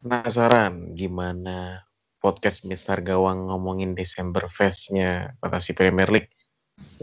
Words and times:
Penasaran 0.00 0.96
gimana 0.96 1.84
podcast 2.24 2.64
Mister 2.64 3.04
Gawang 3.04 3.52
ngomongin 3.52 3.92
Desember 3.92 4.48
Fest-nya 4.48 5.36
Fantasi 5.44 5.76
Premier 5.76 6.08
League 6.08 6.32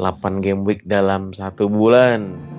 8 0.02 0.42
game 0.42 0.66
week 0.66 0.82
dalam 0.82 1.30
satu 1.30 1.70
bulan. 1.70 2.57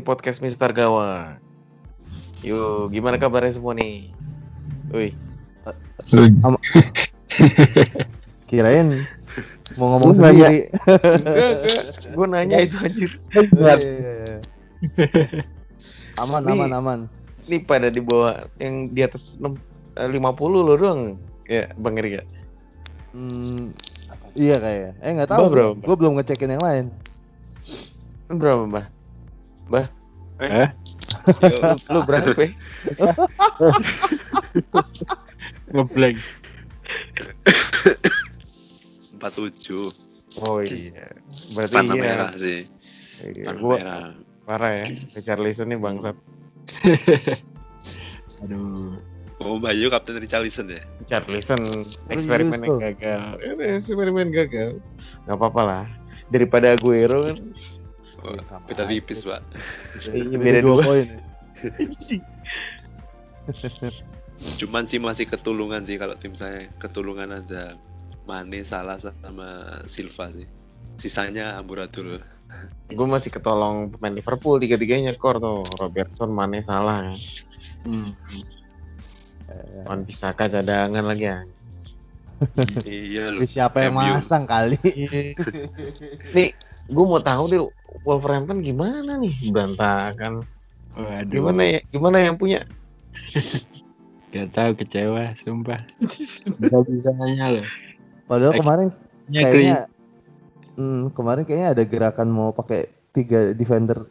Di 0.00 0.08
podcast 0.08 0.40
Mister 0.40 0.72
Gawang. 0.72 1.36
Yuk, 2.40 2.88
gimana 2.88 3.20
kabarnya 3.20 3.60
semua 3.60 3.76
nih? 3.76 4.08
Wih, 4.96 5.12
Kirain 8.48 9.04
mau 9.76 9.86
ngomong 9.94 10.10
Lu 10.10 10.16
sendiri. 10.16 10.72
Gue 12.16 12.26
nanya 12.32 12.64
itu 12.64 12.74
anjir. 12.80 13.10
Iya, 13.36 13.76
iya, 13.76 14.12
iya. 14.24 14.38
aman, 16.24 16.48
Nih. 16.48 16.56
aman, 16.56 16.70
aman. 16.74 17.00
Ini 17.44 17.62
pada 17.68 17.92
di 17.92 18.00
bawah 18.00 18.48
yang 18.58 18.88
di 18.90 19.04
atas 19.04 19.36
6, 19.36 19.52
eh, 20.00 20.08
50 20.10 20.64
loh 20.64 20.76
doang. 20.80 21.20
Ya, 21.44 21.68
Bang 21.76 22.00
Eri 22.00 22.18
ya. 22.18 22.24
Hmm, 23.12 23.76
iya 24.32 24.56
kayaknya. 24.58 24.92
Eh 25.04 25.10
nggak 25.12 25.30
tahu. 25.30 25.44
bro. 25.52 25.68
Gue 25.76 25.94
belum 25.94 26.18
ngecekin 26.18 26.56
yang 26.56 26.64
lain. 26.64 26.84
Berapa, 28.26 28.66
Mbah? 28.66 28.99
Mbah? 29.70 29.86
Eh? 30.42 30.68
Lu, 31.46 31.58
lu 31.94 32.00
berapa? 32.02 32.34
ngeblank 35.70 36.18
47 39.22 40.42
Oh 40.42 40.58
iya. 40.62 41.06
Berarti 41.54 41.74
Panah 41.78 41.94
iya. 41.94 42.02
merah 42.02 42.30
sih 42.34 42.66
Iya, 43.20 43.44
Panah 43.46 43.60
gua 43.62 43.76
merah 43.78 44.06
parah 44.42 44.72
ya. 44.82 44.86
Richarlison 45.14 45.70
nih 45.70 45.78
bangsat. 45.78 46.16
aduh 48.42 48.98
Oh 49.38 49.62
Bayu 49.62 49.86
Kapten 49.94 50.18
Richarlison 50.18 50.66
ya 50.74 50.82
Richarlison 50.98 51.86
eksperimen 52.10 52.58
yang 52.58 52.82
gagal. 52.82 53.38
Eh, 53.38 53.78
Eksperimen 53.78 54.34
gagal. 54.34 54.82
Gak 55.30 55.36
apa-apa 55.38 55.62
lah. 55.62 55.84
Daripada 56.34 56.74
Aguero 56.74 57.30
kan. 57.30 57.38
Oh, 58.24 58.34
Iya, 58.36 58.44
Beda 58.68 58.84
tipis 58.86 59.20
pak 59.24 59.40
Iya, 60.12 60.36
beda 60.38 60.60
dua. 60.62 60.82
poin. 60.84 61.08
Cuman 64.60 64.84
sih 64.88 64.96
masih 64.96 65.28
ketulungan 65.28 65.84
sih 65.84 66.00
kalau 66.00 66.16
tim 66.16 66.32
saya 66.32 66.64
Ketulungan 66.80 67.44
ada 67.44 67.76
Mane, 68.24 68.64
Salah 68.64 68.96
sama 68.96 69.80
Silva 69.84 70.32
sih 70.32 70.48
Sisanya 70.96 71.60
amburadul 71.60 72.20
Gue 72.96 73.06
masih 73.06 73.30
ketolong 73.30 73.92
pemain 73.94 74.10
Liverpool 74.10 74.58
tiga-tiganya 74.58 75.14
kor 75.14 75.38
tuh. 75.38 75.62
Robertson, 75.78 76.34
Mane, 76.34 76.66
salah. 76.66 77.06
kan. 77.06 77.14
hmm. 77.86 78.10
Wan 79.86 80.02
Pisaka 80.06 80.46
cadangan 80.50 81.04
lagi 81.06 81.26
ya. 81.26 81.38
Iya 82.88 83.24
lu 83.36 83.44
siapa 83.44 83.84
yang 83.84 83.94
MU. 84.00 84.02
masang 84.02 84.48
kali? 84.48 84.78
Nih, 86.34 86.50
gue 86.90 87.04
mau 87.06 87.22
tahu 87.22 87.44
deh 87.48 87.62
Wolverhampton 88.02 88.60
gimana 88.60 89.16
nih 89.16 89.34
berantakan. 89.54 90.42
waduh 90.98 91.30
Gimana 91.30 91.62
ya? 91.62 91.80
Gimana 91.94 92.16
yang 92.18 92.36
punya? 92.36 92.66
gak 94.30 94.54
tahu 94.54 94.70
kecewa 94.78 95.34
sumpah 95.34 95.82
bisa 96.62 96.78
bisanya 96.86 97.58
loh 97.58 97.66
Padahal 98.30 98.54
kemarin 98.62 98.88
Nya 99.26 99.42
kayaknya, 99.42 99.78
hmm, 100.78 101.10
kemarin 101.18 101.42
kayaknya 101.42 101.68
ada 101.74 101.82
gerakan 101.82 102.28
mau 102.30 102.54
pakai 102.54 102.86
tiga 103.10 103.50
defender 103.54 104.06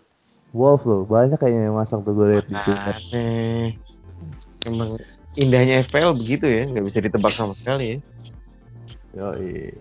Wolf 0.52 0.84
loh. 0.84 1.08
Banyak 1.08 1.40
kayaknya 1.40 1.72
yang 1.72 1.78
masang 1.80 2.04
tuh 2.04 2.16
gue 2.16 2.36
lihat 2.36 2.48
di 2.48 2.56
Twitter. 2.68 2.96
Emang 4.68 5.00
indahnya 5.40 5.88
FPL 5.88 6.16
begitu 6.20 6.48
ya, 6.48 6.68
nggak 6.68 6.84
bisa 6.84 7.00
ditebak 7.00 7.32
sama 7.32 7.56
sekali 7.56 7.96
ya. 7.96 7.98
Yoi, 9.16 9.72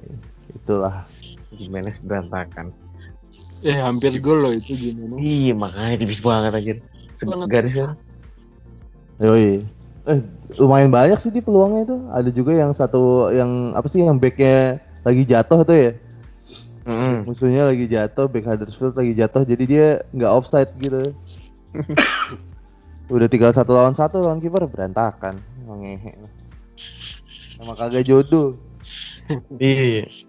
itulah. 0.55 1.07
Jimenez 1.55 1.99
berantakan. 2.03 2.71
Eh 3.67 3.79
hampir 3.79 4.15
gol 4.23 4.39
loh 4.43 4.53
itu 4.55 4.75
gimana 4.75 5.19
Iya 5.19 5.53
makanya 5.55 5.97
tipis 5.99 6.21
banget 6.23 6.53
aja. 6.55 6.73
Garisnya. 7.51 7.99
Yoi. 9.19 9.67
Eh, 10.09 10.19
lumayan 10.57 10.89
banyak 10.89 11.19
sih 11.19 11.35
di 11.35 11.43
peluangnya 11.43 11.83
itu. 11.85 11.97
Ada 12.15 12.31
juga 12.31 12.53
yang 12.55 12.71
satu 12.71 13.35
yang 13.35 13.75
apa 13.75 13.87
sih 13.91 14.07
yang 14.07 14.17
backnya 14.17 14.79
lagi 15.03 15.23
jatuh 15.27 15.61
tuh 15.67 15.77
ya. 15.77 15.93
Mm-mm. 16.89 17.29
Musuhnya 17.29 17.69
lagi 17.69 17.85
jatuh, 17.85 18.33
back 18.33 18.49
Huddersfield 18.49 18.97
lagi 18.97 19.13
jatuh, 19.13 19.45
jadi 19.45 19.65
dia 19.69 19.87
nggak 20.17 20.33
offside 20.33 20.73
gitu. 20.81 21.05
Udah 23.13 23.29
tinggal 23.29 23.53
satu 23.53 23.77
lawan 23.77 23.93
satu 23.93 24.25
lawan 24.25 24.41
kiper 24.41 24.65
berantakan. 24.65 25.37
Emang 25.61 25.85
ngehe. 25.85 26.17
Sama 27.61 27.77
kagak 27.77 28.09
jodoh. 28.09 28.57
Iya. 29.61 30.28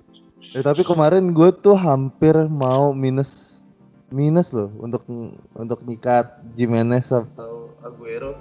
Eh, 0.50 0.66
tapi 0.66 0.82
kemarin 0.82 1.30
gue 1.30 1.50
tuh 1.62 1.78
hampir 1.78 2.34
mau 2.50 2.90
minus 2.90 3.62
minus 4.10 4.50
loh 4.50 4.74
untuk 4.82 5.06
untuk 5.54 5.80
nyikat 5.86 6.42
Jimenez 6.58 7.14
atau 7.14 7.70
Aguero. 7.86 8.34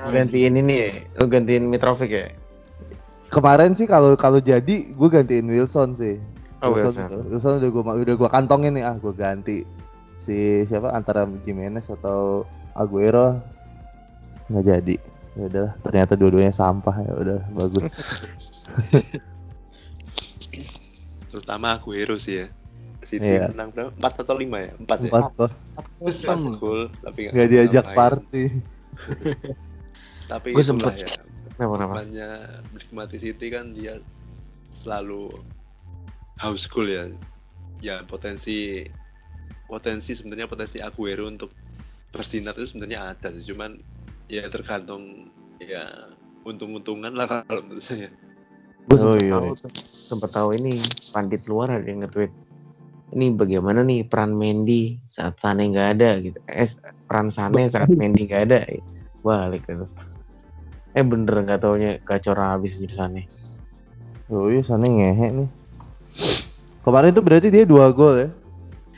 Gantiin 0.00 0.56
ini 0.56 0.74
ya, 0.80 0.90
lu 1.20 1.28
gantiin 1.28 1.68
Mitrovic 1.68 2.08
ya? 2.08 2.32
Kemarin 3.28 3.76
sih 3.76 3.84
kalau 3.84 4.16
kalau 4.16 4.40
jadi 4.40 4.96
gue 4.96 5.08
gantiin 5.12 5.44
Wilson 5.44 5.92
sih. 5.92 6.16
Oh, 6.64 6.72
Wilson, 6.72 7.04
Wilson. 7.04 7.24
Wilson 7.28 7.52
udah 7.60 7.68
gue 7.68 7.82
udah 8.08 8.14
gua 8.16 8.30
kantongin 8.32 8.80
nih 8.80 8.84
ah 8.88 8.96
gue 8.96 9.12
ganti 9.12 9.68
si 10.16 10.64
siapa 10.64 10.88
antara 10.96 11.28
Jimenez 11.44 11.92
atau 11.92 12.48
Aguero 12.72 13.36
nggak 14.48 14.64
jadi. 14.64 14.96
Ya 15.36 15.44
udah 15.52 15.68
ternyata 15.84 16.16
dua-duanya 16.16 16.56
sampah 16.56 16.96
ya 17.04 17.12
udah 17.12 17.40
bagus. 17.52 17.92
Terutama 21.30 21.72
Aguero 21.72 22.18
sih 22.18 22.42
ya 22.42 22.46
City 23.00 23.24
Iya. 23.24 23.48
menang 23.48 23.70
berapa? 23.72 23.90
4 23.96 24.20
atau 24.20 24.36
5 24.36 24.58
ya? 24.58 24.72
4 24.76 24.98
ya? 24.98 25.08
Empat 25.08 25.24
kok 25.32 25.50
4 26.04 26.60
gol 26.60 26.82
tapi 27.00 27.20
nggak 27.30 27.48
diajak 27.48 27.84
main. 27.86 27.96
party. 27.96 28.44
Tapi 30.30 30.48
Gua 30.52 30.62
itulah 30.62 30.94
sempet- 30.94 30.98
ya 31.00 31.10
Kenapa 31.50 31.72
kenapa? 31.74 31.92
Makanya 31.92 32.28
menikmati 32.70 33.16
City 33.18 33.46
kan 33.48 33.72
dia 33.72 34.00
selalu 34.70 35.28
house 36.36 36.64
goal 36.64 36.86
ya. 36.86 37.04
Ya 37.80 38.00
potensi 38.02 38.88
potensi 39.66 40.12
sebenarnya 40.12 40.46
potensi 40.46 40.78
Aguero 40.78 41.24
untuk 41.24 41.52
bersinar 42.10 42.56
itu 42.56 42.70
sebenarnya 42.70 43.12
ada 43.12 43.28
sih. 43.30 43.44
Cuman 43.44 43.76
ya 44.26 44.46
tergantung 44.48 45.28
ya 45.58 45.84
untung-untungan 46.42 47.12
lah 47.12 47.44
kalau 47.44 47.60
menurut 47.60 47.82
saya. 47.82 48.08
Gue 48.88 48.96
Oh, 48.96 49.14
sempet 49.16 49.22
iya. 49.26 49.32
tahu, 49.36 49.48
sempet 50.08 50.30
tahu 50.32 50.48
ini 50.56 50.72
pandit 51.12 51.42
luar 51.50 51.78
ada 51.78 51.86
yang 51.86 52.04
nge-tweet. 52.06 52.32
Ini 53.10 53.34
bagaimana 53.34 53.82
nih 53.82 54.06
peran 54.06 54.32
Mendy 54.38 54.96
saat 55.10 55.34
Sane 55.42 55.66
nggak 55.68 55.88
ada 55.98 56.10
gitu. 56.22 56.38
Eh 56.46 56.70
peran 57.10 57.34
Sane 57.34 57.66
saat 57.68 57.90
Mendy 57.98 58.30
nggak 58.30 58.42
ada. 58.50 58.58
Balik 59.20 59.66
gitu. 59.66 59.86
Eh 60.94 61.04
bener 61.06 61.34
nggak 61.42 61.60
taunya 61.60 61.98
gacor 62.02 62.38
habis 62.38 62.78
jadi 62.78 62.94
Sane. 62.94 63.22
Oh 64.30 64.46
iya 64.46 64.62
sana 64.62 64.86
ngehe 64.86 65.26
nih. 65.34 65.48
Kemarin 66.86 67.10
tuh 67.12 67.22
berarti 67.26 67.50
dia 67.50 67.66
dua 67.66 67.90
gol 67.90 68.14
ya? 68.14 68.28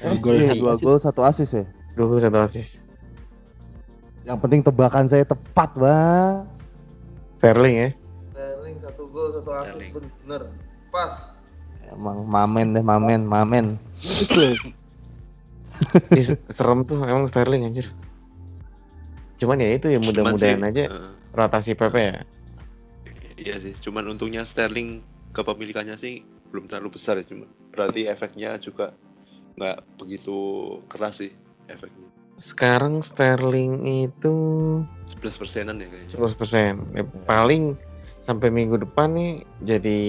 Dua 0.02 0.14
gol, 0.20 0.34
iya, 0.38 0.52
satu 0.52 0.60
dua 0.60 0.72
assist. 0.76 0.84
gol 0.84 0.98
satu 1.00 1.20
assist 1.24 1.52
ya. 1.56 1.64
Dua 1.96 2.20
satu 2.20 2.38
asis. 2.46 2.68
Yang 4.22 4.38
penting 4.38 4.60
tebakan 4.62 5.06
saya 5.08 5.24
tepat 5.26 5.72
bang. 5.74 6.46
Sterling 7.40 7.74
ya. 7.74 7.88
Satu 9.32 10.04
bener 10.22 10.42
pas. 10.92 11.32
Emang 11.88 12.28
mamen 12.28 12.76
deh 12.76 12.84
mamen 12.84 13.24
mamen. 13.24 13.66
Serem 16.54 16.84
tuh 16.84 17.00
emang 17.02 17.26
Sterling 17.32 17.66
anjir. 17.66 17.88
Cuman 19.40 19.58
ya 19.58 19.74
itu 19.74 19.90
ya 19.90 19.98
mudah-mudahan 19.98 20.62
aja 20.68 20.84
eh, 20.86 21.12
rotasi 21.34 21.74
PP 21.74 21.96
ya. 21.96 22.22
iya 23.40 23.56
sih. 23.58 23.74
Cuman 23.80 24.06
untungnya 24.12 24.46
Sterling 24.46 25.02
kepemilikannya 25.32 25.96
sih 25.96 26.20
belum 26.52 26.68
terlalu 26.68 27.00
besar 27.00 27.16
ya 27.16 27.24
cuma 27.24 27.48
berarti 27.72 28.04
efeknya 28.04 28.60
juga 28.60 28.92
nggak 29.56 29.96
begitu 29.96 30.36
keras 30.86 31.24
sih 31.24 31.32
efeknya. 31.66 32.06
Sekarang 32.36 33.00
Sterling 33.00 34.04
itu 34.08 34.34
11 35.18 35.40
persenan 35.40 35.80
ya 35.80 35.88
kayaknya. 35.88 36.16
11%. 36.16 36.96
Ya, 36.96 37.04
paling 37.24 37.76
sampai 38.22 38.48
minggu 38.48 38.78
depan 38.78 39.12
nih 39.12 39.32
jadi 39.66 40.00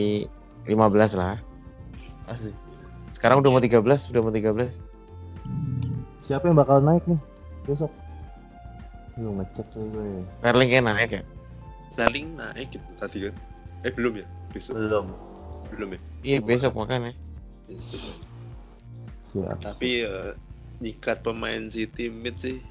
15 0.70 1.18
lah. 1.18 1.42
Asik. 2.30 2.54
Sekarang 3.18 3.42
udah 3.42 3.52
mau 3.52 3.62
13, 3.64 3.84
udah 4.14 4.22
mau 4.22 4.32
13. 4.32 4.78
Siapa 6.22 6.48
yang 6.48 6.56
bakal 6.56 6.80
naik 6.80 7.04
nih 7.10 7.20
besok? 7.68 7.92
Lu 9.20 9.36
ngecek 9.38 9.66
tuh 9.74 9.84
gue. 9.92 10.24
Sterling 10.40 10.70
kayak 10.72 10.86
naik 10.88 11.10
ya. 11.20 11.24
Sterling 11.92 12.28
naik 12.40 12.68
gitu 12.72 12.90
tadi 12.96 13.18
kan? 13.28 13.36
Eh 13.84 13.92
belum 13.92 14.24
ya? 14.24 14.28
Besok 14.56 14.74
Belum. 14.80 15.06
belum 15.74 15.90
ya? 15.98 16.00
Iya 16.24 16.38
besok 16.40 16.72
makanya. 16.78 17.12
Besok. 17.68 18.00
Siap. 19.28 19.58
Tapi 19.60 20.06
eh, 20.06 20.32
nyikat 20.80 21.26
pemain 21.26 21.68
City 21.68 22.08
mid 22.08 22.38
sih 22.40 22.62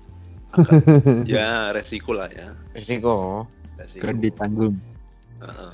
akan 0.52 0.80
ya 1.30 1.72
resiko 1.72 2.12
lah 2.16 2.28
ya. 2.32 2.52
Risiko. 2.76 3.44
Resiko. 3.76 4.02
Kan 4.04 4.20
ditanggung. 4.20 4.74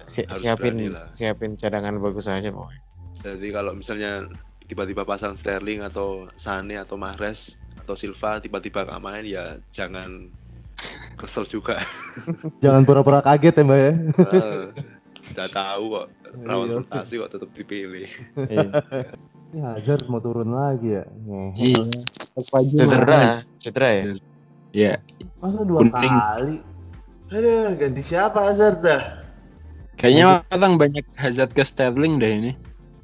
Si- 0.08 0.24
harus 0.24 0.42
siapin 0.42 0.74
berani 0.74 0.86
lah. 0.90 1.06
siapin 1.12 1.52
cadangan 1.54 1.94
bagus 1.98 2.26
aja 2.26 2.48
pokoknya. 2.48 2.82
Jadi 3.18 3.48
kalau 3.50 3.72
misalnya 3.74 4.24
tiba-tiba 4.64 5.02
pasang 5.02 5.34
Sterling 5.34 5.80
atau 5.80 6.28
Sane 6.34 6.76
atau 6.76 6.94
Mahrez 6.94 7.54
atau 7.76 7.94
Silva 7.94 8.38
tiba-tiba 8.38 8.84
nggak 8.84 9.00
main 9.00 9.24
ya 9.24 9.56
jangan 9.68 10.28
kesel 11.16 11.42
juga. 11.42 11.82
Jangan 12.62 12.82
pura-pura 12.84 13.18
kaget 13.18 13.50
ya 13.52 13.62
mbak 13.64 13.78
ya. 13.78 13.92
Udah 15.28 15.48
tahu 15.50 15.84
kok 15.92 16.06
lawan 16.40 16.66
Iya. 16.68 16.76
rotasi 16.80 17.14
kok 17.18 17.30
tetap 17.34 17.50
dipilih. 17.50 18.08
Iya. 18.46 18.68
Ini 19.48 19.64
Hazard 19.64 20.04
mau 20.06 20.20
turun 20.20 20.52
lagi 20.52 20.94
ya. 20.94 21.04
Iya. 21.56 21.82
Apa 22.36 22.60
aja 22.60 22.76
Cedera, 22.78 23.22
cedera 23.58 23.88
ya. 23.90 24.04
Ya, 24.68 24.92
Masa 25.40 25.64
dua 25.64 25.80
Kuning. 25.80 25.96
kali? 25.96 26.56
Aduh, 27.28 27.72
ganti 27.74 28.02
siapa 28.04 28.38
Hazard 28.44 28.84
dah? 28.84 29.17
Kayaknya 29.98 30.46
orang 30.54 30.78
banyak 30.78 31.04
Hazard 31.18 31.52
ke 31.52 31.66
Sterling 31.66 32.22
deh 32.22 32.32
ini. 32.32 32.52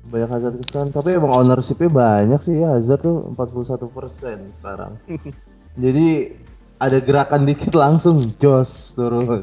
Banyak 0.08 0.31
Hazard 0.31 0.55
kesekian, 0.62 0.94
tapi 0.94 1.19
emang 1.19 1.35
ownershipnya 1.35 1.91
banyak 1.91 2.41
sih 2.41 2.62
ya 2.62 2.79
Hazard 2.79 3.02
tuh 3.02 3.35
41% 3.35 4.62
sekarang. 4.62 4.94
Jadi 5.85 6.32
ada 6.79 6.99
gerakan 7.02 7.44
dikit 7.44 7.75
langsung 7.75 8.31
Jos 8.38 8.94
turun. 8.94 9.43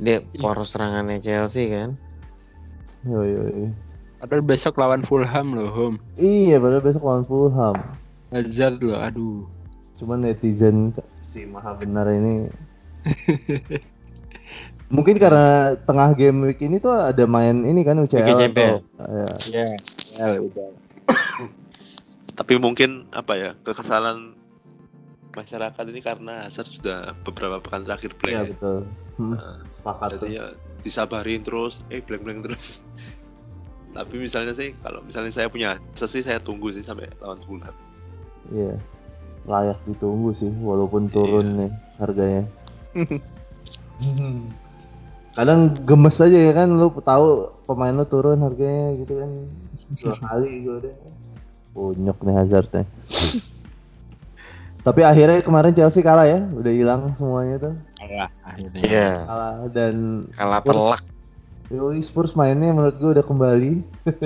Dia 0.00 0.24
poros 0.40 0.72
serangannya 0.72 1.20
Chelsea 1.20 1.68
kan. 1.68 2.00
Yo, 3.04 3.20
yo, 3.22 3.42
yo. 3.52 3.68
Padahal 4.24 4.40
besok 4.40 4.80
lawan 4.80 5.04
Fulham 5.04 5.52
loh, 5.52 5.68
home. 5.68 6.00
Iya, 6.16 6.56
padahal 6.56 6.80
besok 6.80 7.02
lawan 7.04 7.24
Fulham. 7.28 7.76
Hazard 8.32 8.80
loh, 8.80 8.96
aduh. 8.96 9.44
Cuman 10.00 10.24
netizen 10.24 10.96
si 11.22 11.46
maha 11.46 11.74
benar 11.74 12.06
ini 12.10 12.50
Mungkin 14.94 15.18
karena 15.18 15.74
tengah 15.82 16.14
game 16.14 16.38
week 16.46 16.62
ini 16.62 16.78
tuh 16.78 16.94
ada 16.94 17.26
main 17.26 17.66
ini 17.66 17.82
kan 17.82 17.98
UCL 17.98 18.22
UKCP. 18.22 18.58
atau 18.62 18.78
ya. 19.10 19.28
Ya, 19.50 19.66
ya 20.14 20.38
udah. 20.38 20.70
Tapi 22.34 22.52
mungkin 22.58 23.10
apa 23.10 23.34
ya 23.34 23.50
kekesalan 23.62 24.38
masyarakat 25.34 25.84
ini 25.90 25.98
karena 25.98 26.46
Hazard 26.46 26.70
sudah 26.70 27.10
beberapa 27.26 27.58
pekan 27.58 27.82
terakhir 27.82 28.14
play. 28.14 28.38
Iya 28.38 28.42
betul. 28.48 28.86
Hmm, 29.18 29.34
Nah, 29.34 29.58
sepakat. 29.66 30.18
Jadi 30.18 30.38
ya 30.38 30.46
disabarin 30.82 31.42
terus, 31.42 31.82
eh 31.90 31.98
blank-blank 31.98 32.46
terus. 32.46 32.78
Tapi 33.98 34.14
misalnya 34.18 34.54
sih, 34.54 34.74
kalau 34.78 35.02
misalnya 35.02 35.30
saya 35.30 35.46
punya 35.46 35.74
akses 35.74 36.10
sih 36.10 36.22
saya 36.22 36.38
tunggu 36.38 36.70
sih 36.70 36.82
sampai 36.82 37.10
lawan 37.18 37.38
Fulham. 37.42 37.74
Iya. 38.50 38.74
Layak 39.46 39.78
ditunggu 39.86 40.30
sih 40.30 40.50
walaupun 40.62 41.10
turun 41.10 41.46
Iya. 41.46 41.58
nih 41.66 41.70
harganya. 41.98 42.42
Kadang 45.34 45.74
gemes 45.82 46.22
aja 46.22 46.38
ya 46.38 46.52
kan 46.54 46.70
lu 46.70 46.94
tahu 47.02 47.50
pemain 47.66 47.90
lu 47.90 48.06
turun 48.06 48.38
harganya 48.38 48.94
gitu 49.02 49.18
kan. 49.18 49.30
Dua 49.98 50.16
kali 50.30 50.50
gue 50.62 50.76
udah. 50.86 50.94
Punyok 51.74 52.18
nih 52.22 52.34
Hazardnya. 52.38 52.82
Tapi 54.84 55.00
akhirnya 55.00 55.40
kemarin 55.40 55.74
Chelsea 55.74 56.04
kalah 56.04 56.28
ya, 56.28 56.44
udah 56.44 56.72
hilang 56.72 57.02
semuanya 57.18 57.56
tuh. 57.56 57.74
Kalah 57.98 58.30
akhirnya. 58.46 58.82
Iya. 58.84 59.10
Kalah 59.26 59.54
dan 59.74 59.96
Kalah 60.38 60.60
telak. 60.62 61.02
Yoi 61.72 62.04
Spurs 62.04 62.36
mainnya 62.36 62.70
menurut 62.70 62.94
gue 63.00 63.10
udah 63.16 63.24
kembali. 63.24 63.80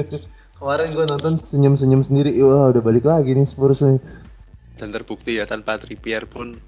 Kemarin 0.58 0.90
gue 0.90 1.06
nonton 1.06 1.38
senyum-senyum 1.38 2.02
sendiri, 2.02 2.34
wah 2.42 2.74
udah 2.74 2.82
balik 2.82 3.06
lagi 3.06 3.30
nih 3.30 3.46
Spurs 3.46 3.78
nih. 3.78 4.02
Dan 4.74 4.90
terbukti 4.90 5.38
ya 5.38 5.46
tanpa 5.46 5.78
Trippier 5.78 6.26
pun 6.26 6.58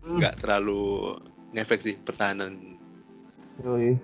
nggak 0.00 0.40
terlalu 0.40 1.12
ngefek 1.52 1.84
sih 1.84 1.94
pertahanan. 2.00 2.77
Yoi. 3.64 3.98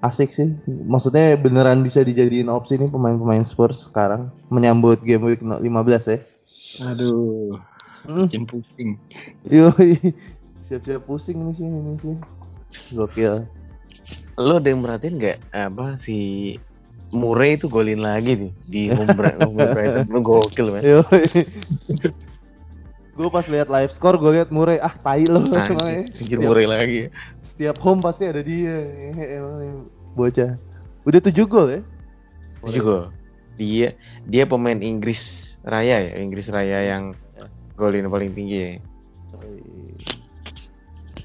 Asik 0.00 0.30
sih. 0.30 0.54
Maksudnya 0.66 1.34
beneran 1.34 1.82
bisa 1.82 2.06
dijadiin 2.06 2.46
opsi 2.46 2.78
nih 2.78 2.88
pemain-pemain 2.88 3.42
Spurs 3.42 3.90
sekarang 3.90 4.30
menyambut 4.48 5.02
game 5.02 5.26
week 5.26 5.42
15 5.42 5.64
ya. 6.06 6.18
Aduh, 6.86 7.58
Hmm. 8.08 8.30
pusing. 8.46 8.96
Yoi. 9.44 9.98
Siap-siap 10.64 11.04
pusing 11.04 11.42
nih 11.44 11.54
sih 11.54 11.66
ini 11.66 11.94
sih. 11.98 12.16
Gokil. 12.94 13.44
Lo 14.38 14.62
ada 14.62 14.68
yang 14.70 14.80
merhatiin 14.86 15.18
nggak 15.18 15.38
apa 15.50 15.98
si 16.06 16.54
Murray 17.10 17.58
itu 17.58 17.66
golin 17.66 18.00
lagi 18.04 18.38
nih 18.38 18.52
di 18.70 18.82
home 18.92 19.18
home 19.42 19.58
Brighton 19.74 20.06
Lu 20.08 20.22
gokil 20.22 20.72
men. 20.72 20.82
Yoi. 20.86 21.24
Gue 23.18 23.28
pas 23.34 23.42
lihat 23.50 23.66
live 23.66 23.90
score 23.90 24.14
gue 24.14 24.38
lihat 24.38 24.54
Murray 24.54 24.78
ah 24.78 24.94
tai 24.94 25.26
lo 25.26 25.42
emang 25.42 25.90
ya. 25.90 26.02
Anjir 26.06 26.38
Murray 26.38 26.66
lagi. 26.70 27.00
Setiap 27.42 27.82
home 27.82 27.98
pasti 27.98 28.30
ada 28.30 28.46
dia. 28.46 28.78
Emang 29.18 29.90
bocah. 30.14 30.54
Udah 31.02 31.18
7 31.18 31.34
gol 31.50 31.66
ya? 31.66 31.80
Itu 32.62 32.78
gol. 32.78 33.10
Dia 33.58 33.98
dia 34.30 34.46
pemain 34.46 34.78
Inggris 34.78 35.54
Raya 35.66 35.98
ya, 35.98 36.12
Inggris 36.22 36.46
Raya 36.46 36.94
yang 36.94 37.18
golin 37.74 38.06
paling 38.06 38.30
tinggi 38.38 38.58
ya. 38.62 38.70
Yoi. 39.34 39.58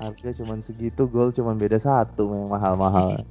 Harga 0.02 0.30
cuman 0.42 0.66
segitu, 0.66 1.06
gol 1.06 1.30
cuman 1.30 1.62
beda 1.62 1.78
satu 1.78 2.34
yang 2.34 2.50
mahal-mahal. 2.50 3.22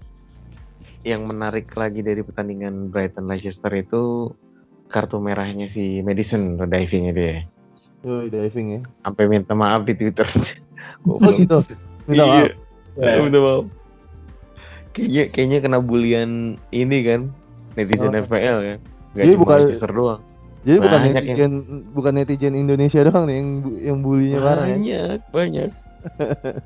Yang 1.02 1.34
menarik 1.34 1.66
lagi 1.74 1.98
dari 1.98 2.22
pertandingan 2.22 2.94
Brighton 2.94 3.26
Leicester 3.26 3.74
itu 3.74 4.30
kartu 4.86 5.18
merahnya 5.18 5.66
si 5.66 5.98
Madison 5.98 6.54
divingnya 6.54 7.10
dia. 7.10 7.42
Yoi, 8.02 8.26
diving 8.28 8.68
ya. 8.68 8.80
Sampai 9.00 9.24
minta 9.26 9.52
maaf 9.52 9.82
di 9.82 9.94
Twitter. 9.94 10.26
Oh 11.02 11.18
gitu. 11.32 11.58
Minta 12.06 12.22
maaf. 12.24 12.46
Iya, 12.94 13.18
minta 13.20 13.38
maaf. 13.38 13.64
Kayaknya 14.92 15.22
kayaknya 15.28 15.58
kena 15.58 15.78
bulian 15.78 16.30
ini 16.70 16.98
kan 17.02 17.20
netizen 17.74 18.12
Oh. 18.12 18.20
FPL 18.20 18.58
ya. 18.60 18.76
Gak 19.12 19.24
Jadi 19.24 19.34
bukan- 19.34 19.62
doang. 19.88 20.20
Jadi 20.62 20.78
bukan 20.78 20.98
Banyak 21.00 21.14
netizen 21.18 21.52
bukan 21.90 22.12
netizen 22.14 22.54
Indonesia 22.54 23.02
doang 23.02 23.24
nih 23.24 23.36
yang 23.36 23.48
bu- 23.58 23.80
yang 23.80 23.98
bulinya 23.98 24.38
parah 24.38 24.62
ya. 24.62 24.76
Banyak, 24.76 25.18
banyak. 25.32 25.70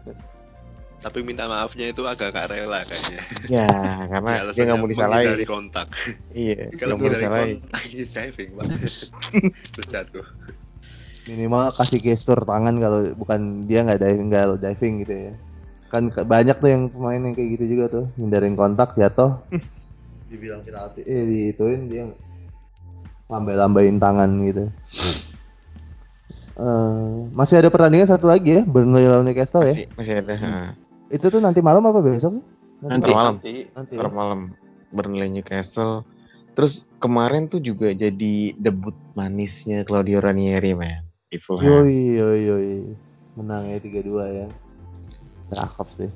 Tapi 1.06 1.18
minta 1.22 1.46
maafnya 1.46 1.86
itu 1.88 2.02
agak 2.02 2.34
gak 2.34 2.50
rela 2.50 2.82
kayaknya. 2.82 3.20
Ya, 3.46 3.68
karena 4.06 4.30
dia 4.32 4.42
alasannya 4.42 4.64
nggak 4.66 4.78
mau 4.78 4.88
disalahin. 4.90 5.22
menghindari 5.22 5.46
kontak. 5.46 5.86
Iya, 6.30 6.60
Kalau 6.74 6.92
mau 6.92 7.06
menghindari 7.06 7.22
disalahin. 7.22 7.58
diving 8.10 8.50
pak. 8.58 8.66
Terus 9.70 9.86
jatuh. 9.86 10.26
Minimal 11.26 11.74
kasih 11.74 11.98
gestur 11.98 12.38
tangan 12.46 12.78
kalau 12.78 13.10
bukan 13.18 13.66
dia 13.66 13.82
nggak 13.82 13.98
diving 13.98 14.30
nggak 14.30 14.62
diving 14.62 14.94
gitu 15.02 15.14
ya. 15.14 15.32
Kan 15.90 16.10
banyak 16.10 16.56
tuh 16.62 16.70
yang 16.70 16.82
pemain 16.86 17.18
yang 17.18 17.34
kayak 17.34 17.58
gitu 17.58 17.64
juga 17.66 17.84
tuh 17.90 18.04
hindarin 18.14 18.54
kontak 18.54 18.94
jatuh. 18.94 19.42
Dibilang 20.30 20.62
penalti 20.62 21.02
eh 21.02 21.26
diituin 21.26 21.90
dia 21.90 22.10
lambai-lambain 23.26 23.98
tangan 23.98 24.30
gitu. 24.42 24.70
Eh, 26.56 27.14
masih 27.36 27.60
ada 27.60 27.68
pertandingan 27.68 28.08
satu 28.08 28.30
lagi 28.30 28.58
ya, 28.58 28.62
Burnley 28.64 29.04
lawan 29.04 29.28
Newcastle 29.28 29.66
ya. 29.66 29.74
Masih, 29.76 29.86
masih 29.98 30.14
ada. 30.22 30.34
ha. 30.40 30.50
Itu 31.12 31.26
tuh 31.28 31.42
nanti 31.42 31.60
malam 31.60 31.84
apa 31.84 32.00
besok 32.00 32.40
sih? 32.40 32.44
Nanti. 32.80 33.02
Ntar 33.02 33.12
malam. 33.12 33.34
Nanti 33.42 33.54
Nanti. 33.74 33.94
Malam 33.98 34.40
Burnley 34.94 35.28
Newcastle. 35.28 36.06
Terus 36.56 36.88
kemarin 36.98 37.52
tuh 37.52 37.60
juga 37.60 37.92
jadi 37.92 38.56
debut 38.56 38.96
manisnya 39.12 39.84
Claudio 39.84 40.24
Ranieri 40.24 40.72
man 40.72 41.05
di 41.26 41.38
Fulham. 41.38 41.66
Yoi, 41.82 41.98
yoi, 42.16 42.40
yoi. 42.44 42.70
Menang 43.34 43.66
ya 43.66 43.78
3-2 43.78 44.06
ya. 44.32 44.46
Cakep 45.48 45.88
sih. 45.92 46.10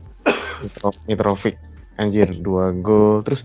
Mitro- 0.61 1.00
Mitrovic 1.05 1.57
anjir 1.97 2.31
dua 2.37 2.71
gol. 2.73 3.21
Terus 3.23 3.43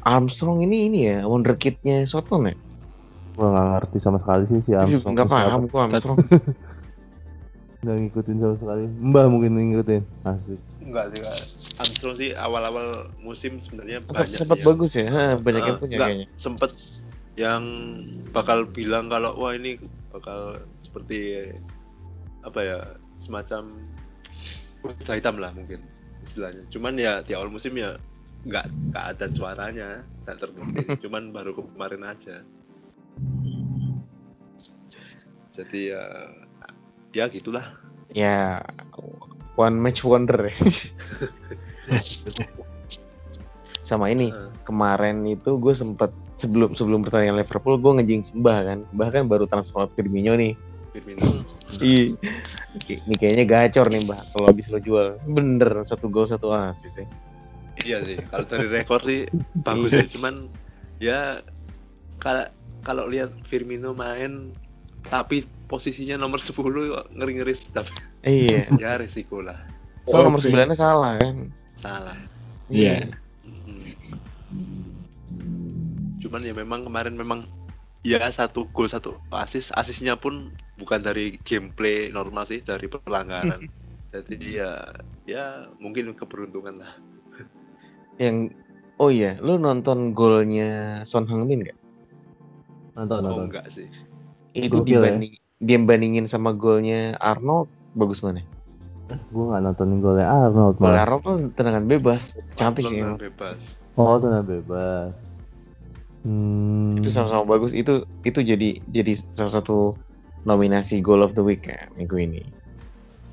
Armstrong 0.00 0.60
ini 0.60 0.86
ini 0.86 0.98
ya 1.08 1.24
wonderkidnya 1.24 2.04
Soton 2.04 2.48
ya. 2.48 2.54
Gua 3.32 3.48
nggak 3.48 3.66
ngerti 3.78 3.98
sama 3.98 4.18
sekali 4.18 4.44
sih 4.44 4.60
si 4.60 4.70
Tapi 4.70 4.94
Armstrong. 4.94 5.14
siapa. 5.16 5.30
paham 5.30 5.62
gua 5.66 5.80
Armstrong. 5.86 6.18
Nggak 7.82 7.96
ngikutin 7.98 8.36
sama 8.38 8.54
sekali. 8.56 8.82
Mbah 8.86 9.26
mungkin 9.26 9.52
ngikutin. 9.54 10.02
Asik. 10.22 10.60
enggak 10.80 11.04
sih 11.08 11.18
Kak. 11.20 11.34
Armstrong 11.80 12.14
sih 12.16 12.30
awal-awal 12.32 12.86
musim 13.18 13.56
sebenarnya 13.56 13.98
banyak 14.04 14.38
sempat 14.38 14.56
yang- 14.56 14.66
bagus 14.68 14.92
ya. 14.92 15.06
Ha, 15.08 15.24
banyak 15.36 15.62
yang 15.64 15.74
Ah, 15.74 15.80
punya 15.80 15.94
enggak, 15.96 16.08
kayaknya. 16.08 16.26
sempet 16.36 16.70
yang 17.34 17.62
bakal 18.28 18.62
bilang 18.64 19.08
kalau 19.08 19.34
wah 19.34 19.50
ini 19.50 19.80
bakal 20.10 20.62
seperti 20.92 21.48
apa 22.44 22.60
ya 22.60 22.78
semacam 23.16 23.80
kuda 24.84 25.16
hitam 25.16 25.40
lah 25.40 25.56
mungkin 25.56 25.80
istilahnya. 26.20 26.68
Cuman 26.68 27.00
ya 27.00 27.24
di 27.24 27.32
awal 27.32 27.48
musim 27.48 27.72
ya 27.80 27.96
nggak 28.44 28.92
nggak 28.92 29.04
ada 29.16 29.26
suaranya 29.32 29.88
nggak 30.28 30.36
terbukti. 30.36 30.84
Cuman 31.08 31.32
baru 31.32 31.56
kemarin 31.56 32.04
aja. 32.04 32.44
Jadi 35.56 35.96
ya 35.96 36.04
ya 37.16 37.24
gitulah. 37.32 37.64
Ya 38.12 38.60
one 39.56 39.80
match 39.80 40.04
wonder. 40.04 40.52
Ya. 40.52 40.52
Sama 43.88 44.12
ini 44.12 44.28
Eh, 44.28 44.50
kemarin 44.68 45.24
itu 45.24 45.56
gue 45.56 45.72
sempet 45.72 46.12
sebelum 46.36 46.76
sebelum 46.76 47.00
pertandingan 47.00 47.40
Liverpool 47.40 47.80
gue 47.80 47.92
ngejing 47.96 48.22
sembah 48.28 48.58
kan. 48.60 48.78
Bahkan 48.92 49.24
baru 49.32 49.48
transfer 49.48 49.88
Firmino 49.96 50.36
nih 50.36 50.52
Firmino 50.92 51.42
Ih, 51.80 52.12
ini 52.86 53.14
kayaknya 53.16 53.48
gacor 53.48 53.88
nih 53.88 54.04
mbak. 54.04 54.20
Kalau 54.36 54.46
habis 54.52 54.68
lo 54.68 54.76
jual 54.76 55.16
bener 55.24 55.82
satu 55.88 56.12
gol 56.12 56.28
satu 56.28 56.52
asis 56.52 57.00
ya. 57.00 57.06
Iya 57.82 57.98
sih 58.04 58.16
kalau 58.28 58.44
dari 58.44 58.68
rekor 58.68 59.00
sih 59.00 59.24
bagus 59.64 59.96
Iya. 59.96 60.04
sih 60.04 60.08
cuman 60.20 60.34
ya 61.00 61.40
kalau 62.20 62.44
kalau 62.84 63.08
lihat 63.08 63.32
Firmino 63.48 63.96
main 63.96 64.52
tapi 65.08 65.48
posisinya 65.66 66.20
nomor 66.20 66.38
10 66.38 66.52
kok 66.52 67.06
ngeri-ngeri 67.16 67.56
sedap 67.56 67.88
iya. 68.22 68.62
Ya 68.82 69.00
resiko 69.00 69.40
lah. 69.40 69.56
Soal 70.04 70.28
nomor 70.28 70.38
Oke. 70.38 70.52
sembilannya 70.52 70.76
salah 70.76 71.16
kan? 71.16 71.36
Salah. 71.80 72.18
Iya. 72.68 73.08
Mm. 73.48 73.80
cuman 76.22 76.40
ya 76.46 76.54
memang 76.54 76.86
kemarin 76.86 77.18
memang 77.18 77.40
ya 78.06 78.22
satu 78.30 78.70
gol 78.70 78.86
satu 78.86 79.18
asis 79.34 79.74
asisnya 79.74 80.14
pun 80.14 80.54
bukan 80.80 81.00
dari 81.04 81.36
gameplay 81.44 82.08
normal 82.08 82.48
sih 82.48 82.64
dari 82.64 82.88
pelanggaran 82.88 83.60
jadi 84.12 84.48
ya 84.48 84.70
ya 85.24 85.44
mungkin 85.80 86.12
keberuntungan 86.16 86.80
lah 86.80 86.92
yang 88.20 88.52
oh 89.00 89.08
iya 89.08 89.40
lu 89.40 89.56
nonton 89.56 90.12
golnya 90.12 91.00
Son 91.08 91.24
Heung-min 91.24 91.64
gak? 91.64 91.78
Nonton, 92.92 93.24
oh 93.24 93.24
nonton. 93.24 93.44
enggak 93.48 93.66
sih 93.72 93.88
itu 94.52 94.68
Gokil 94.68 95.00
ya. 95.00 95.16
dibanding 95.16 95.32
dia 95.62 95.78
bandingin 95.80 96.26
sama 96.28 96.52
golnya 96.52 97.16
Arnold 97.22 97.70
bagus 97.96 98.20
mana? 98.20 98.44
Gue 99.32 99.44
gak 99.48 99.62
nontonin 99.64 100.00
golnya 100.04 100.28
Arnold 100.28 100.76
Gol 100.76 100.92
malah. 100.92 101.02
Arnold 101.08 101.22
kan 101.24 101.36
tendangan 101.56 101.84
bebas 101.88 102.22
cantik 102.56 102.84
sih 102.84 103.00
Tendangan 103.00 103.20
bebas 103.20 103.60
Oh, 103.92 104.16
tuh 104.16 104.32
bebas. 104.40 105.12
Hmm. 106.22 106.96
itu 107.02 107.10
sama-sama 107.10 107.42
bagus 107.58 107.74
itu 107.74 108.06
itu 108.22 108.40
jadi 108.46 108.78
jadi 108.86 109.18
salah 109.34 109.58
satu 109.58 109.98
nominasi 110.42 110.98
goal 110.98 111.22
of 111.22 111.34
the 111.34 111.42
week 111.42 111.66
ya 111.66 111.86
minggu 111.94 112.18
ini 112.18 112.42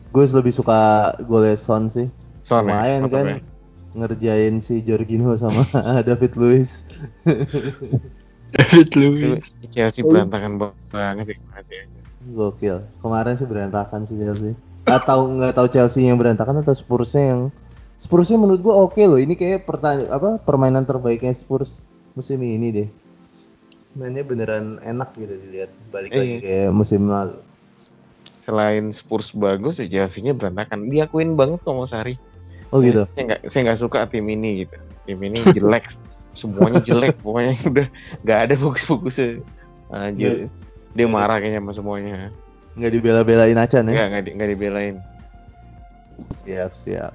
Gue 0.09 0.25
lebih 0.25 0.49
suka 0.49 1.13
golnya 1.29 1.53
Son 1.53 1.85
sih. 1.85 2.09
Son 2.41 2.65
ya, 2.65 2.73
Lumayan 2.73 3.05
kan 3.13 3.25
ya. 3.29 3.37
ngerjain 3.93 4.57
si 4.57 4.81
Jorginho 4.81 5.37
sama 5.37 5.69
David 6.07 6.33
Luiz. 6.33 6.81
David 8.57 8.89
Luiz. 8.97 9.53
Chelsea 9.69 10.01
berantakan 10.01 10.57
banget 10.89 11.29
sih 11.29 11.37
kemarin 11.37 11.69
ya. 11.69 12.01
Gokil. 12.33 12.77
Kemarin 13.05 13.37
sih 13.37 13.45
berantakan 13.45 14.01
sih 14.09 14.17
Chelsea. 14.17 14.57
Atau 14.89 15.29
nggak 15.37 15.53
tahu 15.61 15.69
Chelsea 15.69 16.09
yang 16.09 16.17
berantakan 16.17 16.65
atau 16.65 16.73
Spursnya 16.73 17.37
yang 17.37 17.41
Spursnya 18.01 18.41
menurut 18.41 18.65
gua 18.65 18.89
oke 18.89 19.01
loh. 19.05 19.21
Ini 19.21 19.37
kayak 19.37 19.69
pertanding 19.69 20.09
apa 20.09 20.41
permainan 20.41 20.89
terbaiknya 20.89 21.37
Spurs 21.37 21.85
musim 22.17 22.41
ini 22.41 22.73
deh. 22.73 22.89
Mainnya 24.00 24.24
beneran 24.24 24.79
enak 24.82 25.12
gitu 25.13 25.36
dilihat. 25.38 25.70
Balik 25.91 26.15
lagi 26.15 26.39
Iya. 26.39 26.39
kayak 26.39 26.72
musim 26.72 27.06
lalu. 27.06 27.36
selain 28.41 28.89
Spurs 28.89 29.29
bagus 29.29 29.77
ya 29.77 29.86
Chelsea-nya 29.86 30.34
berantakan 30.34 30.89
diakuin 30.89 31.38
banget 31.38 31.62
sama 31.62 31.86
Sari 31.86 32.18
Oh 32.74 32.82
gitu. 32.82 33.06
saya 33.13 33.24
nggak 33.29 33.41
saya 33.46 33.62
nggak 33.62 33.77
suka 33.77 34.10
tim 34.10 34.25
ini 34.25 34.65
gitu 34.65 34.74
tim 35.06 35.22
ini 35.22 35.38
jelek 35.53 35.86
semuanya 36.39 36.82
jelek 36.82 37.13
pokoknya 37.22 37.53
udah 37.70 37.88
nggak 38.25 38.39
ada 38.50 38.53
bagus-bagusnya 38.58 39.46
anjir 39.94 40.50
Nggak, 40.50 40.98
dia 40.98 41.06
marah 41.06 41.38
kayaknya 41.38 41.62
sama 41.62 41.74
semuanya 41.77 42.34
nggak 42.74 42.89
dibela-belain 42.89 43.53
acan 43.53 43.84
ya. 43.86 43.91
nggak 43.94 44.08
nggak 44.10 44.24
di, 44.25 44.29
nggak 44.34 44.50
dibelain 44.58 44.96
Siap 46.41 46.72
siap. 46.74 47.13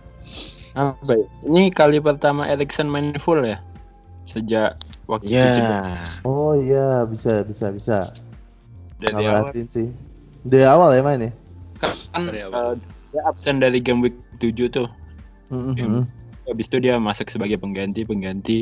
Apa 0.73 1.12
ya? 1.12 1.26
Ini 1.45 1.75
kali 1.75 1.99
pertama 1.99 2.47
Erikson 2.47 2.87
main 2.87 3.11
full 3.19 3.43
ya? 3.43 3.59
Sejak 4.23 4.79
waktu 5.06 5.26
itu 5.28 5.49
cedera. 5.58 5.80
ya 6.02 6.04
Oh 6.25 6.52
iya 6.56 7.04
bisa 7.08 7.44
bisa 7.44 7.70
bisa. 7.70 7.99
dari 9.02 9.20
Nggak 9.20 9.32
awal 9.37 9.66
sih. 9.68 9.88
Dari 10.44 10.64
awal 10.64 10.90
ya 10.96 11.02
main 11.04 11.20
ya. 11.28 11.32
kan 11.82 12.30
eh, 12.30 12.73
dia 13.12 13.23
absen 13.28 13.61
dari 13.61 13.82
game 13.82 14.00
week 14.04 14.16
7 14.40 14.70
tuh. 14.70 14.88
Mm-mm. 15.52 15.75
Iya. 15.76 15.87
Habis 16.49 16.66
itu 16.68 16.78
dia 16.80 16.94
masuk 16.96 17.28
sebagai 17.28 17.56
pengganti 17.61 18.04
pengganti 18.04 18.58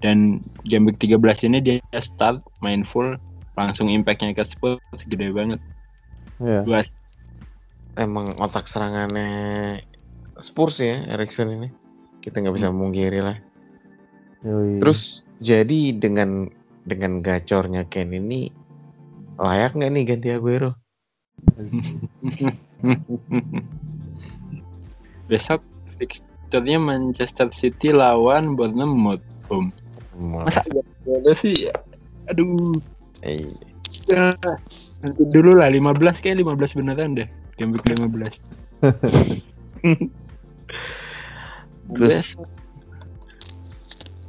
dan 0.00 0.40
game 0.68 0.88
week 0.88 0.96
13 1.00 1.20
ini 1.50 1.58
dia 1.60 1.76
start 2.00 2.40
main 2.64 2.84
full 2.84 3.16
langsung 3.58 3.88
impactnya 3.92 4.32
ke 4.32 4.44
Spurs 4.44 4.80
gede 5.08 5.32
banget. 5.32 5.60
Iya. 6.40 6.64
Dua 6.64 6.80
emang 7.98 8.34
otak 8.42 8.66
serangannya 8.66 9.80
Spurs 10.42 10.82
ya 10.82 11.06
Erikson 11.14 11.50
ini 11.50 11.68
kita 12.22 12.42
nggak 12.42 12.56
bisa 12.56 12.68
mungkiri 12.74 13.20
lah 13.22 13.36
Yoi. 14.42 14.82
terus 14.82 15.23
jadi 15.40 15.96
dengan 15.96 16.50
dengan 16.84 17.24
gacornya 17.24 17.88
Ken 17.88 18.12
ini 18.12 18.52
layak 19.40 19.74
nggak 19.74 19.90
nih 19.90 20.04
ganti 20.06 20.28
Aguero 20.30 20.76
Besok 25.24 25.64
fixturenya 25.96 26.78
Manchester 26.78 27.48
City 27.48 27.90
lawan 27.90 28.54
Bournemouth. 28.54 29.24
Om. 29.48 29.72
Masa 30.20 30.60
ada 31.08 31.32
sih? 31.32 31.68
Aduh. 32.28 32.76
Eh, 33.24 33.50
Ya, 34.04 34.34
nanti 35.00 35.22
dulu 35.30 35.56
lah 35.56 35.70
15 35.70 36.20
kayak 36.20 36.42
15 36.42 36.76
beneran 36.76 37.14
deh. 37.14 37.28
Game 37.56 37.72
week 37.72 37.86
15. 37.86 38.42
Terus 41.94 42.34
Besok 42.34 42.48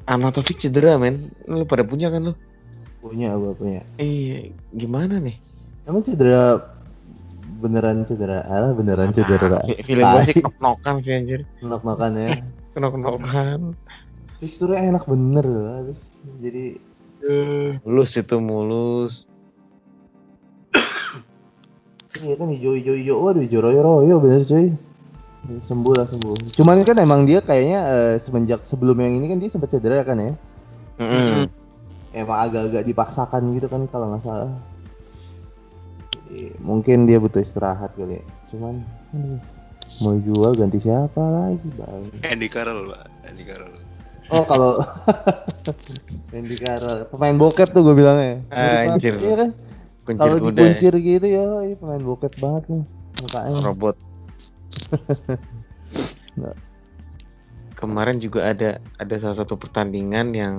Anatovic 0.05 0.61
cedera 0.61 1.01
men 1.01 1.33
lu 1.49 1.65
pada 1.65 1.81
punya 1.81 2.13
kan 2.13 2.29
lu 2.29 2.33
punya 3.01 3.37
gua 3.37 3.53
punya. 3.53 3.81
iya 4.01 4.49
gimana 4.73 5.21
nih 5.21 5.37
Emang 5.85 6.01
cedera 6.01 6.65
beneran 7.61 8.01
cedera? 8.09 8.41
Alah 8.49 8.73
beneran 8.73 9.13
cedera. 9.13 9.61
Ah, 9.61 9.77
feeling 9.85 10.01
gue 10.01 10.21
sih 10.33 10.41
knock-knockan 10.41 10.95
sih 11.05 11.13
anjir 11.13 11.41
Enak 11.61 11.81
makannya. 11.85 12.41
knock-knockan 12.77 13.77
Teksturnya 14.41 14.81
enak 14.89 15.05
bener 15.05 15.45
loh. 15.45 15.65
Habis 15.85 16.25
jadi 16.41 16.81
eh, 17.21 17.77
mulus 17.85 18.17
itu 18.17 18.37
mulus 18.41 19.29
iya 22.17 22.33
kan 22.39 22.49
hijau-hijau 22.49 22.95
hijau. 22.97 23.17
Waduh 23.21 23.41
hijau 23.45 23.61
royo-royo 23.61 24.15
bener 24.17 24.41
cuy. 24.49 24.73
Sembuh 25.61 25.93
lah 25.93 26.07
sembuh. 26.09 26.57
Cuman 26.57 26.81
kan 26.81 26.97
emang 26.97 27.23
dia 27.29 27.39
kayaknya 27.41 27.79
eh, 27.85 28.15
semenjak 28.17 28.65
sebelum 28.65 28.97
yang 28.97 29.13
ini 29.21 29.25
kan 29.29 29.37
dia 29.37 29.49
sempat 29.49 29.69
cedera 29.71 30.01
kan 30.01 30.17
ya. 30.17 30.33
Mm-mm. 30.97 31.45
Emang 32.15 32.37
agak-agak 32.47 32.83
dipaksakan 32.87 33.53
gitu 33.53 33.67
kan 33.67 33.85
kalau 33.91 34.15
nggak 34.15 34.23
salah. 34.23 34.51
Jadi, 36.15 36.55
mungkin 36.63 37.05
dia 37.05 37.19
butuh 37.21 37.43
istirahat 37.43 37.93
kali 37.93 38.19
ya. 38.19 38.23
Cuman 38.49 38.81
aduh, 39.13 39.39
mau 40.01 40.15
jual 40.17 40.51
ganti 40.57 40.79
siapa 40.81 41.21
lagi 41.21 41.67
bang? 41.77 42.03
Andy 42.25 42.47
Carroll 42.49 42.89
pak 42.89 43.05
Andy 43.29 43.43
Carroll 43.45 43.75
Oh 44.33 44.41
kalau 44.41 44.81
Andy 46.37 46.57
Carroll 46.57 47.05
pemain 47.13 47.37
bokep 47.37 47.69
tuh 47.69 47.85
gue 47.85 47.93
bilangnya. 47.93 48.41
Mirip 48.49 48.97
Anjir. 48.97 49.13
Iya 49.21 49.35
kan? 49.37 49.49
kuncir 50.05 50.21
Kalau 50.21 50.37
kuda 50.37 50.49
dikuncir 50.53 50.93
gitu 51.01 51.27
ya, 51.29 51.43
pemain 51.77 52.01
bokep 52.01 52.33
banget 52.37 52.63
nih. 52.69 52.83
Mukanya. 53.15 53.59
robot 53.63 53.95
Nggak. 56.35 56.57
kemarin 57.79 58.17
juga 58.23 58.55
ada 58.55 58.79
ada 58.95 59.15
salah 59.19 59.35
satu 59.35 59.59
pertandingan 59.59 60.31
yang 60.31 60.55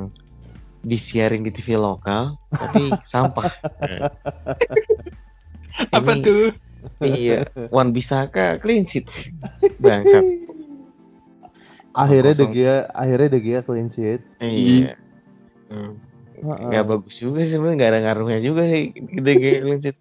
disiarin 0.85 1.42
di 1.42 1.50
TV 1.50 1.75
lokal 1.75 2.37
tapi 2.52 2.92
sampah 3.12 3.49
apa 5.90 6.11
Ini- 6.12 6.23
tuh? 6.25 6.52
iya 7.02 7.42
Wan 7.73 7.90
Bisaka 7.90 8.61
clean 8.62 8.85
sheet 8.87 9.08
bangsat 9.80 10.23
Akhirnya 11.96 12.37
De. 12.37 12.44
Gea, 12.52 12.76
akhirnya 12.92 13.28
De 13.32 13.40
Gea 13.40 13.61
clean 13.64 13.88
sheet. 13.88 14.20
iya 14.44 14.92
Heeh. 15.73 15.90
nggak 16.44 16.85
bagus 16.85 17.16
juga 17.16 17.40
sih 17.49 17.56
sebenarnya 17.56 17.76
nggak 17.80 17.90
ada 17.96 18.00
ngaruhnya 18.04 18.38
juga 18.44 18.68
sih 18.68 18.92
gitu 18.92 19.25
kayak 19.25 19.61
clean 19.64 19.80
sheet 19.80 19.96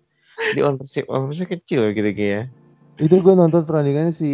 di 0.52 0.60
ownership 0.60 1.06
ownership 1.08 1.48
kecil 1.48 1.96
gitu 1.96 2.12
kayak 2.12 2.52
Itu 2.96 3.20
gue 3.20 3.34
nonton 3.36 3.68
perandingannya 3.68 4.16
si 4.16 4.32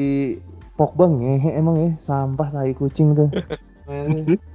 Pogba 0.77 1.09
ngehe 1.09 1.57
emang 1.57 1.77
ya, 1.77 1.91
sampah 1.97 2.49
tai 2.53 2.73
kucing 2.73 3.13
tuh. 3.13 3.29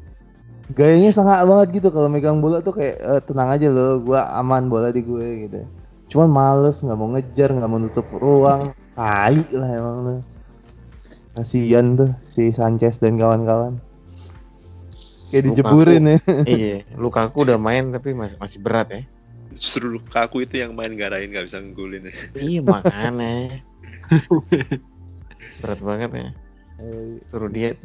Gayanya 0.74 1.14
sangat 1.14 1.46
banget 1.46 1.78
gitu 1.78 1.94
kalau 1.94 2.10
megang 2.10 2.42
bola 2.42 2.58
tuh 2.58 2.74
kayak 2.74 2.98
"Eh, 2.98 3.20
tenang 3.22 3.54
aja 3.54 3.70
loh 3.70 4.02
gua 4.02 4.34
aman 4.34 4.66
bola 4.66 4.90
di 4.90 4.98
gue 4.98 5.46
gitu 5.46 5.62
cuman 6.06 6.28
males 6.30 6.82
nggak 6.82 6.98
mau 6.98 7.10
ngejar 7.14 7.50
nggak 7.50 7.70
mau 7.70 7.82
nutup 7.82 8.06
ruang 8.14 8.70
tai 8.94 9.42
lah 9.54 9.70
emang 9.74 9.96
tuh 10.06 10.20
kasian 11.34 11.98
tuh 11.98 12.10
si 12.22 12.54
Sanchez 12.54 13.02
dan 13.02 13.18
kawan-kawan 13.18 13.78
kayak 15.30 15.42
Lukaku. 15.42 15.50
dijeburin 15.50 16.04
ya 16.06 16.18
iya, 16.50 16.76
Lukaku 16.94 17.38
udah 17.42 17.58
main 17.58 17.90
tapi 17.90 18.14
masih 18.14 18.38
masih 18.38 18.58
berat 18.62 18.88
ya. 18.90 19.02
Justru 19.56 19.86
Lukaku 19.90 20.46
itu 20.46 20.58
yang 20.62 20.74
main 20.74 20.94
garain 20.94 21.26
nggak 21.30 21.46
bisa 21.50 21.58
nggulin 21.62 22.10
ya. 22.10 22.14
Iya 22.38 22.60
makanya. 22.62 23.62
berat 25.60 25.80
banget 25.80 26.10
ya. 26.12 26.28
Suruh 27.32 27.50
diet. 27.50 27.78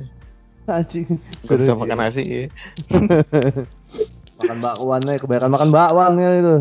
anjing 0.70 1.04
Gak 1.08 1.48
Suruh 1.48 1.64
bisa 1.66 1.74
makan 1.74 1.98
nasi 2.00 2.22
ya. 2.24 2.44
makan 4.42 4.58
bakwan 4.58 5.02
ya 5.06 5.16
kebanyakan 5.22 5.52
makan 5.54 5.70
bakwan 5.70 6.14
ya 6.18 6.30
itu 6.38 6.56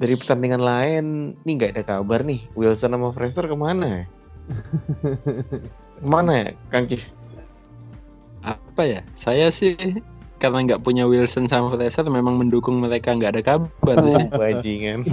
Dari 0.00 0.16
pertandingan 0.16 0.64
lain, 0.64 1.04
nih 1.44 1.52
nggak 1.60 1.72
ada 1.76 1.84
kabar 1.84 2.24
nih. 2.24 2.48
Wilson 2.56 2.96
sama 2.96 3.12
Fraser 3.12 3.44
ke 3.44 3.52
mana 3.52 3.84
ya? 3.84 4.04
ke 6.00 6.06
mana 6.08 6.32
ya, 6.40 6.46
Kang 6.72 6.88
Cis? 6.88 7.12
Apa 8.40 8.80
ya? 8.88 9.00
Saya 9.12 9.52
sih 9.52 9.76
karena 10.40 10.64
nggak 10.64 10.82
punya 10.82 11.04
Wilson 11.04 11.46
sama 11.46 11.68
Fraser 11.70 12.08
memang 12.08 12.40
mendukung 12.40 12.80
mereka 12.80 13.12
nggak 13.12 13.36
ada 13.36 13.42
kabar 13.44 13.96
sih. 14.00 14.26
Bajingan. 14.40 15.04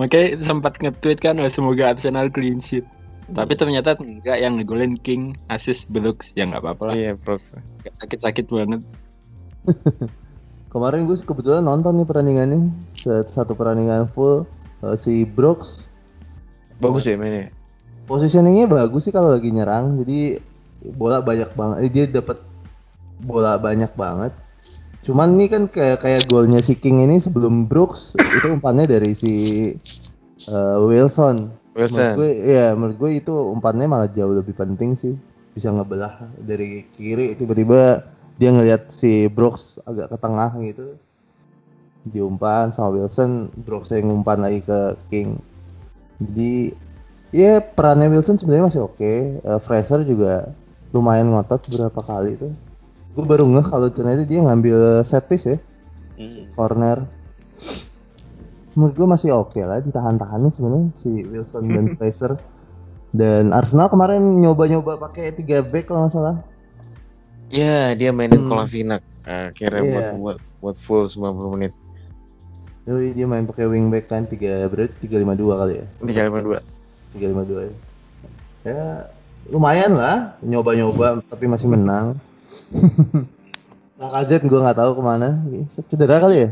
Makanya 0.00 0.40
sempat 0.40 0.80
nge-tweet 0.80 1.20
kan 1.20 1.36
"Oh, 1.38 1.46
semoga 1.46 1.92
Arsenal 1.92 2.32
clean 2.32 2.58
sheet. 2.58 2.88
Tapi 3.32 3.54
ternyata 3.54 3.94
enggak 4.00 4.40
yang 4.40 4.58
ngegolin 4.58 4.98
King 4.98 5.36
assist 5.46 5.86
Brooks 5.88 6.34
ya 6.34 6.48
nggak 6.48 6.64
apa-apa 6.64 6.82
lah. 6.90 6.94
Iya, 6.96 7.12
bro. 7.14 7.38
Nggak 7.84 7.94
sakit-sakit 7.94 8.48
banget. 8.48 8.80
kemarin 10.72 11.04
gue 11.04 11.20
kebetulan 11.20 11.62
nonton 11.62 12.00
nih 12.00 12.08
perandingannya 12.08 12.72
Sat- 12.96 13.30
satu 13.30 13.52
perandingan 13.52 14.08
full 14.10 14.48
Eh, 14.82 14.98
si 14.98 15.22
Brooks 15.22 15.86
Bagus 16.82 17.06
ya 17.06 17.14
mainnya. 17.14 17.54
positioningnya 18.10 18.66
bagus 18.66 19.06
sih 19.06 19.14
kalau 19.14 19.30
lagi 19.30 19.54
nyerang 19.54 19.94
jadi 20.02 20.42
bola 20.98 21.22
banyak 21.22 21.54
banget 21.54 21.78
dia 21.94 22.04
dapat 22.10 22.42
bola 23.22 23.56
banyak 23.56 23.90
banget. 23.94 24.34
Cuman 25.02 25.34
ini 25.34 25.50
kan 25.50 25.66
kayak 25.66 26.06
kayak 26.06 26.22
golnya 26.30 26.62
si 26.62 26.78
King 26.78 27.02
ini 27.02 27.18
sebelum 27.18 27.66
Brooks 27.66 28.14
itu 28.38 28.54
umpannya 28.54 28.86
dari 28.86 29.10
si 29.14 29.34
eh, 30.46 30.76
Wilson. 30.78 31.50
Menurut 31.72 31.90
Wilson. 31.90 32.14
gue 32.18 32.30
ya 32.46 32.66
menurut 32.76 32.96
gue 32.98 33.10
itu 33.18 33.32
umpannya 33.34 33.86
malah 33.90 34.10
jauh 34.10 34.34
lebih 34.34 34.54
penting 34.54 34.94
sih. 34.94 35.14
Bisa 35.52 35.74
ngebelah 35.74 36.22
dari 36.38 36.86
kiri 36.96 37.34
tiba-tiba 37.34 38.06
dia 38.40 38.50
ngelihat 38.54 38.88
si 38.88 39.26
Brooks 39.26 39.82
agak 39.86 40.14
ke 40.14 40.16
tengah 40.22 40.50
gitu. 40.62 40.94
Diumpan 42.02 42.74
sama 42.74 42.98
Wilson 42.98 43.50
Brooks 43.62 43.94
yang 43.94 44.10
ngumpan 44.10 44.42
lagi 44.42 44.62
ke 44.62 44.80
King. 45.10 45.38
Jadi 46.22 46.74
ya 47.34 47.58
perannya 47.58 48.06
Wilson 48.06 48.38
sebenarnya 48.38 48.70
masih 48.70 48.82
oke. 48.86 49.12
Eh, 49.42 49.60
Fraser 49.62 50.06
juga 50.06 50.54
lumayan 50.94 51.34
ngotot 51.34 51.66
beberapa 51.66 52.04
kali 52.06 52.38
tuh 52.38 52.54
gue 53.12 53.24
baru 53.24 53.44
ngeh 53.46 53.66
kalau 53.66 53.88
ternyata 53.88 54.24
dia 54.24 54.40
ngambil 54.40 54.78
set 55.02 55.26
piece 55.26 55.46
ya 55.46 55.58
Hmm. 56.12 56.44
corner 56.52 57.08
menurut 58.72 58.94
gue 58.94 59.06
masih 59.06 59.32
oke 59.32 59.56
lah 59.58 59.80
ditahan-tahannya 59.80 60.48
sebenarnya 60.48 60.88
si 60.92 61.24
Wilson 61.24 61.68
dan 61.68 61.86
Fraser 61.96 62.36
dan 63.10 63.48
Arsenal 63.50 63.88
kemarin 63.88 64.20
nyoba-nyoba 64.38 64.96
pakai 64.98 65.32
tiga 65.32 65.60
back 65.60 65.86
kalau 65.86 66.04
nggak 66.04 66.14
salah 66.14 66.36
Ya, 67.48 67.92
dia 67.92 68.08
mainin 68.10 68.38
Hmm. 68.38 68.48
Kolasinac. 68.48 69.04
Uh, 69.22 69.52
kira 69.52 69.78
buat, 69.78 69.84
Iya. 69.84 70.16
buat 70.16 70.38
buat 70.58 70.76
full 70.78 71.04
90 71.04 71.52
menit. 71.52 71.72
Yoi, 72.82 73.12
dia 73.12 73.28
main 73.28 73.44
pakai 73.44 73.68
wingback 73.68 74.08
kan 74.08 74.24
tiga 74.24 74.64
berarti 74.66 74.96
tiga 74.98 75.16
lima 75.16 75.32
dua 75.32 75.60
kali 75.60 75.76
ya 75.76 75.86
352. 76.00 76.64
tiga 77.12 77.26
lima 77.28 77.44
dua 77.44 77.60
ya 77.62 77.74
ya 78.64 78.84
lumayan 79.46 79.92
lah 79.92 80.32
nyoba-nyoba 80.40 81.20
tapi 81.22 81.44
masih 81.44 81.68
menang 81.68 82.16
Lacazette 83.96 84.44
gue 84.44 84.58
nggak 84.58 84.74
tahu 84.74 84.90
ke 84.96 85.02
mana 85.02 85.28
cedera 85.86 86.18
kali 86.18 86.36
ya 86.40 86.50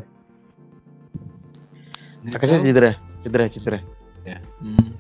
Akasnya 2.31 2.61
cedera, 2.61 2.93
cedera, 3.25 3.49
cedera. 3.49 3.79
Ya. 4.23 4.37
Hmm. 4.61 4.93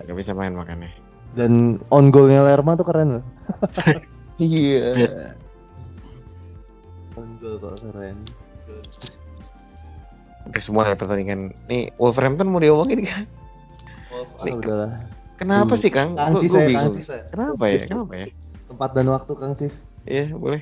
Gak 0.00 0.14
bisa 0.14 0.30
main 0.30 0.54
makanya. 0.54 0.86
dan 1.34 1.82
on 1.90 2.08
goalnya 2.08 2.46
Lerma 2.46 2.78
tuh 2.78 2.86
keren 2.86 3.18
loh 3.18 3.24
Iya. 4.38 4.94
Yes. 4.94 5.18
on 7.14 7.38
goal 7.38 7.58
kok 7.58 7.82
keren 7.82 8.14
Udah 10.44 10.60
semua 10.60 10.84
ya 10.84 10.94
pertandingan. 10.94 11.56
Nih 11.66 11.88
Wolverhampton 11.96 12.46
mau 12.46 12.60
diomongin 12.60 13.00
kan? 13.02 13.24
ah, 14.14 14.46
udahlah 14.46 14.92
Kenapa 15.34 15.74
Hmm. 15.74 15.82
sih 15.82 15.90
Kang? 15.90 16.14
Saya, 16.14 16.62
bingung. 16.64 16.94
Kenapa 17.34 17.64
ya? 17.66 17.82
Kenapa 17.84 18.12
ya? 18.14 18.26
Tempat 18.74 18.90
dan 18.90 19.06
waktu 19.14 19.32
Kang 19.38 19.54
Cis 19.54 19.86
Iya 20.04 20.34
boleh. 20.36 20.60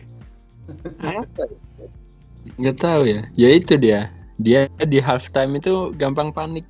Nggak 2.61 2.77
tahu 2.79 3.03
ya. 3.09 3.21
Ya 3.35 3.49
itu 3.51 3.75
dia. 3.75 4.13
Dia 4.39 4.71
di 4.87 5.03
halftime 5.03 5.59
itu 5.59 5.91
gampang 5.99 6.31
panik. 6.31 6.63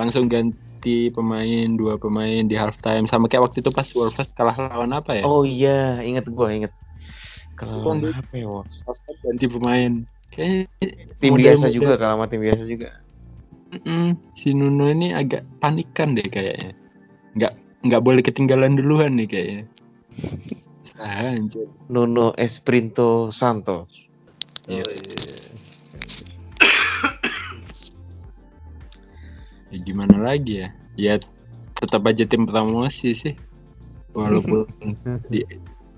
Langsung 0.00 0.30
ganti 0.30 1.12
pemain, 1.12 1.68
dua 1.76 2.00
pemain 2.00 2.44
di 2.48 2.56
halftime 2.56 3.04
sama 3.04 3.28
kayak 3.28 3.50
waktu 3.50 3.60
itu 3.60 3.70
pas 3.74 3.84
Wolves 3.92 4.32
kalah 4.32 4.56
lawan 4.56 4.96
apa 4.96 5.20
ya? 5.20 5.24
Oh 5.28 5.44
iya, 5.44 6.00
inget 6.00 6.24
gua 6.32 6.48
inget. 6.54 6.72
Kalau 7.54 7.84
Bukan, 7.84 8.10
apa 8.16 8.34
ya 8.34 8.46
Wolves? 8.48 8.80
Halftime 8.88 9.18
ganti 9.20 9.46
pemain. 9.50 9.92
Kayak 10.32 10.66
Tim 11.20 11.30
model- 11.36 11.44
biasa 11.44 11.66
model- 11.68 11.76
juga 11.76 11.92
kalau 12.00 12.14
sama 12.18 12.26
tim 12.32 12.40
biasa 12.40 12.62
juga. 12.64 12.88
Mm-mm, 13.74 14.06
si 14.38 14.54
Nuno 14.54 14.86
ini 14.88 15.12
agak 15.12 15.42
panikan 15.60 16.14
deh 16.16 16.26
kayaknya. 16.26 16.72
Nggak 17.36 17.52
nggak 17.84 18.02
boleh 18.02 18.22
ketinggalan 18.24 18.80
duluan 18.80 19.12
nih 19.18 19.28
kayaknya. 19.28 19.64
Ah, 20.98 21.34
anjir. 21.34 21.66
Nuno 21.90 22.30
Esprinto 22.38 23.34
Santos. 23.34 23.90
Iya. 24.70 24.82
Oh, 24.82 24.90
iya. 24.94 25.36
Ya 29.74 29.78
gimana 29.82 30.16
lagi 30.22 30.62
ya? 30.62 30.68
Ya 30.94 31.14
tetap 31.74 32.06
aja 32.06 32.22
tim 32.22 32.46
promosi 32.46 33.10
sih. 33.10 33.34
Walaupun 34.14 34.70
di 35.32 35.42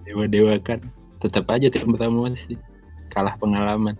dewa-dewa 0.09 0.57
kan 0.65 0.81
tetap 1.21 1.45
aja 1.53 1.69
tim 1.69 1.93
promosi. 1.93 2.57
Kalah 3.13 3.37
pengalaman. 3.37 3.97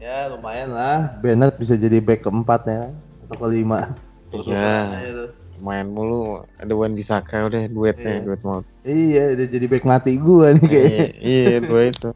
ya 0.00 0.32
lumayan 0.32 0.72
lah 0.72 1.20
Bennett 1.20 1.60
bisa 1.60 1.76
jadi 1.76 2.00
back 2.00 2.24
keempat 2.24 2.64
ya 2.64 2.88
atau 3.28 3.36
kelima 3.36 3.92
tuh. 4.32 5.28
Main 5.60 5.88
mulu. 5.88 6.42
Ada 6.56 6.72
Wan 6.72 6.92
Bisaka 6.92 7.46
udah 7.46 7.68
duetnya, 7.68 8.18
Iya. 8.18 8.24
duet 8.24 8.40
mau. 8.42 8.60
iya 8.82 9.24
dia 9.36 9.46
jadi 9.46 9.66
back 9.68 9.84
mati 9.84 10.16
gua 10.16 10.56
nih 10.56 10.66
kayaknya 10.66 11.06
Iya, 11.20 11.42
iya, 11.46 11.58
dua 11.60 11.82
itu. 11.86 12.10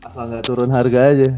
asal 0.00 0.26
nggak 0.26 0.42
turun 0.42 0.70
harga 0.70 1.00
aja 1.12 1.30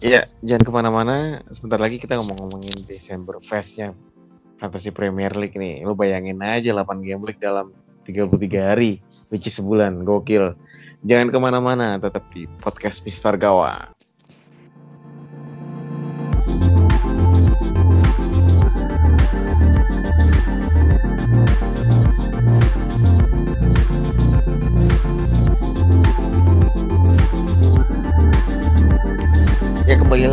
Iya, 0.00 0.24
jangan 0.40 0.64
ke 0.64 0.72
mana-mana. 0.72 1.16
Sebentar 1.52 1.76
lagi 1.76 2.00
kita 2.00 2.16
ngomong-ngomongin 2.16 2.88
Desember 2.88 3.36
Fest-nya 3.44 3.92
Fantasy 4.56 4.88
Premier 4.88 5.28
League 5.36 5.52
nih. 5.52 5.84
Lu 5.84 5.92
bayangin 5.92 6.40
aja 6.40 6.72
8 6.72 7.04
game 7.04 7.20
week 7.20 7.36
dalam 7.36 7.76
33 8.08 8.32
hari, 8.72 9.04
which 9.28 9.44
is 9.44 9.60
sebulan. 9.60 10.08
Gokil. 10.08 10.56
Jangan 11.04 11.28
ke 11.28 11.36
mana-mana, 11.36 12.00
tetap 12.00 12.24
di 12.32 12.48
podcast 12.64 13.04
Mister 13.04 13.36
Gawang. 13.36 13.92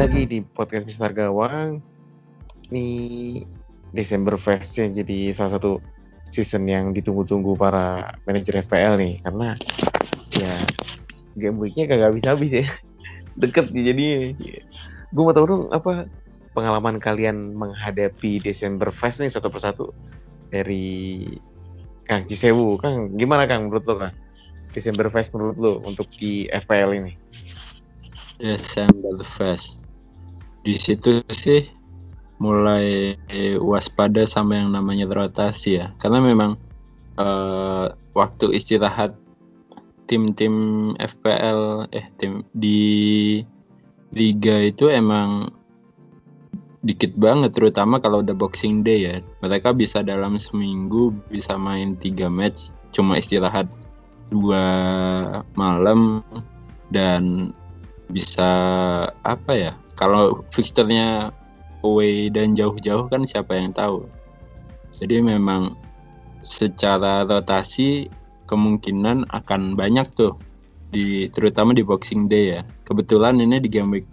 Lagi 0.08 0.24
di 0.24 0.40
podcast 0.40 0.88
Mister 0.88 1.12
Gawang. 1.12 1.84
Ini 2.72 2.88
Desember 3.92 4.40
Fest 4.40 4.80
ya 4.80 4.88
jadi 4.88 5.36
salah 5.36 5.60
satu 5.60 5.84
season 6.32 6.64
yang 6.64 6.96
ditunggu-tunggu 6.96 7.60
para 7.60 8.16
manajer 8.24 8.64
FPL 8.64 8.96
nih. 9.04 9.20
Karena 9.20 9.60
ya 10.32 10.64
game 11.36 11.60
weeknya 11.60 11.92
kagak 11.92 12.16
bisa 12.16 12.40
habis 12.40 12.56
ya. 12.56 12.72
Deket 13.44 13.76
nih 13.76 13.84
jadi. 13.92 14.06
Gue 15.12 15.24
mau 15.28 15.36
tahu 15.36 15.44
dong 15.44 15.64
apa 15.76 16.08
pengalaman 16.56 17.04
kalian 17.04 17.60
menghadapi 17.60 18.40
Desember 18.40 18.96
Fest 18.96 19.20
nih 19.20 19.28
satu 19.28 19.52
persatu 19.52 19.92
dari 20.48 21.20
Kang 22.08 22.24
Cisewu? 22.32 22.80
Kang 22.80 23.12
gimana 23.20 23.44
Kang 23.44 23.68
menurut 23.68 23.84
lo 23.84 24.08
Kang? 24.08 24.16
Desember 24.72 25.12
Fest 25.12 25.36
menurut 25.36 25.60
lo 25.60 25.84
untuk 25.84 26.08
di 26.16 26.48
FPL 26.48 26.96
ini? 26.96 27.12
Desember 28.40 29.20
Fest. 29.36 29.87
Di 30.68 30.76
situ 30.76 31.24
sih 31.32 31.64
mulai 32.44 33.16
waspada 33.64 34.28
sama 34.28 34.60
yang 34.60 34.76
namanya 34.76 35.08
rotasi 35.08 35.80
ya. 35.80 35.96
Karena 35.96 36.20
memang 36.20 36.60
eh, 37.16 37.88
waktu 38.12 38.52
istirahat 38.52 39.16
tim-tim 40.12 40.92
FPL 41.00 41.88
eh 41.96 42.12
tim 42.20 42.44
di 42.52 43.40
liga 44.12 44.60
itu 44.60 44.92
emang 44.92 45.56
dikit 46.84 47.16
banget 47.16 47.56
terutama 47.56 48.04
kalau 48.04 48.20
udah 48.20 48.36
boxing 48.36 48.84
day 48.84 49.08
ya. 49.08 49.24
Mereka 49.40 49.72
bisa 49.72 50.04
dalam 50.04 50.36
seminggu 50.36 51.16
bisa 51.32 51.56
main 51.56 51.96
tiga 51.96 52.28
match 52.28 52.76
cuma 52.92 53.16
istirahat 53.16 53.72
dua 54.28 54.64
malam 55.56 56.20
dan 56.92 57.56
bisa 58.12 58.52
apa 59.24 59.52
ya 59.56 59.72
kalau 59.98 60.46
fixturnya 60.54 61.34
away 61.82 62.30
dan 62.30 62.54
jauh-jauh 62.54 63.10
kan 63.10 63.26
siapa 63.26 63.58
yang 63.58 63.74
tahu 63.74 64.06
jadi 64.98 65.22
memang 65.22 65.78
secara 66.42 67.28
rotasi 67.28 68.10
kemungkinan 68.48 69.28
akan 69.30 69.76
banyak 69.76 70.08
tuh 70.16 70.34
di 70.90 71.28
terutama 71.36 71.76
di 71.76 71.84
Boxing 71.84 72.32
Day 72.32 72.58
ya. 72.58 72.62
Kebetulan 72.88 73.38
ini 73.44 73.60
di 73.60 73.68
game 73.68 73.92
week 73.92 74.08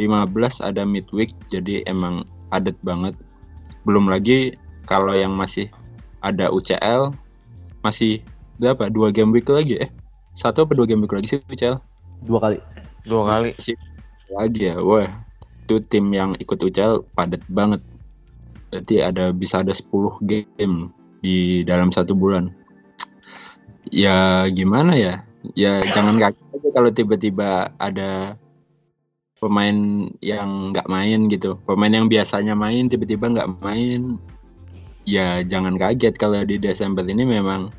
15 0.00 0.64
ada 0.64 0.82
midweek 0.82 1.30
jadi 1.52 1.84
emang 1.86 2.24
padat 2.48 2.74
banget. 2.80 3.14
Belum 3.84 4.08
lagi 4.08 4.56
kalau 4.88 5.12
yang 5.12 5.36
masih 5.36 5.68
ada 6.24 6.48
UCL 6.50 7.12
masih 7.84 8.24
berapa? 8.58 8.88
Dua 8.90 9.12
game 9.12 9.30
week 9.30 9.46
lagi 9.46 9.78
eh? 9.78 9.90
Satu 10.34 10.64
apa 10.66 10.74
dua 10.74 10.88
game 10.88 11.04
week 11.04 11.14
lagi 11.14 11.36
sih 11.36 11.40
UCL? 11.46 11.76
Dua 12.24 12.38
kali. 12.40 12.58
Dua 13.04 13.22
kali. 13.28 13.52
Lagi 13.54 13.76
ya. 14.30 14.74
Wah, 14.82 15.08
itu 15.66 15.82
tim 15.86 16.10
yang 16.14 16.34
ikut 16.38 16.58
UCL 16.58 17.06
padat 17.14 17.42
banget. 17.50 17.82
Berarti 18.70 19.02
ada 19.02 19.30
bisa 19.30 19.62
ada 19.62 19.74
10 19.74 20.22
game 20.22 20.90
di 21.22 21.62
dalam 21.66 21.90
satu 21.90 22.14
bulan. 22.14 22.50
Ya 23.90 24.46
gimana 24.50 24.98
ya? 24.98 25.22
Ya 25.54 25.82
jangan 25.94 26.18
kaget 26.18 26.42
kalau 26.74 26.90
tiba-tiba 26.90 27.70
ada 27.78 28.34
pemain 29.38 30.10
yang 30.18 30.74
nggak 30.74 30.90
main 30.90 31.30
gitu. 31.30 31.54
Pemain 31.62 31.92
yang 31.92 32.10
biasanya 32.10 32.58
main 32.58 32.90
tiba-tiba 32.90 33.30
nggak 33.30 33.50
main. 33.62 34.18
Ya 35.06 35.46
jangan 35.46 35.78
kaget 35.78 36.18
kalau 36.18 36.42
di 36.42 36.58
Desember 36.58 37.06
ini 37.06 37.22
memang 37.22 37.70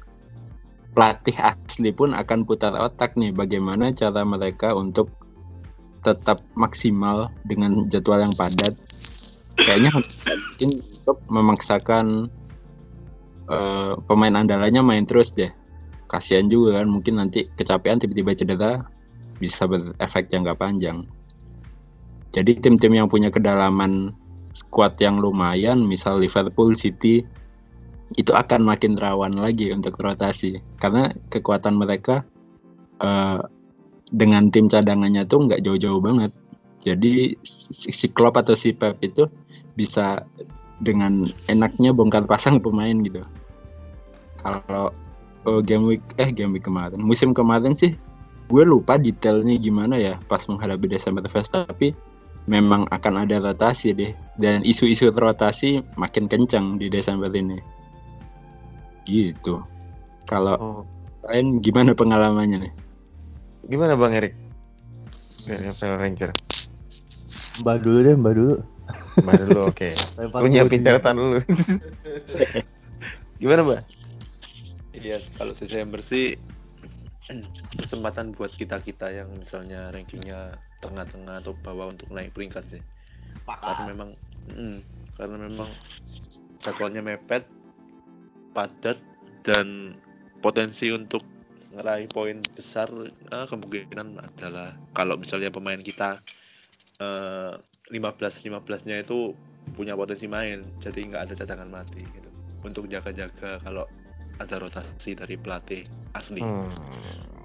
pelatih 0.96 1.36
asli 1.38 1.92
pun 1.94 2.16
akan 2.16 2.48
putar 2.48 2.74
otak 2.74 3.14
nih 3.20 3.36
bagaimana 3.36 3.92
cara 3.94 4.24
mereka 4.24 4.74
untuk 4.74 5.12
tetap 6.08 6.40
maksimal 6.56 7.28
dengan 7.44 7.92
jadwal 7.92 8.24
yang 8.24 8.36
padat. 8.36 8.72
Kayaknya 9.58 9.92
mungkin 10.00 10.70
untuk 10.80 11.18
memaksakan 11.28 12.06
uh, 13.52 13.94
pemain 14.08 14.40
andalannya 14.40 14.82
main 14.86 15.04
terus 15.04 15.36
deh. 15.36 15.52
Kasihan 16.08 16.48
juga 16.48 16.80
kan 16.80 16.88
mungkin 16.88 17.20
nanti 17.20 17.52
kecapean 17.60 18.00
tiba-tiba 18.00 18.32
cedera 18.32 18.72
bisa 19.44 19.68
berefek 19.68 20.32
jangka 20.32 20.56
panjang. 20.56 21.04
Jadi 22.32 22.56
tim-tim 22.64 22.94
yang 22.96 23.12
punya 23.12 23.28
kedalaman 23.28 24.16
squad 24.56 24.96
yang 25.04 25.20
lumayan, 25.20 25.84
misal 25.84 26.22
Liverpool, 26.22 26.74
City, 26.78 27.26
itu 28.16 28.32
akan 28.32 28.64
makin 28.64 28.96
rawan 28.96 29.36
lagi 29.36 29.68
untuk 29.76 30.00
rotasi 30.00 30.64
karena 30.80 31.12
kekuatan 31.28 31.76
mereka 31.76 32.24
uh, 33.04 33.44
dengan 34.12 34.48
tim 34.52 34.72
cadangannya 34.72 35.28
tuh 35.28 35.48
nggak 35.48 35.64
jauh-jauh 35.64 36.00
banget. 36.00 36.32
Jadi 36.84 37.36
si 37.44 38.08
Klopp 38.12 38.40
atau 38.40 38.56
si 38.56 38.72
Pep 38.72 38.96
itu 39.04 39.28
bisa 39.76 40.24
dengan 40.80 41.26
enaknya 41.50 41.92
bongkar 41.92 42.24
pasang 42.30 42.62
pemain 42.64 42.96
gitu. 43.04 43.26
Kalau 44.40 44.94
oh, 45.44 45.60
game 45.60 45.86
week 45.90 46.04
eh 46.22 46.30
game 46.32 46.56
week 46.56 46.64
kemarin, 46.64 47.02
musim 47.02 47.34
kemarin 47.36 47.76
sih 47.76 47.98
gue 48.48 48.64
lupa 48.64 48.96
detailnya 48.96 49.60
gimana 49.60 50.00
ya 50.00 50.16
pas 50.32 50.40
menghadapi 50.48 50.88
Desember 50.88 51.24
Fest 51.28 51.52
tapi 51.52 51.92
memang 52.48 52.88
akan 52.96 53.28
ada 53.28 53.44
rotasi 53.44 53.92
deh 53.92 54.16
dan 54.40 54.64
isu-isu 54.64 55.12
rotasi 55.12 55.84
makin 56.00 56.32
kencang 56.32 56.80
di 56.80 56.88
Desember 56.88 57.28
ini 57.36 57.60
gitu 59.04 59.60
kalau 60.28 60.56
Oh. 60.60 60.84
lain 61.28 61.60
gimana 61.60 61.92
pengalamannya 61.92 62.68
nih 62.68 62.74
Gimana 63.68 64.00
Bang 64.00 64.16
Erik? 64.16 64.32
Dari 65.44 65.68
Ranger. 65.80 66.32
Mbak 67.64 67.78
dulu 67.84 67.98
deh, 68.04 68.16
mbak 68.16 68.34
dulu. 68.36 68.56
Mbak 69.24 69.36
dulu 69.44 69.60
oke. 69.68 69.90
Lempar 70.20 70.40
Lu 70.44 70.48
nyiapin 70.48 70.80
body. 70.80 70.88
catatan 70.88 71.16
dulu. 71.20 71.40
Gimana, 73.42 73.62
Mbak? 73.62 73.82
Iya, 74.98 75.18
kalau 75.38 75.54
Desember 75.54 76.02
sih 76.02 76.34
kesempatan 77.82 78.34
buat 78.34 78.50
kita 78.56 78.82
kita 78.82 79.14
yang 79.14 79.30
misalnya 79.36 79.94
rankingnya 79.94 80.58
tengah-tengah 80.82 81.44
atau 81.44 81.54
bawah 81.62 81.92
untuk 81.94 82.10
naik 82.10 82.34
peringkat 82.34 82.66
sih. 82.78 82.82
Karena 82.82 83.84
Sepakat. 83.84 83.86
memang, 83.94 84.10
mm, 84.54 84.80
karena 85.18 85.38
memang 85.38 85.70
jadwalnya 86.64 87.02
mepet, 87.06 87.46
padat 88.58 88.98
dan 89.46 89.94
potensi 90.42 90.90
untuk 90.90 91.22
ngeraih 91.78 92.10
poin 92.10 92.42
besar 92.58 92.90
eh, 93.06 93.46
kemungkinan 93.46 94.18
adalah 94.18 94.74
kalau 94.98 95.16
misalnya 95.22 95.54
pemain 95.54 95.78
kita 95.78 96.18
eh, 96.98 97.54
15 97.94 98.44
15-nya 98.44 99.06
itu 99.06 99.32
punya 99.78 99.94
potensi 99.96 100.26
main, 100.26 100.66
jadi 100.82 101.00
nggak 101.08 101.24
ada 101.30 101.34
cadangan 101.38 101.70
mati 101.70 102.02
gitu. 102.02 102.30
Untuk 102.66 102.90
jaga-jaga 102.90 103.62
kalau 103.62 103.86
ada 104.42 104.56
rotasi 104.58 105.14
dari 105.14 105.38
pelatih 105.38 105.86
asli. 106.18 106.42
Hmm. 106.42 106.68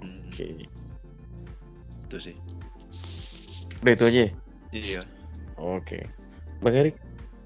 Hmm, 0.01 0.19
Oke. 0.27 0.67
Itu 2.09 2.17
sih. 2.19 2.35
Udah 3.85 3.93
itu 3.93 4.05
aja. 4.09 4.19
ya? 4.19 4.29
Iya. 4.73 5.01
Oke. 5.61 5.99
Bang 6.59 6.75
Erik. 6.75 6.95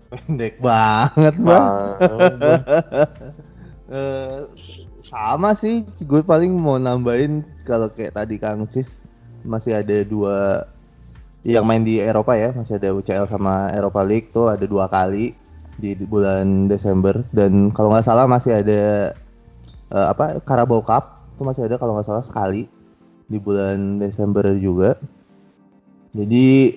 Pendek 0.08 0.56
banget, 0.64 1.36
bang. 1.36 1.74
Bang. 2.00 2.62
Eh, 3.88 4.44
sama 5.08 5.56
sih, 5.56 5.88
gue 6.04 6.20
paling 6.20 6.52
mau 6.52 6.76
nambahin 6.76 7.48
kalau 7.64 7.88
kayak 7.88 8.20
tadi 8.20 8.36
Kang 8.36 8.68
Cis 8.68 9.00
masih 9.48 9.80
ada 9.80 10.04
dua 10.04 10.68
yang 11.48 11.64
main 11.64 11.80
di 11.80 12.04
Eropa 12.04 12.36
ya, 12.36 12.52
masih 12.52 12.76
ada 12.76 12.92
UCL 12.92 13.26
sama 13.32 13.72
Eropa 13.72 14.04
League 14.04 14.36
tuh 14.36 14.52
ada 14.52 14.68
dua 14.68 14.92
kali 14.92 15.32
di 15.80 15.96
bulan 15.96 16.68
Desember 16.68 17.24
dan 17.32 17.72
kalau 17.72 17.94
nggak 17.94 18.04
salah 18.04 18.26
masih 18.28 18.60
ada 18.60 19.14
eh, 19.94 20.08
apa 20.12 20.42
Carabao 20.44 20.84
Cup 20.84 21.24
itu 21.38 21.46
masih 21.46 21.70
ada 21.70 21.80
kalau 21.80 21.96
nggak 21.96 22.08
salah 22.10 22.26
sekali 22.26 22.68
di 23.32 23.38
bulan 23.40 24.02
Desember 24.02 24.44
juga. 24.60 25.00
Jadi 26.12 26.74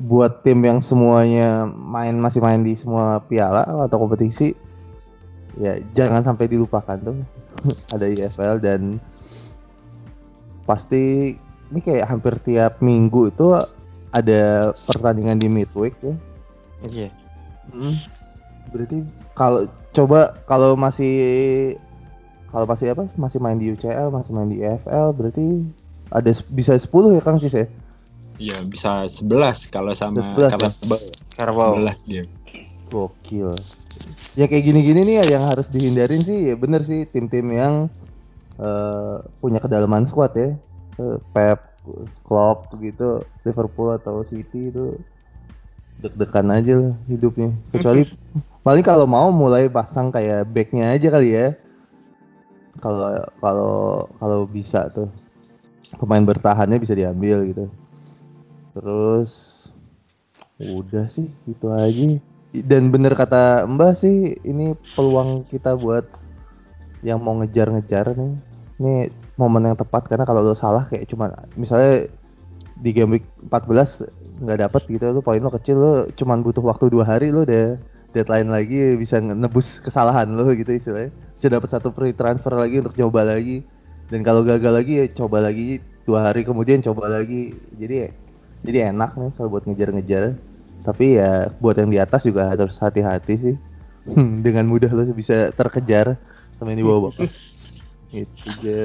buat 0.00 0.40
tim 0.40 0.64
yang 0.64 0.80
semuanya 0.80 1.68
main 1.68 2.16
masih 2.16 2.40
main 2.40 2.64
di 2.64 2.72
semua 2.72 3.20
piala 3.28 3.68
atau 3.68 4.00
kompetisi 4.00 4.56
ya 5.58 5.80
jangan 5.96 6.22
sampai 6.22 6.46
dilupakan 6.46 6.98
tuh 7.00 7.18
ada 7.94 8.06
IFL 8.06 8.62
dan 8.62 9.00
pasti 10.68 11.34
ini 11.70 11.80
kayak 11.82 12.06
hampir 12.06 12.38
tiap 12.42 12.78
minggu 12.82 13.30
itu 13.30 13.54
ada 14.10 14.74
pertandingan 14.90 15.38
di 15.38 15.46
midweek 15.46 15.94
ya. 16.02 16.14
Iya. 16.86 17.08
Berarti 18.74 19.06
kalau 19.34 19.70
coba 19.94 20.34
kalau 20.46 20.74
masih 20.74 21.14
kalau 22.50 22.66
masih 22.66 22.94
apa 22.94 23.06
masih 23.14 23.38
main 23.38 23.58
di 23.58 23.70
UCL 23.70 24.10
masih 24.10 24.34
main 24.34 24.50
di 24.50 24.58
EFL 24.62 25.14
berarti 25.14 25.62
ada 26.10 26.30
bisa 26.50 26.74
10 26.74 27.18
ya 27.18 27.22
Kang 27.22 27.38
Cis 27.38 27.54
ya? 27.54 27.66
Iya 28.40 28.56
bisa 28.66 29.06
11 29.06 29.70
kalau 29.70 29.94
sama 29.94 30.18
Bisa 30.18 30.50
11 30.50 30.50
ya? 30.50 30.50
Carabao. 30.50 30.98
Carabao. 31.38 31.70
11 31.78 32.10
dia. 32.10 32.24
Gokil. 32.90 33.54
Ya 34.38 34.46
kayak 34.46 34.62
gini-gini 34.62 35.02
nih 35.04 35.26
yang 35.26 35.44
harus 35.44 35.68
dihindarin 35.68 36.22
sih 36.22 36.52
ya 36.52 36.54
bener 36.54 36.86
sih 36.86 37.04
tim-tim 37.10 37.50
yang 37.50 37.90
eh, 38.56 39.16
punya 39.42 39.58
kedalaman 39.58 40.06
squad 40.06 40.32
ya. 40.38 40.54
Eh, 41.00 41.18
Pep, 41.34 41.60
Klopp 42.24 42.76
gitu, 42.78 43.24
Liverpool 43.42 43.90
atau 43.96 44.22
City 44.22 44.70
itu 44.70 44.96
deg-degan 46.00 46.48
aja 46.48 46.74
lah 46.80 46.94
hidupnya. 47.10 47.52
Kecuali 47.74 48.08
paling 48.64 48.84
kalau 48.84 49.04
mau 49.04 49.28
mulai 49.28 49.68
pasang 49.68 50.08
kayak 50.08 50.48
backnya 50.48 50.96
aja 50.96 51.08
kali 51.12 51.36
ya. 51.36 51.48
Kalau 52.80 53.12
kalau 53.42 53.76
kalau 54.16 54.40
bisa 54.48 54.88
tuh 54.94 55.10
pemain 56.00 56.24
bertahannya 56.24 56.80
bisa 56.80 56.96
diambil 56.96 57.44
gitu. 57.44 57.66
Terus 58.72 59.32
udah 60.60 61.08
sih 61.08 61.28
itu 61.48 61.66
aja 61.72 62.20
dan 62.50 62.90
bener 62.90 63.14
kata 63.14 63.62
Mbak 63.70 63.92
sih 63.94 64.34
ini 64.42 64.74
peluang 64.98 65.46
kita 65.46 65.78
buat 65.78 66.02
yang 67.06 67.22
mau 67.22 67.38
ngejar-ngejar 67.38 68.18
nih. 68.18 68.34
Ini 68.80 68.94
momen 69.38 69.70
yang 69.70 69.78
tepat 69.78 70.10
karena 70.10 70.26
kalau 70.26 70.42
lo 70.42 70.56
salah 70.56 70.84
kayak 70.88 71.06
cuma 71.06 71.30
misalnya 71.54 72.10
di 72.80 72.90
game 72.90 73.20
week 73.20 73.26
14 73.48 74.08
nggak 74.40 74.58
dapet 74.66 74.82
gitu 74.88 75.04
lu 75.12 75.20
poin 75.20 75.40
lo 75.40 75.52
kecil 75.52 75.76
lu 75.76 75.92
cuman 76.16 76.40
butuh 76.40 76.64
waktu 76.64 76.88
dua 76.88 77.04
hari 77.04 77.28
lu 77.28 77.44
udah 77.44 77.76
deadline 78.16 78.48
lagi 78.48 78.96
bisa 78.96 79.20
nebus 79.20 79.78
kesalahan 79.78 80.26
lu 80.26 80.50
gitu 80.58 80.74
istilahnya. 80.74 81.14
Bisa 81.38 81.46
dapat 81.48 81.70
satu 81.70 81.94
free 81.94 82.16
transfer 82.16 82.50
lagi 82.56 82.82
untuk 82.82 82.98
coba 82.98 83.22
lagi. 83.22 83.62
Dan 84.10 84.26
kalau 84.26 84.42
gagal 84.42 84.74
lagi 84.74 84.92
ya 84.98 85.06
coba 85.14 85.38
lagi 85.38 85.78
dua 86.02 86.26
hari 86.26 86.42
kemudian 86.42 86.82
coba 86.82 87.06
lagi. 87.06 87.54
Jadi 87.78 88.10
jadi 88.66 88.90
enak 88.90 89.14
nih 89.14 89.30
kalau 89.38 89.48
buat 89.54 89.64
ngejar-ngejar 89.70 90.34
tapi 90.82 91.20
ya 91.20 91.52
buat 91.60 91.76
yang 91.76 91.90
di 91.92 91.98
atas 92.00 92.24
juga 92.24 92.50
harus 92.50 92.76
hati-hati 92.80 93.34
sih 93.36 93.56
dengan 94.44 94.64
mudah 94.66 94.90
lo 94.92 95.04
bisa 95.12 95.52
terkejar 95.52 96.16
sama 96.56 96.72
yang 96.72 96.80
di 96.80 96.86
bawah 96.86 97.12
bapak 97.12 97.30
gitu 98.14 98.48
aja 98.48 98.80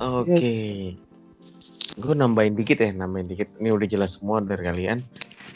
Oke. 0.00 0.96
Gue 2.00 2.14
nambahin 2.16 2.56
dikit 2.56 2.80
ya, 2.80 2.88
nambahin 2.96 3.28
dikit. 3.28 3.52
Ini 3.60 3.68
udah 3.76 3.84
jelas 3.84 4.16
semua 4.16 4.40
dari 4.40 4.64
kalian. 4.64 5.04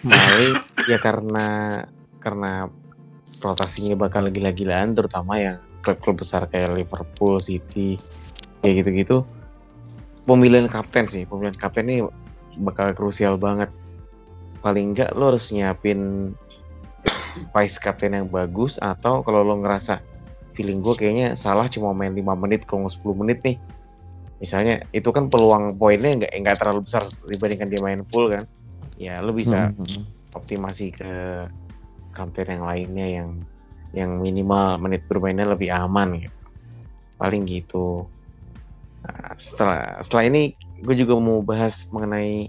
Paling 0.05 0.55
ya 0.85 1.01
karena 1.01 1.47
karena 2.21 2.69
rotasinya 3.41 3.97
bakal 3.97 4.29
gila-gilaan, 4.29 4.93
terutama 4.93 5.41
yang 5.41 5.57
klub-klub 5.81 6.21
besar 6.21 6.45
kayak 6.53 6.77
Liverpool, 6.77 7.41
City, 7.41 7.97
kayak 8.61 8.85
gitu-gitu. 8.85 9.25
Pemilihan 10.29 10.69
kapten 10.69 11.09
sih, 11.09 11.25
pemilihan 11.25 11.57
kapten 11.57 11.89
ini 11.89 12.05
bakal 12.61 12.93
krusial 12.93 13.41
banget. 13.41 13.73
Paling 14.65 14.97
enggak 14.97 15.13
lo 15.13 15.29
harus 15.29 15.53
nyiapin 15.53 16.33
vice 17.53 17.77
kapten 17.77 18.17
yang 18.17 18.29
bagus 18.33 18.81
atau 18.81 19.21
kalau 19.21 19.45
lo 19.45 19.61
ngerasa 19.61 20.01
feeling 20.57 20.81
gue 20.81 20.95
kayaknya 20.97 21.37
salah 21.37 21.69
cuma 21.69 21.93
main 21.93 22.15
5 22.17 22.33
menit 22.39 22.65
kalau 22.65 22.89
nggak 22.89 22.97
10 22.97 23.17
menit 23.21 23.39
nih. 23.45 23.57
Misalnya 24.41 24.81
itu 24.97 25.13
kan 25.13 25.29
peluang 25.29 25.77
poinnya 25.77 26.25
nggak 26.25 26.33
nggak 26.33 26.57
terlalu 26.57 26.89
besar 26.89 27.05
dibandingkan 27.29 27.69
dia 27.69 27.81
main 27.83 28.01
full 28.09 28.33
kan. 28.33 28.49
Ya 28.97 29.21
lo 29.21 29.37
bisa 29.37 29.69
Hmm. 29.75 30.09
optimasi 30.33 30.95
ke 30.95 31.13
kapten 32.15 32.49
yang 32.59 32.65
lainnya 32.65 33.07
yang 33.21 33.29
yang 33.95 34.11
minimal 34.19 34.79
menit 34.81 35.05
bermainnya 35.07 35.45
lebih 35.45 35.71
aman 35.71 36.25
gitu. 36.25 36.39
Paling 37.21 37.43
gitu. 37.47 38.09
Nah, 39.05 39.37
setelah 39.37 40.01
setelah 40.01 40.25
ini 40.31 40.57
gue 40.81 40.95
juga 40.97 41.19
mau 41.21 41.45
bahas 41.45 41.85
mengenai 41.93 42.49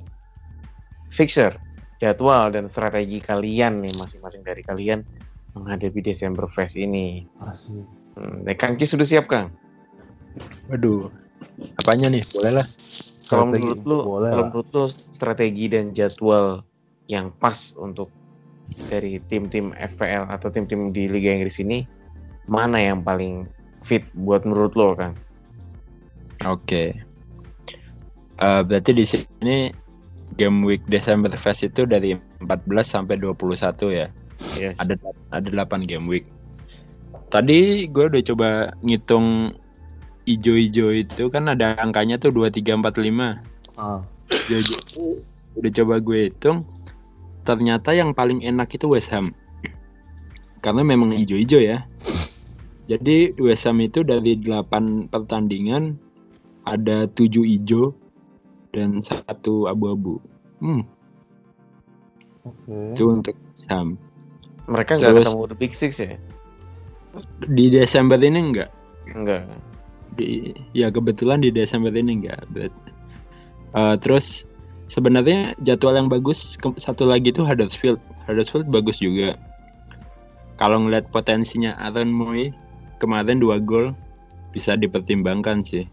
fixture 1.11 1.64
jadwal 2.05 2.53
dan 2.53 2.69
strategi 2.69 3.17
kalian 3.17 3.81
nih 3.81 3.93
masing-masing 3.97 4.45
dari 4.45 4.61
kalian 4.61 5.01
menghadapi 5.57 6.05
Desember 6.05 6.45
Fest 6.45 6.77
ini. 6.77 7.25
Asik. 7.41 7.81
Hmm, 8.15 8.45
nah, 8.45 8.53
Kang 8.53 8.77
Cis 8.77 8.93
sudah 8.93 9.07
siap 9.07 9.25
Kang? 9.25 9.49
Waduh. 10.69 11.09
Apanya 11.81 12.13
nih? 12.13 12.21
Boleh 12.29 12.61
lah. 12.61 12.67
Kalau 13.25 13.49
menurut 13.49 13.81
lu, 13.81 13.99
boleh 14.05 14.29
kalau 14.29 14.45
menurut 14.53 14.69
lu 14.69 14.85
strategi 15.09 15.65
dan 15.65 15.97
jadwal 15.97 16.61
yang 17.09 17.33
pas 17.41 17.73
untuk 17.81 18.13
dari 18.89 19.17
tim-tim 19.25 19.73
FPL 19.73 20.29
atau 20.29 20.53
tim-tim 20.53 20.93
di 20.93 21.09
Liga 21.09 21.33
Inggris 21.33 21.57
ini 21.61 21.85
mana 22.45 22.77
yang 22.81 23.01
paling 23.01 23.49
fit 23.85 24.05
buat 24.13 24.45
menurut 24.45 24.77
lo 24.77 24.93
Kang? 24.93 25.13
Oke. 26.45 26.93
Eh, 28.35 28.61
berarti 28.67 28.91
di 28.91 29.05
sini 29.07 29.71
game 30.35 30.65
week 30.65 30.81
Desember 30.89 31.29
Fest 31.33 31.63
itu 31.63 31.85
dari 31.85 32.17
14 32.41 32.65
sampai 32.81 33.15
21 33.21 33.93
ya. 33.93 34.07
Yes. 34.59 34.75
Ada 34.81 34.99
ada 35.31 35.49
8 35.63 35.85
game 35.87 36.09
week. 36.09 36.27
Tadi 37.31 37.87
gue 37.87 38.05
udah 38.11 38.23
coba 38.33 38.49
ngitung 38.83 39.55
ijo-ijo 40.25 40.89
itu 40.91 41.29
kan 41.29 41.47
ada 41.47 41.77
angkanya 41.77 42.17
tuh 42.17 42.33
2 42.33 42.51
3 42.51 42.81
4 42.81 42.91
5. 42.91 43.79
Ah. 43.79 44.01
Itu 44.49 45.23
udah 45.55 45.71
coba 45.71 45.95
gue 46.03 46.19
hitung 46.27 46.67
ternyata 47.45 47.93
yang 47.93 48.11
paling 48.11 48.43
enak 48.43 48.73
itu 48.73 48.89
West 48.91 49.13
Ham. 49.13 49.31
Karena 50.59 50.81
memang 50.81 51.13
ijo-ijo 51.13 51.61
ya. 51.61 51.85
Jadi 52.89 53.33
West 53.37 53.69
Ham 53.69 53.79
itu 53.81 54.01
dari 54.01 54.37
8 54.37 55.09
pertandingan 55.13 55.95
ada 56.65 57.05
7 57.05 57.45
ijo 57.45 57.93
dan 58.75 58.99
satu 58.99 59.71
abu-abu. 59.71 60.19
Hmm, 60.59 60.83
Oke. 62.43 62.91
itu 62.91 63.03
untuk 63.07 63.35
Ham. 63.71 63.95
Mereka 64.67 64.99
nggak 64.99 65.23
ketemu 65.23 65.41
The 65.47 65.57
Big 65.57 65.73
Six 65.73 65.91
ya? 66.03 66.19
Di 67.47 67.71
Desember 67.71 68.19
ini 68.19 68.51
enggak. 68.51 68.69
Enggak. 69.15 69.47
Di 70.19 70.51
ya 70.75 70.91
kebetulan 70.91 71.39
di 71.39 71.49
Desember 71.55 71.95
ini 71.95 72.19
enggak. 72.19 72.43
But, 72.51 72.75
uh, 73.71 73.95
terus 73.95 74.43
sebenarnya 74.91 75.55
jadwal 75.63 75.95
yang 75.95 76.11
bagus 76.11 76.59
ke- 76.59 76.75
satu 76.75 77.07
lagi 77.07 77.31
tuh 77.31 77.47
Huddersfield. 77.47 78.01
Huddersfield 78.27 78.67
bagus 78.67 78.99
juga. 78.99 79.39
Kalau 80.59 80.83
ngeliat 80.83 81.07
potensinya 81.11 81.75
Aaron 81.79 82.11
Moy 82.11 82.51
kemarin 82.99 83.39
dua 83.39 83.59
gol 83.59 83.95
bisa 84.55 84.75
dipertimbangkan 84.79 85.63
sih. 85.63 85.85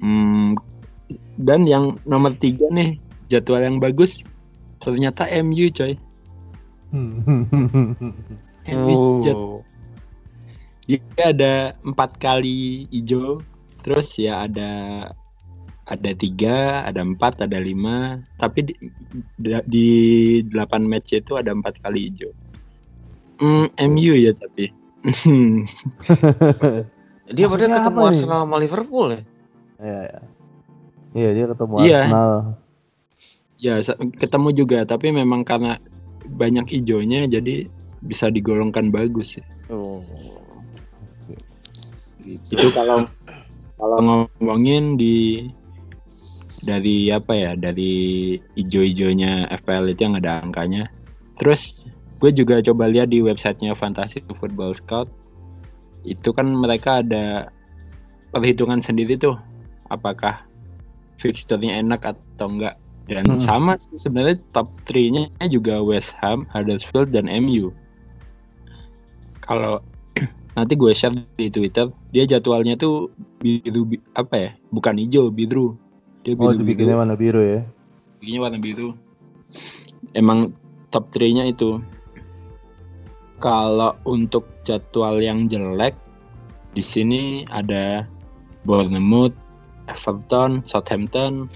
Hmm, 0.00 0.56
dan 1.36 1.62
yang 1.64 1.94
nomor 2.04 2.34
tiga 2.36 2.66
nih 2.70 2.98
jadwal 3.28 3.60
yang 3.60 3.78
bagus 3.78 4.22
ternyata 4.80 5.26
MU 5.28 5.68
coy. 5.70 5.94
MU 8.66 8.96
jad- 9.20 9.36
Oh. 9.36 9.60
dia 10.86 11.02
ada 11.18 11.54
empat 11.82 12.14
kali 12.16 12.86
hijau 12.94 13.42
terus 13.82 14.14
ya 14.14 14.46
ada 14.46 14.70
ada 15.86 16.10
tiga 16.14 16.86
ada 16.86 17.02
empat 17.02 17.42
ada 17.42 17.58
lima 17.58 18.22
tapi 18.38 18.70
di, 18.70 18.74
di 19.66 19.88
delapan 20.46 20.86
match 20.86 21.14
itu 21.14 21.34
ada 21.34 21.50
empat 21.50 21.82
kali 21.82 22.10
hijau 22.10 22.30
Hmm, 23.36 23.66
MU 23.76 24.14
ya 24.14 24.30
tapi 24.32 24.70
Dia 27.26 27.50
pada 27.50 27.66
Maksudnya 27.66 27.78
ketemu? 27.82 28.00
Arsenal 28.06 28.40
sama 28.46 28.56
Liverpool 28.56 29.06
ya? 29.10 29.20
Iya, 29.82 30.00
iya. 30.06 30.20
Iya, 31.16 31.30
dia 31.32 31.44
ketemu 31.48 31.74
Iya. 31.80 32.00
Arsenal. 32.04 32.34
ya 33.56 33.80
ketemu 34.20 34.48
juga 34.52 34.84
tapi 34.84 35.08
memang 35.16 35.40
karena 35.40 35.80
banyak 36.28 36.68
hijaunya 36.76 37.24
jadi 37.24 37.64
bisa 38.04 38.28
digolongkan 38.28 38.92
bagus 38.92 39.40
ya. 39.40 39.46
Oh. 39.72 40.04
itu 42.26 42.68
kalau 42.74 43.06
kalau 43.78 43.98
ngomongin 44.02 44.98
di 44.98 45.46
dari 46.66 47.08
apa 47.14 47.32
ya 47.32 47.52
dari 47.54 48.34
ijo-ijonya 48.58 49.46
FPL 49.62 49.94
itu 49.94 50.00
yang 50.10 50.18
ada 50.18 50.42
angkanya 50.42 50.90
terus 51.38 51.86
gue 52.18 52.34
juga 52.34 52.58
coba 52.60 52.90
lihat 52.90 53.14
di 53.14 53.22
websitenya 53.22 53.78
Fantasy 53.78 54.20
Football 54.26 54.74
Scout 54.74 55.06
itu 56.02 56.34
kan 56.34 56.50
mereka 56.50 57.00
ada 57.00 57.46
perhitungan 58.34 58.82
sendiri 58.82 59.14
tuh 59.14 59.38
apakah 59.86 60.45
fixturenya 61.16 61.80
enak 61.80 62.04
atau 62.04 62.48
enggak. 62.48 62.76
Dan 63.06 63.26
Hmm. 63.26 63.38
sama 63.38 63.72
sih 63.78 63.94
sebenarnya 63.94 64.42
top 64.50 64.66
3-nya 64.82 65.30
juga 65.46 65.78
West 65.78 66.10
Ham, 66.18 66.42
Huddersfield 66.50 67.14
dan 67.14 67.30
MU 67.30 67.70
kalau 69.38 69.78
nanti 70.58 70.74
gue 70.74 70.90
share 70.90 71.14
di 71.38 71.46
Twitter 71.46 71.86
dia 72.10 72.26
jadwalnya 72.26 72.74
tuh 72.74 73.14
biru 73.38 73.86
bi- 73.86 74.02
apa 74.18 74.34
ya 74.34 74.50
bukan 74.74 74.98
hijau 74.98 75.30
biru. 75.30 75.78
Dia 76.26 76.34
Oh, 76.34 76.50
biru 76.50 76.66
dibikinnya 76.66 76.98
warna 76.98 77.14
biru 77.14 77.38
ya. 77.38 77.62
bikinnya 78.18 78.42
warna 78.42 78.58
biru. 78.58 78.98
Emang 80.12 80.50
top 80.90 81.06
3 81.14 81.30
nya 81.30 81.44
itu. 81.46 81.78
Kalau 83.38 83.94
untuk 84.02 84.48
jadwal 84.64 85.20
yang 85.20 85.46
jelek 85.46 85.94
di 86.72 86.82
sini 86.82 87.46
ada 87.52 88.08
Bournemouth 88.66 89.36
Everton 89.86 90.62
Southampton 90.66 91.50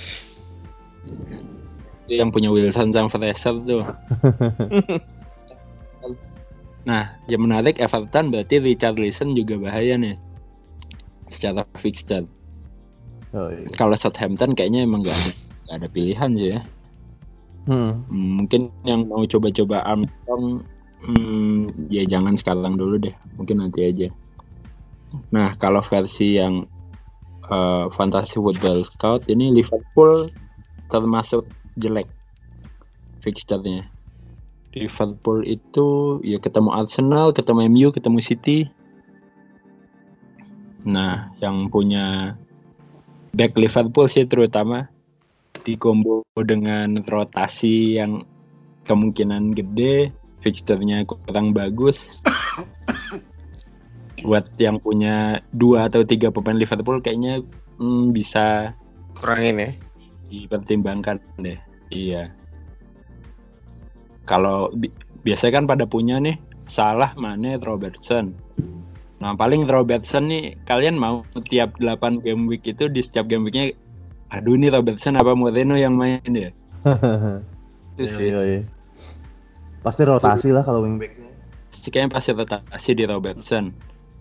Itu 2.07 2.13
yang 2.19 2.31
punya 2.35 2.51
Wilson 2.51 2.95
sama 2.95 3.11
Fraser 3.11 3.55
tuh 3.67 3.85
Nah, 6.89 7.13
yang 7.29 7.45
menarik 7.45 7.77
Everton 7.77 8.33
berarti 8.33 8.57
Richard 8.57 8.97
Leeson 8.97 9.37
juga 9.37 9.61
bahaya 9.61 10.01
nih 10.01 10.17
secara 11.29 11.63
fixture. 11.77 12.25
Oh, 13.37 13.53
iya. 13.53 13.69
Kalau 13.77 13.95
Southampton 13.95 14.57
kayaknya 14.57 14.89
emang 14.89 15.05
nggak 15.05 15.15
ada 15.15 15.33
nggak 15.69 15.77
ada 15.77 15.89
pilihan 15.93 16.31
sih 16.35 16.49
ya. 16.57 16.61
Hmm, 17.69 18.03
Mungkin 18.11 18.73
yang 18.83 19.07
mau 19.07 19.23
coba-coba 19.29 19.85
Armstrong, 19.87 20.65
hmm, 21.07 21.93
ya 21.93 22.03
jangan 22.09 22.35
sekarang 22.35 22.75
dulu 22.75 22.99
deh, 22.99 23.15
mungkin 23.39 23.63
nanti 23.63 23.87
aja. 23.87 24.09
Nah, 25.31 25.53
kalau 25.61 25.85
versi 25.85 26.41
yang 26.41 26.65
eh, 27.51 27.85
Fantasy 27.93 28.39
Football 28.39 28.87
Scout 28.87 29.27
ini 29.27 29.51
Liverpool 29.53 30.31
termasuk 30.91 31.47
jelek 31.79 32.07
fixturenya. 33.23 33.87
Liverpool 34.71 35.43
itu 35.43 36.19
ya 36.23 36.39
ketemu 36.39 36.71
Arsenal, 36.71 37.35
ketemu 37.35 37.67
MU, 37.67 37.89
ketemu 37.91 38.19
City. 38.23 38.71
Nah, 40.87 41.35
yang 41.43 41.69
punya 41.69 42.39
back 43.35 43.59
Liverpool 43.59 44.07
sih 44.07 44.25
terutama 44.25 44.89
di 45.67 45.77
combo 45.77 46.25
dengan 46.39 47.03
rotasi 47.05 47.99
yang 48.01 48.25
kemungkinan 48.89 49.53
gede, 49.53 50.15
fixturnya 50.41 51.05
kurang 51.05 51.53
bagus. 51.53 52.23
Buat 54.21 54.53
yang 54.57 54.77
punya 54.79 55.41
dua 55.51 55.89
atau 55.89 56.05
tiga 56.05 56.29
pemain 56.29 56.57
Liverpool 56.57 57.01
kayaknya 57.01 57.41
hmm, 57.77 58.13
bisa 58.13 58.75
Kurangin 59.17 59.57
ya. 59.59 59.71
dipertimbangkan 60.29 61.17
deh. 61.39 61.59
Iya. 61.91 62.31
Kalau 64.25 64.71
bi- 64.71 64.93
biasanya 65.23 65.61
kan 65.61 65.67
pada 65.67 65.85
punya 65.85 66.17
nih 66.17 66.39
Salah, 66.65 67.13
Mane, 67.19 67.59
Robertson. 67.59 68.31
Nah 69.19 69.35
paling 69.35 69.67
Robertson 69.67 70.31
nih 70.31 70.55
kalian 70.65 70.97
mau 70.97 71.27
tiap 71.45 71.77
8 71.77 72.23
game 72.23 72.47
week 72.47 72.65
itu 72.65 72.87
di 72.87 73.03
setiap 73.03 73.27
game 73.27 73.45
weeknya 73.45 73.75
aduh 74.31 74.55
nih 74.55 74.71
Robertson 74.71 75.19
apa 75.19 75.35
Moreno 75.35 75.75
yang 75.75 75.99
main 75.99 76.23
ya? 76.25 76.55
Itu 77.99 78.01
Iya, 78.01 78.07
sih. 78.07 78.27
iya, 78.31 78.41
iya. 78.47 78.61
Pasti 79.83 80.03
rotasi 80.07 80.49
lah 80.55 80.63
kalau 80.63 80.87
wingbacknya. 80.87 81.29
Sih, 81.75 81.91
Kayaknya 81.91 82.11
pasti 82.15 82.31
rotasi 82.33 82.91
di 82.95 83.05
Robertson. 83.05 83.75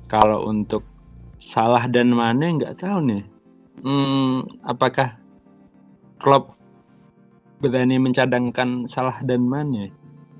Kalau 0.09 0.49
untuk 0.49 0.83
Salah 1.39 1.87
dan 1.87 2.11
Mane 2.11 2.59
nggak 2.59 2.83
tahu 2.83 2.99
nih. 3.07 3.23
Hmm, 3.79 4.43
apakah 4.67 5.15
Klopp 6.19 6.59
berani 7.63 7.95
mencadangkan 7.95 8.83
Salah 8.83 9.23
dan 9.23 9.47
Mane 9.47 9.87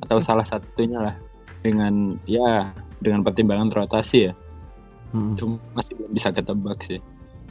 atau 0.03 0.19
salah 0.19 0.43
satunya 0.43 0.99
lah 0.99 1.15
dengan 1.63 2.19
ya 2.27 2.75
dengan 2.99 3.23
pertimbangan 3.23 3.71
rotasi 3.71 4.27
ya. 4.27 4.33
Mm. 5.15 5.39
Cuma 5.39 5.55
masih 5.71 5.95
belum 5.95 6.11
bisa 6.11 6.29
ketebak 6.35 6.79
sih. 6.83 6.99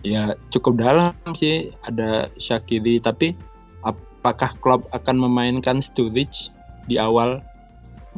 Ya 0.04 0.36
cukup 0.52 0.78
dalam 0.78 1.14
sih 1.34 1.72
ada 1.88 2.28
Shakiri 2.36 3.00
tapi 3.00 3.32
apakah 3.82 4.52
Klopp 4.60 4.86
akan 4.92 5.16
memainkan 5.24 5.80
Sturridge 5.80 6.52
di 6.84 7.00
awal? 7.00 7.40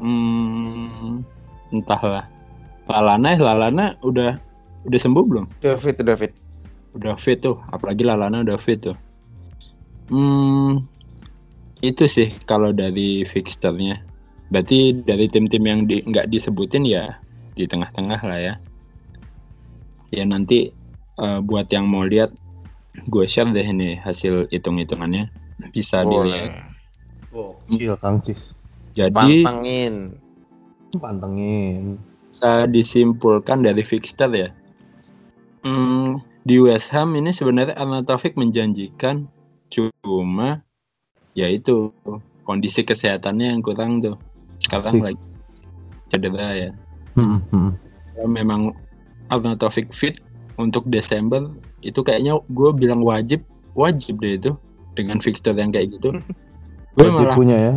Hmm, 0.00 1.22
entahlah. 1.70 2.26
Lalana, 2.90 3.38
Lalana 3.38 3.94
udah 4.02 4.34
udah 4.84 4.98
sembuh 4.98 5.24
belum? 5.24 5.46
Udah 5.62 5.76
fit, 5.78 5.96
udah 6.02 6.16
fit. 6.18 6.32
Udah 6.98 7.14
fit 7.14 7.38
tuh, 7.38 7.56
apalagi 7.70 8.02
Lalana 8.02 8.42
udah 8.42 8.58
fit 8.58 8.82
tuh. 8.82 8.98
Hmm, 10.10 10.90
itu 11.86 12.10
sih 12.10 12.28
kalau 12.50 12.74
dari 12.74 13.22
fixturnya. 13.22 14.02
Berarti 14.50 15.06
dari 15.06 15.30
tim-tim 15.30 15.62
yang 15.62 15.86
di, 15.86 16.02
nggak 16.02 16.26
disebutin 16.26 16.82
ya 16.82 17.14
di 17.54 17.70
tengah-tengah 17.70 18.18
lah 18.18 18.38
ya. 18.42 18.54
Ya 20.10 20.26
nanti 20.26 20.74
eh, 21.22 21.40
buat 21.46 21.70
yang 21.70 21.86
mau 21.86 22.02
lihat, 22.02 22.34
gue 23.06 23.24
share 23.30 23.54
deh 23.54 23.62
ini 23.62 24.02
hasil 24.02 24.50
hitung-hitungannya. 24.50 25.30
Bisa 25.70 26.02
dilihat. 26.02 26.50
Boleh. 26.50 26.70
Gokil 27.30 27.94
Kang 28.02 28.18
Cis. 28.18 28.58
Jadi 28.98 29.46
Pantengin. 29.46 30.18
Pantengin. 30.98 32.09
Bisa 32.30 32.70
disimpulkan 32.70 33.66
dari 33.66 33.82
fixture 33.82 34.30
ya. 34.30 34.54
Hmm, 35.66 36.22
di 36.46 36.62
West 36.62 36.94
Ham 36.94 37.18
ini 37.18 37.34
sebenarnya 37.34 37.74
Arnautovic 37.74 38.38
menjanjikan, 38.38 39.26
cuma 39.68 40.62
ya 41.34 41.50
itu 41.50 41.90
kondisi 42.46 42.86
kesehatannya 42.86 43.50
yang 43.50 43.60
kurang 43.60 43.98
tuh. 43.98 44.14
Sekarang 44.62 45.02
Asik. 45.02 45.04
lagi 45.10 45.22
cedera 46.14 46.48
ya. 46.54 46.70
Mm, 47.18 47.42
mm. 47.50 47.70
Kalau 48.14 48.30
memang 48.30 48.60
Arnautovic 49.34 49.90
fit 49.90 50.22
untuk 50.54 50.86
Desember 50.86 51.50
itu 51.82 51.98
kayaknya 52.06 52.38
gue 52.54 52.70
bilang 52.78 53.02
wajib 53.02 53.42
wajib 53.74 54.22
deh 54.22 54.38
itu 54.38 54.54
dengan 54.94 55.18
fixture 55.18 55.58
yang 55.58 55.74
kayak 55.74 55.98
gitu. 55.98 56.14
gue 56.96 57.08
malah 57.10 57.34
punya 57.34 57.58
ya. 57.58 57.74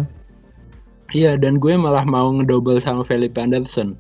iya 1.14 1.32
dan 1.38 1.62
gue 1.62 1.74
malah 1.78 2.02
mau 2.02 2.34
ngedouble 2.34 2.82
sama 2.82 3.06
Felipe 3.06 3.38
Anderson 3.38 3.94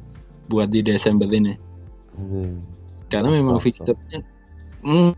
buat 0.47 0.67
di 0.71 0.83
Desember 0.83 1.27
ini. 1.31 1.55
Anjing. 2.13 2.61
karena 3.09 3.29
memang 3.33 3.57
sok. 3.57 3.65
fixturenya 3.65 4.21
hmm, 4.85 5.13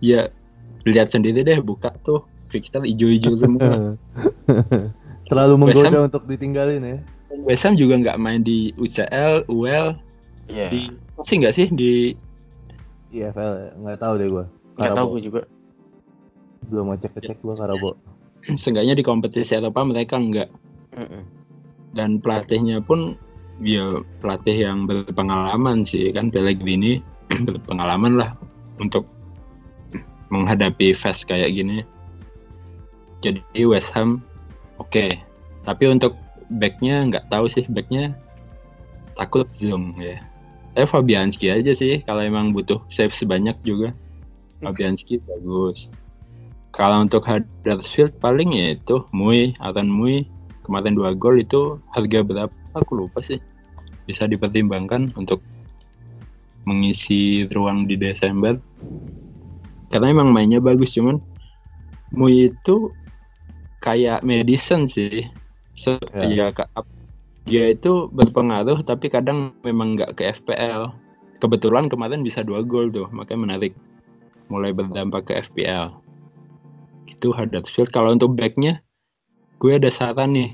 ya 0.00 0.28
lihat 0.88 1.12
sendiri 1.12 1.44
deh 1.44 1.60
buka 1.60 1.92
tuh 2.04 2.24
fixture 2.48 2.84
ijo-ijo 2.84 3.36
semua 3.36 3.96
Terlalu 5.28 5.68
West 5.68 5.76
menggoda 5.84 6.08
untuk 6.08 6.24
ditinggalin 6.24 6.80
ya. 6.80 6.96
West 7.44 7.68
Ham 7.68 7.76
juga 7.76 8.00
nggak 8.00 8.16
main 8.16 8.40
di 8.40 8.72
UCL, 8.80 9.44
UL 9.52 9.92
Iya. 10.48 10.72
di 10.72 10.88
masih 11.20 11.44
nggak 11.44 11.52
sih 11.52 11.68
di 11.68 12.16
IFL 13.12 13.52
ya. 13.60 13.70
Nggak 13.76 13.98
tahu 14.00 14.14
deh 14.16 14.28
gua. 14.32 14.44
Nggak 14.80 14.96
tahu 14.96 15.06
gue 15.12 15.22
juga. 15.28 15.42
Belum 16.72 16.88
ngecek 16.88 17.12
ngecek 17.12 17.38
gua 17.44 17.54
Karabo. 17.60 17.92
seenggaknya 18.56 18.96
di 18.96 19.04
kompetisi 19.04 19.52
Eropa 19.52 19.84
mereka 19.84 20.16
nggak 20.16 20.48
Mm-mm. 20.96 21.22
dan 21.92 22.16
pelatihnya 22.16 22.80
pun 22.80 23.20
ya 23.62 24.02
pelatih 24.22 24.68
yang 24.68 24.86
berpengalaman 24.86 25.82
sih. 25.82 26.10
Kan 26.14 26.30
Pellegrini 26.30 27.02
berpengalaman 27.48 28.18
lah 28.18 28.30
untuk 28.78 29.06
menghadapi 30.30 30.94
fast 30.94 31.26
kayak 31.26 31.54
gini. 31.54 31.82
Jadi 33.24 33.42
West 33.66 33.90
Ham 33.98 34.22
oke. 34.78 35.10
Tapi 35.66 35.84
untuk 35.90 36.14
backnya 36.58 37.06
nggak 37.10 37.28
tahu 37.28 37.50
sih. 37.50 37.66
Backnya 37.68 38.14
takut 39.18 39.50
zoom 39.50 39.94
ya. 39.98 40.22
Saya 40.78 40.86
Fabianski 40.86 41.50
aja 41.50 41.74
sih 41.74 41.98
kalau 42.06 42.22
emang 42.22 42.54
butuh 42.54 42.78
save 42.86 43.10
sebanyak 43.10 43.58
juga. 43.66 43.90
Fabianski 44.62 45.18
bagus. 45.26 45.90
Kalau 46.70 47.02
untuk 47.02 47.26
Huddersfield 47.26 48.14
paling 48.22 48.54
ya 48.54 48.78
itu 48.78 49.02
Mui 49.10 49.50
Aaron 49.58 49.90
Mui. 49.90 50.22
Kemarin 50.62 50.94
dua 50.94 51.16
gol 51.16 51.40
itu 51.40 51.80
harga 51.96 52.20
berapa 52.20 52.52
aku 52.80 53.06
lupa 53.06 53.20
sih. 53.20 53.38
Bisa 54.08 54.24
dipertimbangkan 54.24 55.12
untuk 55.18 55.42
mengisi 56.64 57.48
ruang 57.48 57.88
di 57.88 57.96
Desember. 57.96 58.56
Karena 59.88 60.12
emang 60.12 60.32
mainnya 60.32 60.60
bagus 60.60 60.92
cuman 60.92 61.16
Mui 62.12 62.48
itu 62.48 62.92
kayak 63.84 64.24
medicine 64.24 64.88
sih. 64.88 65.28
So, 65.76 66.00
Ya. 66.16 66.50
ya 66.50 66.66
dia 67.48 67.72
itu 67.72 68.12
berpengaruh 68.12 68.84
tapi 68.84 69.08
kadang 69.08 69.56
memang 69.64 69.96
nggak 69.96 70.20
ke 70.20 70.28
FPL 70.28 70.92
kebetulan 71.40 71.88
kemarin 71.88 72.20
bisa 72.20 72.44
dua 72.44 72.60
gol 72.60 72.92
tuh 72.92 73.08
makanya 73.14 73.40
menarik. 73.48 73.72
Mulai 74.52 74.72
berdampak 74.76 75.28
ke 75.28 75.32
FPL 75.38 75.92
itu 77.08 77.32
Huddersfield. 77.32 77.88
Kalau 77.94 78.12
untuk 78.12 78.36
backnya 78.36 78.84
gue 79.58 79.72
ada 79.74 79.88
saran 79.88 80.36
nih 80.36 80.50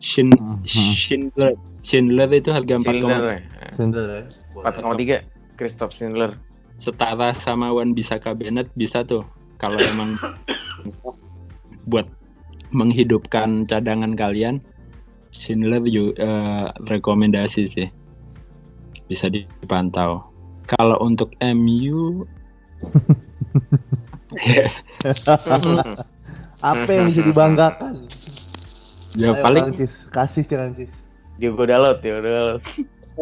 Shin 0.00 0.28
Mhm. 0.30 0.62
Schindler 0.66 1.52
Schindler 1.80 2.28
itu 2.34 2.50
harga 2.52 2.76
4, 2.78 2.84
Schindler 2.84 3.22
ya. 3.30 3.40
Sender 3.72 4.06
ya. 4.08 4.22
4,3 4.60 5.24
Christoph 5.56 5.94
Schindler. 5.96 6.36
setara 6.76 7.32
sama 7.32 7.72
Wan 7.72 7.96
Bisaka 7.96 8.36
Bennett 8.36 8.68
bisa 8.76 9.00
tuh 9.00 9.24
kalau 9.56 9.80
emang 9.96 10.12
buat 11.88 12.04
menghidupkan 12.68 13.64
cadangan 13.64 14.12
kalian 14.12 14.60
Schindler 15.32 15.80
juga 15.88 16.12
eh, 16.20 16.66
rekomendasi 16.92 17.64
sih 17.64 17.88
bisa 19.08 19.32
dipantau 19.32 20.20
kalau 20.68 21.00
untuk 21.00 21.32
MU 21.40 22.28
Apa 26.60 26.90
yang 26.90 27.06
bisa 27.08 27.22
dibanggakan? 27.22 28.08
Ya 29.16 29.32
Ayo, 29.32 29.42
paling 29.42 29.72
Cis. 29.74 30.04
kasih 30.12 30.44
Kang 30.46 30.76
Cis. 30.76 30.92
Diogo 31.40 31.64
Dalot, 31.64 32.00
Diogo 32.00 32.20
Dalot. 32.24 32.62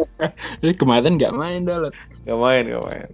eh, 0.67 0.75
kemarin 0.75 1.15
nggak 1.19 1.35
main 1.35 1.63
Dalot 1.63 1.95
Gak 2.27 2.39
main, 2.41 2.67
gak 2.67 2.83
main. 2.83 3.09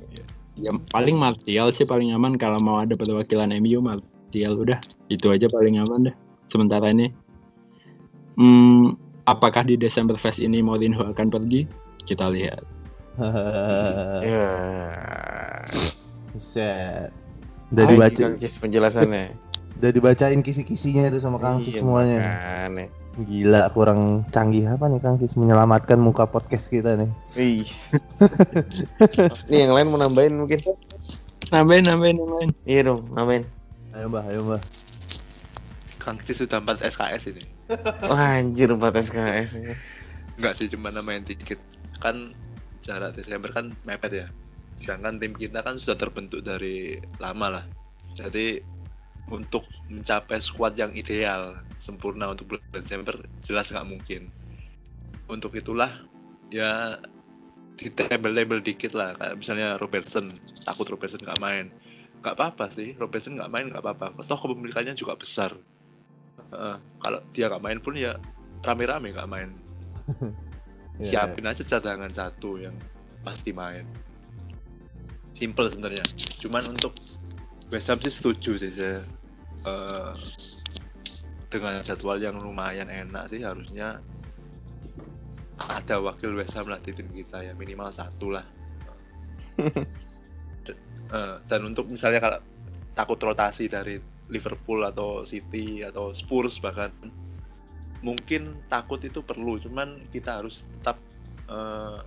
ya 0.61 0.73
paling 0.93 1.17
Martial 1.17 1.69
sih 1.73 1.85
paling 1.85 2.13
aman 2.13 2.37
kalau 2.41 2.57
mau 2.61 2.81
ada 2.81 2.97
perwakilan 2.97 3.53
MU 3.61 3.81
Martial 3.81 4.57
udah 4.57 4.81
itu 5.09 5.27
aja 5.29 5.49
paling 5.49 5.77
aman 5.77 6.09
dah 6.09 6.17
sementara 6.49 6.89
ini 6.93 7.13
hmm, 8.37 8.97
apakah 9.25 9.65
di 9.65 9.77
Desember 9.77 10.17
Fest 10.17 10.41
ini 10.41 10.61
Mourinho 10.61 11.05
akan 11.05 11.29
pergi 11.29 11.65
kita 12.05 12.29
lihat 12.33 12.65
Ya. 14.25 14.49
Buset. 16.33 17.13
Udah 17.69 17.85
dibaca, 17.85 18.25
penjelasannya. 18.39 19.50
Udah 19.81 19.91
dibacain 19.91 20.45
kisi-kisinya 20.45 21.09
itu 21.09 21.17
sama 21.17 21.41
Kang 21.41 21.65
Cis 21.65 21.73
Iya, 21.73 21.81
semuanya. 21.81 22.19
makanya. 22.21 22.87
Gila, 23.21 23.63
kurang 23.73 24.01
canggih 24.29 24.69
apa 24.69 24.87
nih 24.87 25.01
Kang 25.01 25.17
Cis 25.17 25.35
menyelamatkan 25.35 25.97
muka 25.97 26.29
podcast 26.29 26.69
kita 26.69 27.01
nih. 27.01 27.11
Ih. 27.35 27.65
Nih 29.51 29.65
yang 29.65 29.73
lain 29.73 29.89
mau 29.89 29.99
nambahin 29.99 30.37
mungkin? 30.37 30.61
nambahin 31.51 31.89
nambahin 31.89 32.17
nambahin 32.21 32.51
Iya 32.69 32.81
dong, 32.87 33.01
nambahin. 33.11 33.45
Ayo 33.97 34.07
Mbah, 34.07 34.25
ayo 34.29 34.41
Mbah. 34.47 34.63
Kang 35.97 36.17
Cis 36.23 36.45
sudah 36.45 36.61
4 36.61 36.85
SKS 36.87 37.23
ini. 37.33 37.43
Wah 38.05 38.37
anjir 38.37 38.69
4 38.69 38.85
SKS. 39.01 39.49
Enggak 40.37 40.55
sih 40.61 40.69
cuma 40.69 40.93
namain 40.93 41.25
tiket. 41.25 41.59
Kan 41.99 42.37
jarak 42.81 43.17
Desember 43.17 43.49
kan 43.49 43.73
mepet 43.85 44.13
ya. 44.13 44.27
Sedangkan 44.77 45.17
tim 45.21 45.33
kita 45.33 45.61
kan 45.61 45.77
sudah 45.77 45.97
terbentuk 45.97 46.41
dari 46.41 46.97
lama 47.17 47.61
lah. 47.61 47.65
Jadi 48.17 48.61
untuk 49.31 49.63
mencapai 49.87 50.43
squad 50.43 50.75
yang 50.75 50.91
ideal 50.93 51.55
sempurna 51.79 52.35
untuk 52.35 52.55
bulan 52.55 52.83
Desember 52.83 53.15
jelas 53.47 53.71
nggak 53.71 53.89
mungkin. 53.89 54.23
Untuk 55.31 55.55
itulah 55.55 56.03
ya 56.51 56.99
ditebel-tebel 57.79 58.61
dikit 58.61 58.93
lah. 58.93 59.15
Kayak 59.17 59.35
misalnya 59.39 59.69
Robertson 59.79 60.27
takut 60.67 60.91
Robertson 60.91 61.23
nggak 61.23 61.41
main. 61.41 61.71
Nggak 62.21 62.35
apa-apa 62.37 62.69
sih 62.75 62.99
Robertson 62.99 63.39
nggak 63.39 63.51
main 63.51 63.71
nggak 63.71 63.81
apa-apa. 63.81 64.19
Toh 64.27 64.39
kepemilikannya 64.39 64.99
juga 64.99 65.15
besar. 65.15 65.55
Heeh, 66.51 66.77
kalau 67.01 67.21
dia 67.31 67.47
nggak 67.47 67.65
main 67.65 67.79
pun 67.79 67.95
ya 67.95 68.19
rame-rame 68.67 69.15
nggak 69.15 69.31
main. 69.31 69.51
Iya, 71.01 71.33
siapin 71.33 71.49
aja 71.49 71.65
cadangan 71.65 72.13
satu 72.13 72.61
yang 72.61 72.77
pasti 73.25 73.57
main. 73.57 73.89
Simple 75.33 75.73
sebenarnya. 75.73 76.05
Cuman 76.45 76.77
untuk 76.77 76.93
West 77.73 77.89
Ham 77.89 78.05
sih 78.05 78.13
setuju 78.13 78.61
sih 78.61 78.69
saya 78.77 79.01
Eh, 79.61 80.13
dengan 81.51 81.83
jadwal 81.83 82.17
yang 82.23 82.39
lumayan 82.39 82.87
enak 82.87 83.27
sih 83.29 83.43
harusnya 83.43 83.99
ada 85.61 86.01
wakil 86.01 86.33
West 86.39 86.57
Ham 86.57 86.71
lah 86.71 86.81
di 86.81 86.95
tim 86.95 87.11
kita 87.11 87.45
ya 87.45 87.53
minimal 87.53 87.93
satu 87.93 88.33
lah. 88.33 88.47
Eh, 91.11 91.37
dan 91.51 91.67
untuk 91.67 91.91
misalnya 91.91 92.23
kalau 92.23 92.39
takut 92.95 93.19
rotasi 93.19 93.67
dari 93.67 93.99
Liverpool 94.31 94.87
atau 94.87 95.27
City 95.27 95.83
atau 95.83 96.15
Spurs 96.15 96.63
bahkan 96.63 96.95
mungkin 97.99 98.63
takut 98.71 99.03
itu 99.03 99.19
perlu 99.19 99.59
cuman 99.59 100.07
kita 100.15 100.39
harus 100.39 100.71
tetap 100.71 101.03
eh, 101.51 101.99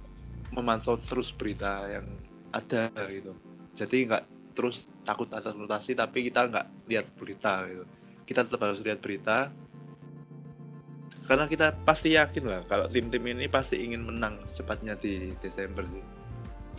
memantau 0.56 0.96
terus 1.04 1.36
berita 1.36 1.84
yang 1.92 2.08
ada 2.56 2.88
gitu. 3.12 3.36
Jadi 3.76 4.08
nggak 4.08 4.24
terus 4.54 4.86
takut 5.04 5.28
atas 5.34 5.58
rotasi 5.58 5.98
tapi 5.98 6.30
kita 6.30 6.48
nggak 6.48 6.66
lihat 6.88 7.06
berita 7.18 7.66
gitu. 7.68 7.86
Kita 8.24 8.46
tetap 8.48 8.62
harus 8.64 8.80
lihat 8.86 9.02
berita. 9.04 9.52
Karena 11.24 11.48
kita 11.48 11.72
pasti 11.88 12.16
yakin 12.16 12.44
lah 12.46 12.62
kalau 12.68 12.88
tim-tim 12.92 13.24
ini 13.24 13.48
pasti 13.48 13.80
ingin 13.80 14.04
menang 14.04 14.44
secepatnya 14.44 15.00
di 15.00 15.32
Desember 15.40 15.84
sih. 15.88 16.04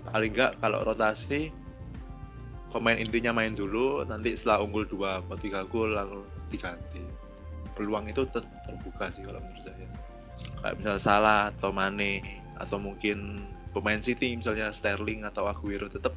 Paling 0.04 0.32
nggak 0.36 0.60
kalau 0.60 0.84
rotasi 0.84 1.48
pemain 2.74 2.98
intinya 2.98 3.30
main 3.30 3.54
dulu 3.54 4.02
nanti 4.02 4.34
setelah 4.34 4.66
unggul 4.66 4.82
dua 4.84 5.22
atau 5.22 5.38
tiga 5.38 5.62
gol 5.64 5.94
lalu 5.94 6.26
diganti. 6.50 7.00
Peluang 7.78 8.10
itu 8.10 8.26
tetap 8.28 8.46
terbuka 8.66 9.10
sih 9.14 9.22
kalau 9.22 9.40
menurut 9.40 9.62
saya. 9.64 9.88
Kayak 10.60 10.74
misalnya 10.82 11.00
Salah 11.00 11.40
atau 11.54 11.70
Mane 11.70 12.20
atau 12.58 12.78
mungkin 12.78 13.46
pemain 13.74 13.98
City 13.98 14.34
misalnya 14.34 14.70
Sterling 14.70 15.26
atau 15.26 15.46
Aguero 15.50 15.90
tetap 15.90 16.14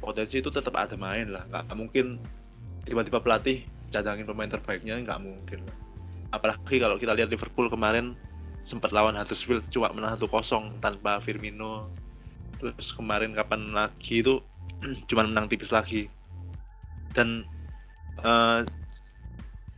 potensi 0.00 0.40
itu 0.40 0.48
tetap 0.48 0.74
ada 0.74 0.96
main 0.96 1.30
lah. 1.30 1.44
Nggak 1.52 1.76
mungkin 1.76 2.16
tiba-tiba 2.88 3.20
pelatih 3.20 3.62
cadangin 3.92 4.24
pemain 4.24 4.48
terbaiknya 4.48 4.98
nggak 5.04 5.20
mungkin 5.20 5.62
lah. 5.68 5.76
Apalagi 6.30 6.80
kalau 6.80 6.96
kita 6.96 7.12
lihat 7.14 7.28
Liverpool 7.28 7.68
kemarin 7.68 8.14
sempat 8.62 8.92
lawan 8.92 9.16
Huddersfield 9.16 9.64
cuma 9.72 9.90
menang 9.90 10.16
1-0 10.16 10.80
tanpa 10.80 11.18
Firmino. 11.18 11.90
Terus 12.60 12.92
kemarin 12.92 13.32
kapan 13.32 13.72
lagi 13.72 14.22
itu 14.22 14.38
cuma 15.10 15.26
menang 15.26 15.50
tipis 15.50 15.74
lagi. 15.74 16.06
Dan 17.12 17.42
eh, 18.22 18.60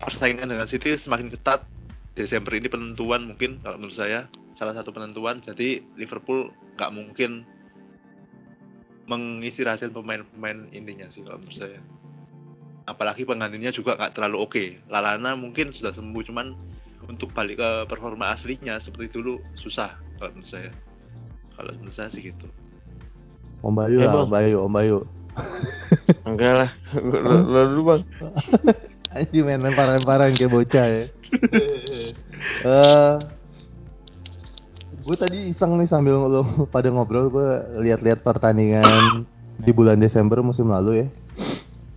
persaingan 0.03 0.51
dengan 0.51 0.69
City 0.69 0.95
semakin 0.95 1.33
ketat. 1.33 1.65
Desember 2.13 2.53
ini 2.53 2.69
penentuan 2.69 3.25
mungkin 3.25 3.57
kalau 3.65 3.81
menurut 3.81 3.97
saya 3.97 4.29
salah 4.53 4.77
satu 4.77 4.93
penentuan. 4.93 5.41
Jadi 5.41 5.81
Liverpool 5.97 6.53
nggak 6.77 6.93
mungkin 6.93 7.49
mengistirahatkan 9.11 9.91
pemain-pemain 9.91 10.71
intinya 10.71 11.07
sih 11.11 11.27
kalau 11.27 11.43
menurut 11.43 11.59
saya 11.59 11.81
apalagi 12.87 13.23
penggantinya 13.23 13.71
juga 13.71 13.95
nggak 13.99 14.15
terlalu 14.15 14.37
oke 14.43 14.65
Lalana 14.91 15.39
mungkin 15.39 15.71
sudah 15.71 15.95
sembuh 15.95 16.23
cuman 16.27 16.55
untuk 17.07 17.35
balik 17.35 17.59
ke 17.59 17.71
performa 17.91 18.31
aslinya 18.31 18.79
seperti 18.79 19.19
dulu 19.19 19.43
susah 19.59 19.95
kalau 20.19 20.31
menurut 20.35 20.51
saya 20.51 20.71
kalau 21.55 21.71
menurut 21.79 21.95
saya 21.95 22.09
sih 22.11 22.23
gitu 22.31 22.47
Om 23.63 23.79
Bayu 23.79 24.03
Eh, 24.03 24.07
lah, 24.07 24.13
Bang. 24.13 24.27
Om 24.27 24.33
Bayu, 24.35 24.57
Om 24.67 24.73
Bayu. 24.75 24.99
Enggak 26.27 26.53
lah. 26.59 26.71
Lo 26.99 27.61
dulu 27.71 27.83
bang. 27.95 28.03
Anjing 29.15 29.45
main 29.47 29.63
lempar-lemparan 29.63 30.35
kayak 30.35 30.51
bocah 30.51 30.87
ya. 30.91 31.05
Eh, 32.63 33.15
gue 35.03 35.17
tadi 35.19 35.51
iseng 35.51 35.75
nih 35.79 35.89
sambil 35.91 36.15
lo 36.31 36.43
pada 36.71 36.87
ngobrol 36.89 37.27
gue 37.29 37.49
lihat-lihat 37.83 38.23
pertandingan 38.23 39.27
di 39.59 39.71
bulan 39.75 39.99
Desember 39.99 40.39
musim 40.41 40.71
lalu 40.71 41.05
ya. 41.05 41.07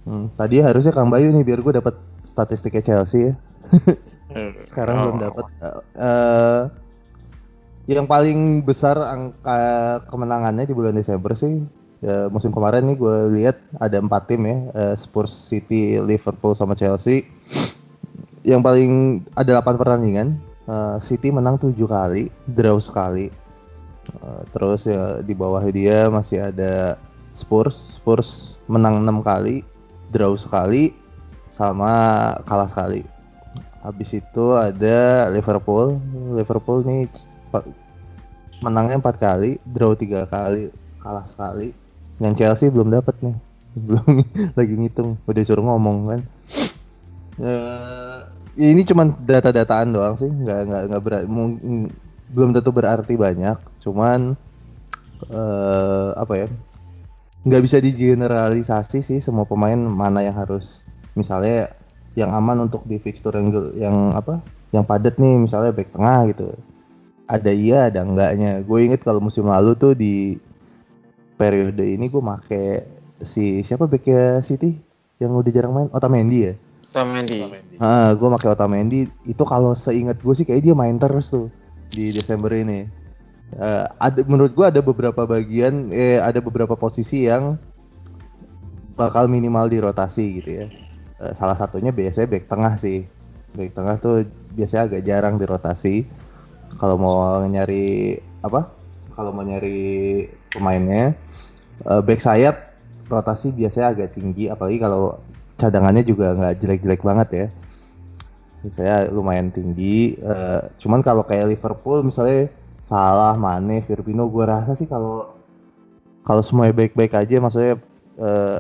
Hmm, 0.05 0.29
tadi 0.37 0.61
harusnya 0.61 0.93
Kang 0.93 1.09
Bayu 1.09 1.33
nih 1.33 1.41
biar 1.41 1.61
gue 1.61 1.73
dapat 1.81 1.97
statistiknya 2.21 2.81
Chelsea 2.81 3.29
ya. 3.29 3.33
Sekarang 4.69 5.05
belum 5.05 5.17
Oh. 5.17 5.21
dapat. 5.21 5.45
Eh, 5.97 6.61
yang 7.85 8.09
paling 8.09 8.65
besar 8.65 8.97
angka 8.97 9.57
kemenangannya 10.09 10.65
di 10.65 10.73
bulan 10.73 10.97
Desember 10.97 11.37
sih 11.37 11.61
ya, 12.01 12.29
musim 12.33 12.49
kemarin 12.49 12.89
nih 12.89 12.97
gue 12.97 13.17
lihat 13.37 13.57
ada 13.77 14.01
empat 14.01 14.25
tim 14.29 14.41
ya 14.45 14.57
eh, 14.73 14.95
Spurs, 14.97 15.29
City, 15.29 16.01
Liverpool 16.01 16.57
sama 16.57 16.73
Chelsea. 16.73 17.25
Yang 18.45 18.61
paling 18.61 18.91
ada 19.33 19.61
8 19.61 19.73
pertandingan. 19.77 20.37
Eh, 20.69 20.97
City 21.01 21.29
menang 21.33 21.57
tujuh 21.61 21.87
kali, 21.87 22.29
draw 22.49 22.77
sekali. 22.81 23.29
Eh, 24.05 24.41
terus 24.53 24.85
ya 24.85 25.19
di 25.21 25.33
bawah 25.33 25.63
dia 25.69 26.09
masih 26.09 26.49
ada 26.53 26.99
Spurs. 27.33 27.97
Spurs 27.97 28.55
menang 28.69 29.01
enam 29.01 29.21
kali, 29.25 29.65
draw 30.13 30.33
sekali, 30.37 30.93
sama 31.49 31.91
kalah 32.45 32.69
sekali. 32.69 33.05
Habis 33.85 34.17
itu 34.17 34.45
ada 34.57 35.29
Liverpool. 35.29 36.01
Liverpool 36.33 36.81
nih 36.81 37.05
menangnya 38.63 38.97
empat 38.97 39.21
kali, 39.21 39.61
draw 39.67 39.93
tiga 39.93 40.25
kali, 40.25 40.73
kalah 41.01 41.25
sekali. 41.27 41.75
Yang 42.17 42.33
Chelsea 42.41 42.71
belum 42.71 42.89
dapat 42.89 43.15
nih, 43.21 43.35
belum 43.85 44.07
lagi 44.57 44.73
ngitung. 44.73 45.19
Udah 45.27 45.43
suruh 45.45 45.65
ngomong 45.65 45.97
kan. 46.09 46.21
Eh, 47.35 48.19
ya 48.55 48.67
ini 48.71 48.81
cuman 48.87 49.07
data-dataan 49.23 49.91
doang 49.91 50.15
sih, 50.15 50.31
nggak 50.31 50.59
nggak 50.67 50.81
nggak 50.89 51.01
mung- 51.27 51.91
belum 52.31 52.51
tentu 52.55 52.71
berarti 52.73 53.13
banyak. 53.19 53.57
Cuman 53.83 54.33
eh 55.31 56.09
apa 56.15 56.33
ya? 56.41 56.47
Nggak 57.45 57.61
bisa 57.61 57.77
digeneralisasi 57.77 58.99
sih 59.05 59.19
semua 59.21 59.45
pemain 59.45 59.77
mana 59.77 60.25
yang 60.25 60.33
harus 60.33 60.81
misalnya 61.13 61.69
yang 62.17 62.31
aman 62.33 62.65
untuk 62.65 62.87
di 62.89 62.97
fixture 62.97 63.35
yang 63.37 63.49
yang 63.77 63.97
apa? 64.17 64.41
Yang 64.73 64.85
padat 64.89 65.15
nih 65.21 65.35
misalnya 65.45 65.71
back 65.75 65.89
tengah 65.93 66.19
gitu. 66.33 66.45
Ada 67.25 67.51
iya, 67.53 67.79
ada 67.89 68.01
enggaknya. 68.05 68.61
Gue 68.65 68.85
inget 68.89 69.01
kalau 69.05 69.21
musim 69.21 69.45
lalu 69.45 69.73
tuh 69.77 69.93
di 69.93 70.37
periode 71.35 71.83
ini 71.83 72.07
gue 72.07 72.23
make 72.23 72.63
si 73.21 73.61
siapa 73.63 73.87
backnya 73.87 74.39
City 74.43 74.75
yang 75.21 75.31
udah 75.35 75.51
jarang 75.51 75.73
main 75.75 75.89
Otamendi 75.93 76.39
ya. 76.51 76.53
Sama 76.95 77.19
Mendy. 77.19 77.43
Ah, 77.75 78.15
gue 78.15 78.29
pakai 78.39 78.55
Otamendi 78.55 79.11
itu 79.27 79.43
kalau 79.43 79.75
seingat 79.75 80.15
gue 80.23 80.31
sih 80.31 80.47
kayak 80.47 80.63
dia 80.63 80.71
main 80.71 80.95
terus 80.95 81.27
tuh 81.27 81.51
di 81.91 82.15
Desember 82.15 82.47
ini. 82.55 82.87
Eh, 83.59 83.83
ada 83.99 84.23
menurut 84.23 84.55
gue 84.55 84.63
ada 84.63 84.79
beberapa 84.79 85.27
bagian, 85.27 85.91
eh 85.91 86.23
ada 86.23 86.39
beberapa 86.39 86.79
posisi 86.79 87.27
yang 87.27 87.59
bakal 88.95 89.27
minimal 89.27 89.67
dirotasi 89.67 90.39
gitu 90.39 90.63
ya. 90.63 90.65
Eh, 91.19 91.33
salah 91.35 91.59
satunya 91.59 91.91
biasanya 91.91 92.31
back 92.31 92.47
tengah 92.47 92.79
sih. 92.79 93.03
Back 93.59 93.75
tengah 93.75 93.95
tuh 93.99 94.23
biasanya 94.55 94.87
agak 94.87 95.01
jarang 95.03 95.35
dirotasi. 95.35 96.07
Kalau 96.79 96.95
mau 96.95 97.43
nyari 97.43 98.15
apa? 98.39 98.71
Kalau 99.19 99.35
mau 99.35 99.43
nyari 99.43 100.31
pemainnya, 100.47 101.11
eh, 101.91 102.01
back 102.07 102.23
sayap 102.23 102.71
rotasi 103.11 103.51
biasanya 103.51 103.91
agak 103.91 104.15
tinggi, 104.15 104.47
apalagi 104.47 104.79
kalau 104.79 105.19
cadangannya 105.55 106.03
juga 106.03 106.35
nggak 106.35 106.55
jelek-jelek 106.61 107.01
banget 107.03 107.29
ya. 107.31 107.47
Saya 108.73 108.95
lumayan 109.13 109.53
tinggi. 109.53 110.17
eh, 110.17 110.61
cuman 110.81 110.99
kalau 111.05 111.21
kayak 111.21 111.53
Liverpool 111.53 112.01
misalnya 112.01 112.49
Salah, 112.85 113.33
Mane, 113.33 113.81
Firmino, 113.81 114.29
gue 114.29 114.45
rasa 114.45 114.77
sih 114.77 114.85
kalau 114.85 115.33
kalau 116.25 116.41
semuanya 116.45 116.73
baik-baik 116.73 117.13
aja, 117.17 117.37
maksudnya 117.41 117.81
eh, 118.17 118.59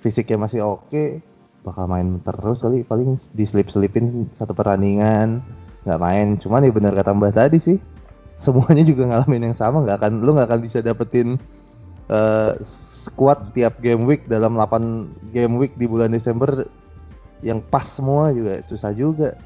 fisiknya 0.00 0.44
masih 0.48 0.60
oke, 0.64 1.20
bakal 1.64 1.84
main 1.88 2.20
terus 2.24 2.64
kali. 2.64 2.84
Paling 2.84 3.16
diselip-selipin 3.36 4.28
satu 4.32 4.52
pertandingan 4.52 5.40
nggak 5.84 6.00
main. 6.00 6.26
Cuman 6.40 6.64
ya 6.64 6.72
benar 6.72 6.92
kata 6.96 7.12
Mbah 7.16 7.32
tadi 7.32 7.58
sih, 7.60 7.78
semuanya 8.36 8.84
juga 8.84 9.08
ngalamin 9.08 9.52
yang 9.52 9.56
sama. 9.56 9.84
nggak 9.84 9.96
akan 10.04 10.12
lu 10.24 10.30
nggak 10.36 10.48
akan 10.52 10.60
bisa 10.60 10.78
dapetin 10.84 11.40
eh, 12.10 12.52
squad 13.06 13.54
tiap 13.54 13.78
game 13.78 14.06
week 14.06 14.26
dalam 14.26 14.58
8 14.58 15.32
game 15.34 15.54
week 15.58 15.74
di 15.78 15.86
bulan 15.86 16.10
Desember 16.10 16.66
yang 17.44 17.60
pas 17.60 17.84
semua 17.84 18.32
juga 18.32 18.58
susah 18.64 18.90
juga 18.96 19.36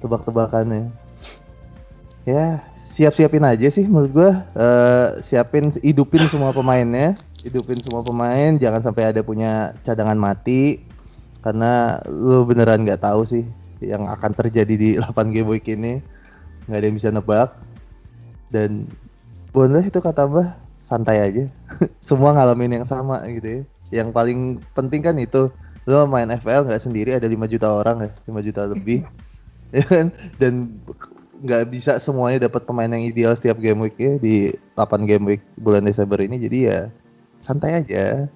tebak-tebakannya. 0.00 0.90
Ya, 2.24 2.64
siap-siapin 2.80 3.44
aja 3.44 3.68
sih 3.68 3.84
menurut 3.84 4.12
gua. 4.12 4.32
Eh, 4.56 5.08
siapin 5.20 5.68
hidupin 5.84 6.24
semua 6.26 6.56
pemainnya, 6.56 7.20
hidupin 7.44 7.78
semua 7.84 8.00
pemain, 8.00 8.56
jangan 8.56 8.80
sampai 8.80 9.12
ada 9.12 9.20
punya 9.20 9.76
cadangan 9.84 10.16
mati. 10.16 10.90
karena 11.44 12.00
lu 12.08 12.48
beneran 12.48 12.88
nggak 12.88 13.04
tahu 13.04 13.28
sih 13.28 13.44
yang 13.84 14.08
akan 14.08 14.32
terjadi 14.32 14.74
di 14.80 14.90
8 14.96 15.28
game 15.28 15.52
week 15.52 15.68
ini 15.68 16.00
nggak 16.64 16.78
ada 16.80 16.86
yang 16.88 16.96
bisa 16.96 17.12
nebak 17.12 17.52
dan 18.48 18.88
bonus 19.52 19.84
itu 19.84 20.00
kata 20.00 20.24
mbah 20.24 20.56
santai 20.84 21.16
aja. 21.24 21.44
Semua 22.04 22.36
ngalamin 22.36 22.80
yang 22.80 22.86
sama 22.86 23.24
gitu 23.32 23.48
ya. 23.48 23.62
Yang 24.04 24.08
paling 24.12 24.40
penting 24.76 25.00
kan 25.00 25.16
itu 25.16 25.48
lo 25.84 26.08
main 26.08 26.28
FL 26.32 26.64
nggak 26.64 26.80
sendiri 26.80 27.16
ada 27.16 27.28
5 27.28 27.44
juta 27.48 27.68
orang 27.68 28.08
ya 28.08 28.10
5 28.28 28.46
juta 28.46 28.62
lebih. 28.68 29.00
Ya 29.74 29.82
kan? 29.90 30.14
Dan 30.38 30.78
nggak 31.42 31.66
bisa 31.66 31.98
semuanya 31.98 32.46
dapat 32.46 32.62
pemain 32.62 32.86
yang 32.86 33.10
ideal 33.10 33.34
setiap 33.34 33.58
game 33.58 33.82
week 33.82 33.98
ya. 33.98 34.22
Di 34.22 34.54
8 34.78 35.02
game 35.02 35.34
week 35.34 35.42
bulan 35.58 35.82
Desember 35.82 36.22
ini 36.22 36.38
jadi 36.38 36.58
ya 36.62 36.78
santai 37.42 37.82
aja. 37.82 38.30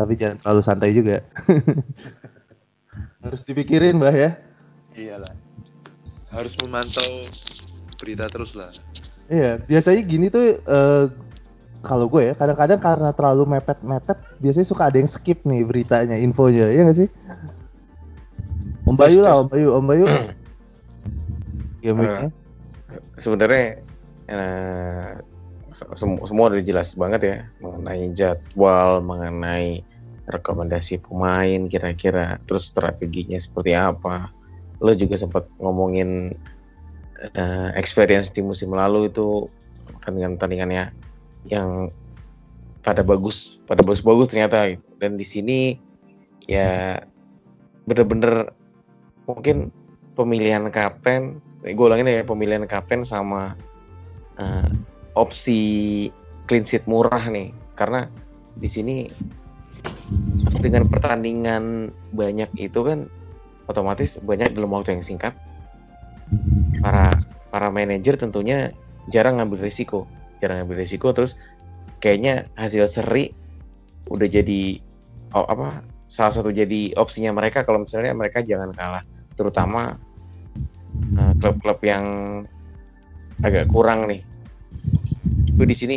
Tapi 0.00 0.16
jangan 0.16 0.40
terlalu 0.40 0.62
santai 0.64 0.96
juga. 0.96 1.20
Harus 3.20 3.44
dipikirin 3.44 4.00
mbah 4.00 4.16
ya. 4.16 4.40
Iyalah. 4.96 5.36
Harus 6.32 6.56
memantau 6.56 7.28
berita 8.00 8.24
terus 8.32 8.56
lah. 8.56 8.72
Iya, 9.28 9.60
biasanya 9.60 10.00
gini 10.08 10.32
tuh 10.32 10.56
eh, 10.56 11.04
kalau 11.78 12.10
gue 12.10 12.32
ya 12.32 12.34
kadang-kadang 12.34 12.80
karena 12.82 13.10
terlalu 13.14 13.58
mepet-mepet 13.58 14.18
biasanya 14.42 14.66
suka 14.66 14.90
ada 14.90 14.98
yang 14.98 15.10
skip 15.10 15.42
nih 15.46 15.62
beritanya, 15.62 16.18
infonya, 16.18 16.68
ya 16.74 16.82
nggak 16.82 16.98
sih? 17.06 17.08
Om 18.88 18.96
Bayu 18.96 19.20
lah, 19.22 19.44
Om 19.44 19.48
Bayu, 19.52 19.68
Om 19.78 19.84
Bayu. 19.86 20.06
Game 21.78 21.98
week-nya. 22.02 22.30
sebenarnya 23.20 23.84
eh, 24.32 25.12
sem- 25.94 26.22
semua 26.24 26.50
udah 26.50 26.64
jelas 26.64 26.96
banget 26.96 27.20
ya 27.22 27.36
mengenai 27.62 28.10
jadwal, 28.16 29.04
mengenai 29.04 29.84
rekomendasi 30.28 31.00
pemain 31.04 31.68
kira-kira, 31.68 32.40
terus 32.48 32.68
strateginya 32.68 33.38
seperti 33.38 33.72
apa. 33.76 34.32
Lo 34.82 34.92
juga 34.96 35.14
sempat 35.20 35.46
ngomongin 35.62 36.34
eh, 37.22 37.70
experience 37.78 38.32
di 38.34 38.42
musim 38.42 38.74
lalu 38.74 39.12
itu 39.12 39.46
pertandingan-pertandingannya 39.94 41.07
yang 41.48 41.90
pada 42.84 43.02
bagus, 43.02 43.58
pada 43.68 43.82
bagus-bagus 43.82 44.32
ternyata. 44.32 44.78
Dan 45.00 45.18
di 45.18 45.26
sini 45.26 45.58
ya 46.48 47.00
bener-bener 47.84 48.52
mungkin 49.28 49.72
pemilihan 50.16 50.68
kapten 50.72 51.40
gue 51.64 51.84
ulangin 51.84 52.08
ya 52.08 52.24
pemilihan 52.24 52.64
kapten 52.64 53.04
sama 53.04 53.52
eh, 54.40 54.68
opsi 55.18 55.60
clean 56.46 56.64
sheet 56.64 56.84
murah 56.88 57.28
nih. 57.28 57.52
Karena 57.74 58.06
di 58.58 58.68
sini 58.70 58.96
dengan 60.58 60.88
pertandingan 60.90 61.94
banyak 62.10 62.50
itu 62.58 62.80
kan 62.82 63.06
otomatis 63.68 64.16
banyak 64.24 64.56
dalam 64.56 64.72
waktu 64.72 64.96
yang 64.98 65.04
singkat. 65.04 65.34
Para 66.78 67.20
para 67.50 67.68
manajer 67.68 68.16
tentunya 68.16 68.72
jarang 69.10 69.40
ngambil 69.40 69.66
risiko 69.66 70.06
jarang 70.38 70.64
ngambil 70.64 70.82
risiko 70.86 71.10
terus 71.14 71.34
kayaknya 71.98 72.46
hasil 72.54 72.86
seri 72.86 73.34
udah 74.08 74.28
jadi 74.30 74.80
oh, 75.34 75.46
apa 75.46 75.84
salah 76.08 76.32
satu 76.32 76.48
jadi 76.48 76.96
opsinya 76.96 77.36
mereka 77.36 77.62
kalau 77.62 77.84
misalnya 77.84 78.16
mereka 78.16 78.40
jangan 78.40 78.72
kalah. 78.72 79.04
Terutama 79.36 79.94
eh, 81.14 81.32
klub-klub 81.38 81.78
yang 81.84 82.04
agak 83.44 83.68
kurang 83.70 84.08
nih. 84.08 84.24
Itu 85.54 85.62
di 85.68 85.76
sini 85.76 85.96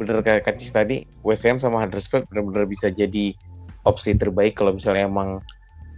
bener 0.00 0.24
kayak 0.24 0.48
Kacis 0.48 0.72
tadi 0.72 1.04
Ham 1.22 1.58
sama 1.60 1.84
Huddersfield 1.84 2.26
bener-bener 2.32 2.64
bisa 2.66 2.88
jadi 2.88 3.36
opsi 3.84 4.16
terbaik 4.16 4.56
kalau 4.56 4.76
misalnya 4.76 5.08
emang 5.08 5.40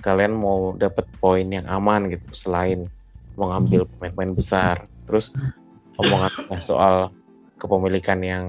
kalian 0.03 0.35
mau 0.35 0.75
dapat 0.75 1.07
poin 1.23 1.47
yang 1.47 1.67
aman 1.71 2.11
gitu 2.11 2.27
selain 2.35 2.91
mau 3.39 3.55
ngambil 3.55 3.87
pemain-pemain 3.97 4.35
besar. 4.35 4.77
Terus 5.07 5.31
omongan 5.97 6.59
soal 6.59 7.15
kepemilikan 7.63 8.19
yang 8.19 8.47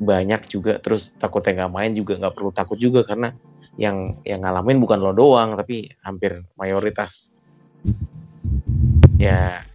banyak 0.00 0.48
juga 0.48 0.80
terus 0.80 1.12
takutnya 1.20 1.64
nggak 1.64 1.72
main 1.76 1.92
juga 1.92 2.16
nggak 2.16 2.32
perlu 2.32 2.50
takut 2.56 2.80
juga 2.80 3.04
karena 3.04 3.36
yang 3.76 4.16
yang 4.24 4.40
ngalamin 4.40 4.80
bukan 4.80 5.04
lo 5.04 5.12
doang 5.12 5.52
tapi 5.60 5.92
hampir 6.00 6.40
mayoritas. 6.56 7.28
Ya 9.20 9.68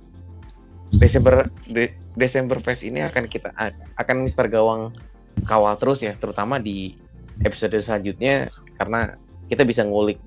Desember 0.98 1.46
De- 1.70 1.94
Desember 2.18 2.58
Fest 2.66 2.82
ini 2.82 3.06
akan 3.06 3.30
kita 3.30 3.54
akan 3.96 4.18
Mister 4.26 4.50
Gawang 4.50 4.98
kawal 5.46 5.78
terus 5.78 6.02
ya 6.02 6.18
terutama 6.18 6.58
di 6.58 6.98
episode 7.46 7.78
selanjutnya 7.80 8.50
karena 8.82 9.16
kita 9.48 9.64
bisa 9.64 9.86
ngulik 9.86 10.20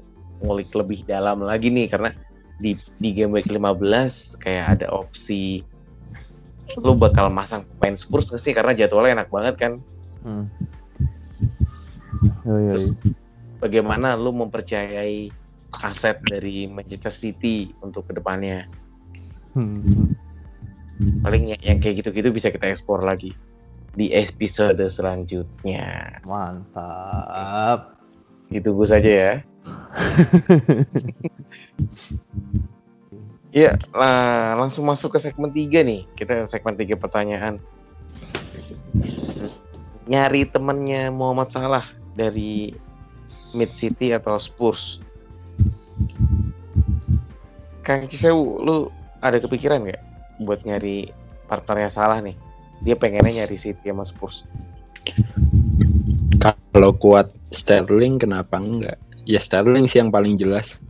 ngulik 0.43 0.71
lebih 0.73 1.05
dalam 1.05 1.43
lagi 1.45 1.69
nih 1.69 1.91
karena 1.91 2.15
di 2.63 2.79
di 3.03 3.11
game 3.11 3.35
week 3.35 3.51
15 3.51 4.39
kayak 4.39 4.79
ada 4.79 4.87
opsi 4.95 5.67
lu 6.79 6.95
bakal 6.95 7.29
masang 7.29 7.63
pemain 7.77 7.95
Spurs 7.95 8.27
nggak 8.27 8.39
sih 8.39 8.53
karena 8.53 8.73
jadwalnya 8.73 9.23
enak 9.23 9.29
banget 9.29 9.55
kan 9.59 9.73
Hmm. 10.23 10.47
Oh, 12.47 12.57
iya, 12.57 12.75
iya. 12.79 12.95
bagaimana 13.59 14.15
lu 14.15 14.31
mempercayai 14.31 15.27
aset 15.81 16.19
dari 16.23 16.67
Manchester 16.67 17.11
City 17.11 17.71
untuk 17.81 18.07
ke 18.07 18.13
depannya 18.15 18.67
Hmm. 19.53 20.15
paling 21.21 21.51
yang, 21.51 21.61
yang 21.61 21.79
kayak 21.83 22.01
gitu-gitu 22.01 22.31
bisa 22.31 22.49
kita 22.49 22.71
ekspor 22.71 23.03
lagi 23.03 23.35
di 23.93 24.09
episode 24.09 24.79
selanjutnya 24.87 26.17
Mantap. 26.23 27.99
ditunggu 28.49 28.87
saja 28.87 29.11
ya 29.11 29.33
Iya, 33.53 33.77
lah, 33.93 34.57
langsung 34.57 34.89
masuk 34.89 35.13
ke 35.13 35.19
segmen 35.21 35.53
3 35.53 35.85
nih. 35.85 36.09
Kita 36.17 36.49
segmen 36.49 36.73
3 36.73 36.97
pertanyaan. 36.97 37.61
Nyari 40.09 40.49
temennya 40.49 41.13
Muhammad 41.13 41.53
Salah 41.53 41.85
dari 42.17 42.73
Mid 43.53 43.69
City 43.77 44.17
atau 44.17 44.41
Spurs. 44.41 45.05
Kang 47.85 48.09
Cisewu, 48.09 48.65
lu 48.65 48.77
ada 49.21 49.37
kepikiran 49.37 49.85
nggak 49.85 50.01
buat 50.49 50.65
nyari 50.65 51.13
partnernya 51.45 51.93
Salah 51.93 52.25
nih? 52.25 52.35
Dia 52.81 52.97
pengennya 52.97 53.45
nyari 53.45 53.61
City 53.61 53.93
sama 53.93 54.09
Spurs. 54.09 54.49
Kalau 56.41 56.97
kuat 56.97 57.29
Sterling 57.53 58.17
kenapa 58.17 58.57
enggak? 58.57 58.97
Ya 59.29 59.37
Sterling 59.37 59.85
sih 59.85 60.01
yang 60.01 60.09
paling 60.09 60.41
jelas. 60.41 60.81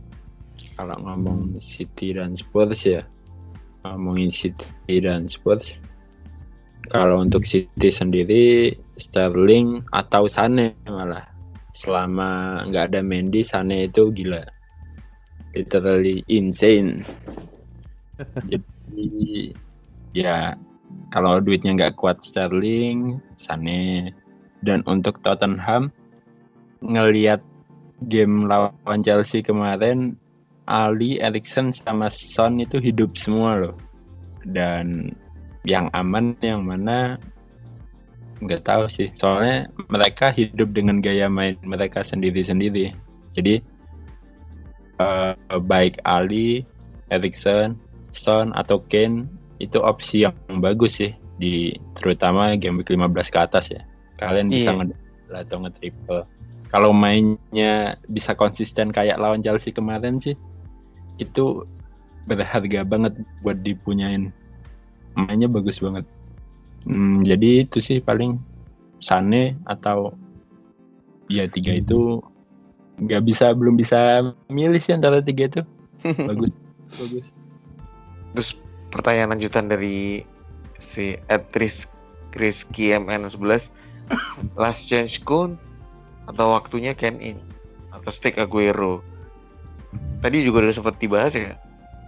Kalau 0.73 0.97
ngomong 1.01 1.61
City 1.61 2.17
dan 2.17 2.33
Spurs 2.33 2.81
ya 2.85 3.05
ngomongin 3.83 4.31
City 4.31 4.95
dan 5.03 5.27
Spurs. 5.27 5.83
Kalau 6.91 7.23
untuk 7.23 7.47
City 7.47 7.87
sendiri 7.87 8.75
Sterling 8.99 9.83
atau 9.95 10.27
Sane 10.27 10.75
malah. 10.87 11.27
Selama 11.73 12.61
nggak 12.69 12.93
ada 12.93 13.01
Mendy 13.01 13.41
Sane 13.41 13.87
itu 13.87 14.11
gila. 14.11 14.43
Literally 15.55 16.21
insane. 16.27 17.01
Jadi 18.49 19.53
ya 20.13 20.53
kalau 21.09 21.39
duitnya 21.39 21.75
nggak 21.77 21.95
kuat 21.99 22.19
Sterling 22.23 23.19
Sane. 23.39 24.11
Dan 24.63 24.79
untuk 24.87 25.19
Tottenham 25.19 25.91
ngelihat 26.79 27.43
game 28.07 28.47
lawan 28.47 28.99
Chelsea 29.03 29.43
kemarin 29.43 30.15
Ali, 30.67 31.19
Erikson 31.19 31.75
sama 31.75 32.07
Son 32.07 32.63
itu 32.63 32.79
hidup 32.79 33.19
semua 33.19 33.59
loh. 33.59 33.75
Dan 34.47 35.11
yang 35.63 35.87
aman 35.95 36.35
yang 36.43 36.63
mana 36.63 37.19
nggak 38.43 38.63
tahu 38.67 38.87
sih. 38.87 39.11
Soalnya 39.15 39.67
mereka 39.91 40.31
hidup 40.31 40.71
dengan 40.71 40.99
gaya 40.99 41.27
main 41.27 41.55
mereka 41.63 42.03
sendiri-sendiri. 42.03 42.95
Jadi 43.31 43.63
eh, 44.99 45.33
baik 45.47 45.99
Ali, 46.07 46.63
Erikson, 47.11 47.75
Son 48.11 48.51
atau 48.55 48.79
Kane 48.87 49.27
itu 49.59 49.79
opsi 49.79 50.27
yang 50.27 50.35
bagus 50.59 50.99
sih 50.99 51.11
di 51.39 51.73
terutama 51.97 52.53
game 52.59 52.83
week 52.83 52.91
15 52.91 53.33
ke 53.33 53.39
atas 53.39 53.65
ya. 53.71 53.81
Kalian 54.19 54.51
bisa 54.51 54.71
Iya. 54.71 54.79
nge 54.83 54.95
atau 55.33 55.57
nge-triple. 55.65 56.23
Kalau 56.69 56.91
mainnya 56.93 57.97
bisa 58.09 58.33
konsisten 58.37 58.93
kayak 58.93 59.17
lawan 59.17 59.41
Chelsea 59.41 59.73
kemarin 59.73 60.21
sih 60.21 60.37
itu 61.17 61.65
berharga 62.25 62.81
banget 62.87 63.13
buat 63.43 63.59
dipunyain. 63.61 64.31
Mainnya 65.13 65.51
bagus 65.51 65.77
banget. 65.83 66.07
Hmm, 66.87 67.21
jadi 67.23 67.67
itu 67.67 67.79
sih 67.79 67.99
paling 68.03 68.39
Sane 69.03 69.59
atau 69.67 70.15
ya 71.27 71.47
tiga 71.47 71.75
itu 71.75 72.23
nggak 73.03 73.23
bisa 73.27 73.51
belum 73.51 73.75
bisa 73.75 74.23
milih 74.47 74.79
sih 74.79 74.95
antara 74.95 75.19
tiga 75.19 75.51
itu. 75.51 75.61
Bagus 76.29 76.51
bagus. 76.99 77.27
Pertanyaan 78.91 79.33
lanjutan 79.37 79.71
dari 79.71 80.21
si 80.83 81.17
Etris 81.31 81.87
Rizky 82.35 82.93
MN11 82.93 83.71
Last 84.61 84.85
chance 84.85 85.17
Kun 85.17 85.57
atau 86.27 86.55
waktunya 86.55 86.93
Ken 86.93 87.19
in 87.23 87.39
atau 87.91 88.09
Stick 88.11 88.37
Aguero 88.37 89.01
tadi 90.23 90.43
juga 90.43 90.63
udah 90.65 90.73
sempat 90.73 90.95
dibahas 90.97 91.33
ya. 91.35 91.57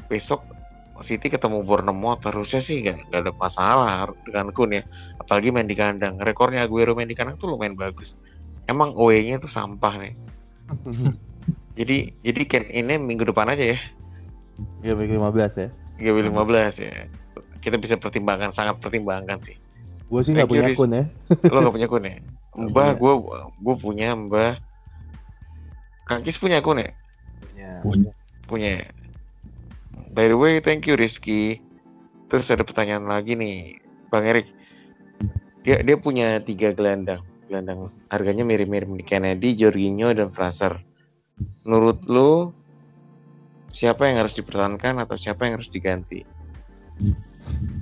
Besok 0.08 0.42
City 1.04 1.28
ketemu 1.28 1.60
Bournemouth 1.68 2.24
harusnya 2.24 2.64
sih 2.64 2.80
nggak 2.80 3.12
nggak 3.12 3.22
ada 3.28 3.32
masalah 3.36 4.08
dengan 4.24 4.56
Kun 4.56 4.72
ya. 4.72 4.84
Apalagi 5.20 5.52
main 5.52 5.68
di 5.68 5.76
kandang. 5.76 6.16
Rekornya 6.24 6.64
Aguero 6.64 6.96
main 6.96 7.10
di 7.10 7.18
kandang 7.18 7.36
tuh 7.36 7.52
lumayan 7.52 7.76
bagus. 7.76 8.16
Emang 8.66 8.96
away-nya 8.96 9.38
tuh 9.44 9.52
sampah 9.52 9.94
nih. 10.00 10.14
Jadi 11.76 12.16
jadi 12.24 12.42
Ken 12.48 12.64
ini 12.72 12.96
minggu 12.96 13.28
depan 13.28 13.52
aja 13.52 13.76
ya. 13.76 13.80
Minggu 14.80 15.20
15 15.20 15.60
ya. 15.60 15.68
315 16.00 16.80
ya. 16.80 16.96
Kita 17.60 17.76
bisa 17.76 18.00
pertimbangkan, 18.00 18.56
sangat 18.56 18.80
pertimbangkan 18.80 19.44
sih. 19.44 19.60
Gue 20.08 20.22
sih 20.24 20.32
nggak 20.32 20.48
punya 20.48 20.72
akun 20.72 20.96
ya. 20.96 21.04
Lo 21.52 21.60
gak 21.68 21.76
punya 21.76 21.88
akun 21.92 22.04
ya? 22.08 22.16
Nggak 22.56 22.70
Mbah, 22.72 22.90
gue 22.96 23.14
gue 23.60 23.76
punya 23.76 24.08
Mbah. 24.16 24.54
Kangkis 26.08 26.40
punya 26.40 26.64
akun 26.64 26.80
ya? 26.80 26.96
Punya. 27.86 28.12
Punya. 28.50 28.70
Ya? 28.82 28.86
By 30.16 30.32
the 30.32 30.38
way, 30.38 30.58
thank 30.64 30.90
you 30.90 30.98
Rizky. 30.98 31.62
Terus 32.32 32.50
ada 32.50 32.66
pertanyaan 32.66 33.06
lagi 33.06 33.38
nih, 33.38 33.78
Bang 34.10 34.26
Erik. 34.26 34.50
Dia 35.62 35.86
dia 35.86 35.98
punya 35.98 36.42
tiga 36.42 36.74
gelandang. 36.74 37.22
Gelandang 37.46 37.86
harganya 38.10 38.42
mirip-mirip 38.42 38.90
di 38.90 39.06
Kennedy, 39.06 39.54
Jorginho, 39.54 40.10
dan 40.10 40.34
Fraser. 40.34 40.82
Menurut 41.62 42.02
lu 42.10 42.50
siapa 43.70 44.10
yang 44.10 44.26
harus 44.26 44.34
dipertahankan 44.34 44.98
atau 45.04 45.20
siapa 45.20 45.46
yang 45.46 45.62
harus 45.62 45.70
diganti? 45.70 46.24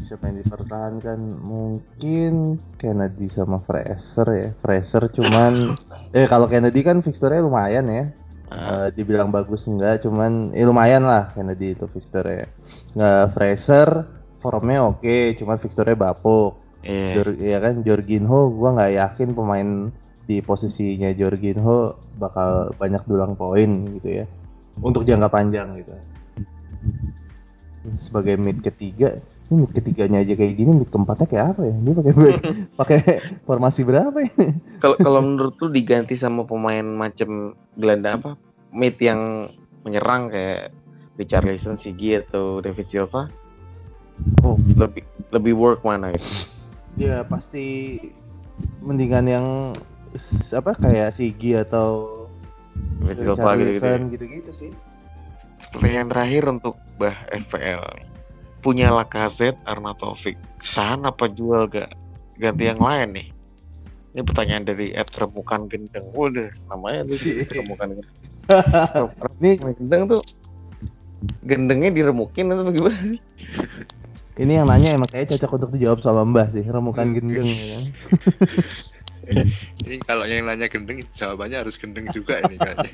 Siapa 0.04 0.26
yang 0.28 0.42
dipertahankan? 0.42 1.20
Mungkin 1.40 2.60
Kennedy 2.82 3.30
sama 3.30 3.62
Fraser 3.62 4.28
ya. 4.34 4.50
Fraser 4.58 5.08
cuman 5.14 5.78
eh 6.18 6.26
kalau 6.26 6.50
Kennedy 6.50 6.82
kan 6.82 7.00
fixturenya 7.00 7.46
lumayan 7.46 7.86
ya. 7.88 8.06
Ah, 8.54 8.86
Eh, 8.86 8.88
dibilang 8.94 9.34
bagus 9.34 9.66
enggak, 9.66 10.06
cuman 10.06 10.54
eh, 10.54 10.62
lumayan 10.62 11.10
lah 11.10 11.34
Kennedy 11.34 11.74
itu 11.74 11.90
fixturenya. 11.90 12.46
Nggak 12.94 13.24
Fraser 13.34 13.90
formnya 14.38 14.86
oke, 14.86 15.34
cuman 15.42 15.58
fixturenya 15.58 15.98
bapuk. 15.98 16.62
iya. 16.86 17.18
Jor, 17.18 17.28
ya 17.34 17.58
kan 17.58 17.82
Jorginho 17.82 18.54
gua 18.54 18.78
nggak 18.78 18.94
yakin 18.94 19.30
pemain 19.34 19.70
di 20.30 20.40
posisinya 20.46 21.10
Jorginho 21.18 21.98
bakal 22.22 22.72
banyak 22.78 23.02
dulang 23.10 23.34
poin 23.34 23.90
gitu 23.98 24.22
ya. 24.22 24.26
Untuk 24.86 25.02
jangka 25.10 25.34
panjang 25.34 25.74
gitu. 25.82 25.94
Sebagai 27.98 28.38
mid 28.38 28.62
ketiga, 28.62 29.18
ini 29.54 29.66
ketiganya 29.70 30.20
aja 30.26 30.34
kayak 30.34 30.54
gini, 30.58 30.72
mid 30.74 30.90
keempatnya 30.90 31.28
kayak 31.30 31.46
apa 31.56 31.62
ya? 31.70 31.76
Dia 31.82 31.94
pakai 31.94 32.14
pakai 32.80 33.00
formasi 33.46 33.82
berapa 33.86 34.18
ya? 34.20 34.34
Kalau 34.82 34.96
kalau 35.00 35.20
menurut 35.28 35.56
lu 35.62 35.70
diganti 35.70 36.18
sama 36.18 36.44
pemain 36.44 36.84
macam 36.84 37.54
gelandang 37.78 38.20
apa? 38.22 38.32
Mid 38.74 38.98
yang 38.98 39.54
menyerang 39.86 40.34
kayak 40.34 40.74
Richarlison, 41.22 41.78
Sigi 41.78 42.18
atau 42.18 42.60
David 42.60 42.90
Silva? 42.90 43.30
Oh, 44.46 44.58
Lebih 44.78 45.06
lebih 45.34 45.54
work 45.58 45.82
mana 45.82 46.14
gitu? 46.14 46.50
ya 46.94 47.26
pasti 47.26 47.98
mendingan 48.86 49.26
yang 49.26 49.48
apa 50.54 50.78
kayak 50.78 51.10
Sigi 51.10 51.58
atau 51.58 52.26
David 53.02 53.18
Silva 53.26 53.50
gitu-gitu. 53.58 53.86
ya. 53.86 53.98
Gitu-gitu 54.10 54.52
sih. 54.54 54.72
Pertanyaan 55.74 56.10
terakhir 56.14 56.44
untuk 56.50 56.78
Bah 57.02 57.18
FPL. 57.34 57.82
Punya 58.64 58.90
Lacazette, 58.96 59.60
Arnautovic. 59.68 60.40
Tahan 60.64 61.04
apa 61.04 61.28
jual 61.28 61.68
gak? 61.68 61.92
Ganti 62.40 62.64
yang 62.72 62.80
lain 62.80 63.20
nih. 63.20 63.28
Ini 64.16 64.22
pertanyaan 64.24 64.64
dari 64.64 64.96
Ed 64.96 65.12
Remukan 65.14 65.68
Gendeng. 65.68 66.08
Waduh, 66.16 66.48
namanya 66.72 67.04
tuh 67.12 67.18
Si. 67.20 67.44
Remukan 67.52 68.00
Gendeng. 68.00 68.18
Remukan 68.96 69.74
Gendeng 69.76 70.04
tuh 70.08 70.22
gendengnya 71.44 71.92
diremukin 71.92 72.52
atau 72.52 72.68
gimana 72.72 73.00
sih? 73.00 73.20
ini 74.34 74.58
yang 74.58 74.68
nanya 74.68 74.98
emang 74.98 75.08
kayak 75.08 75.30
cocok 75.36 75.62
untuk 75.62 75.70
dijawab 75.78 76.00
sama 76.02 76.26
Mbah 76.26 76.50
sih, 76.50 76.66
remukan 76.66 77.14
gendeng 77.14 77.48
ya 77.48 77.68
kan. 77.78 77.86
Ini 79.88 80.04
kalau 80.04 80.28
yang 80.28 80.44
nanya 80.44 80.68
gendeng, 80.68 81.00
jawabannya 81.16 81.64
harus 81.64 81.80
gendeng 81.80 82.12
juga 82.12 82.44
ini 82.44 82.60
kayaknya. 82.60 82.92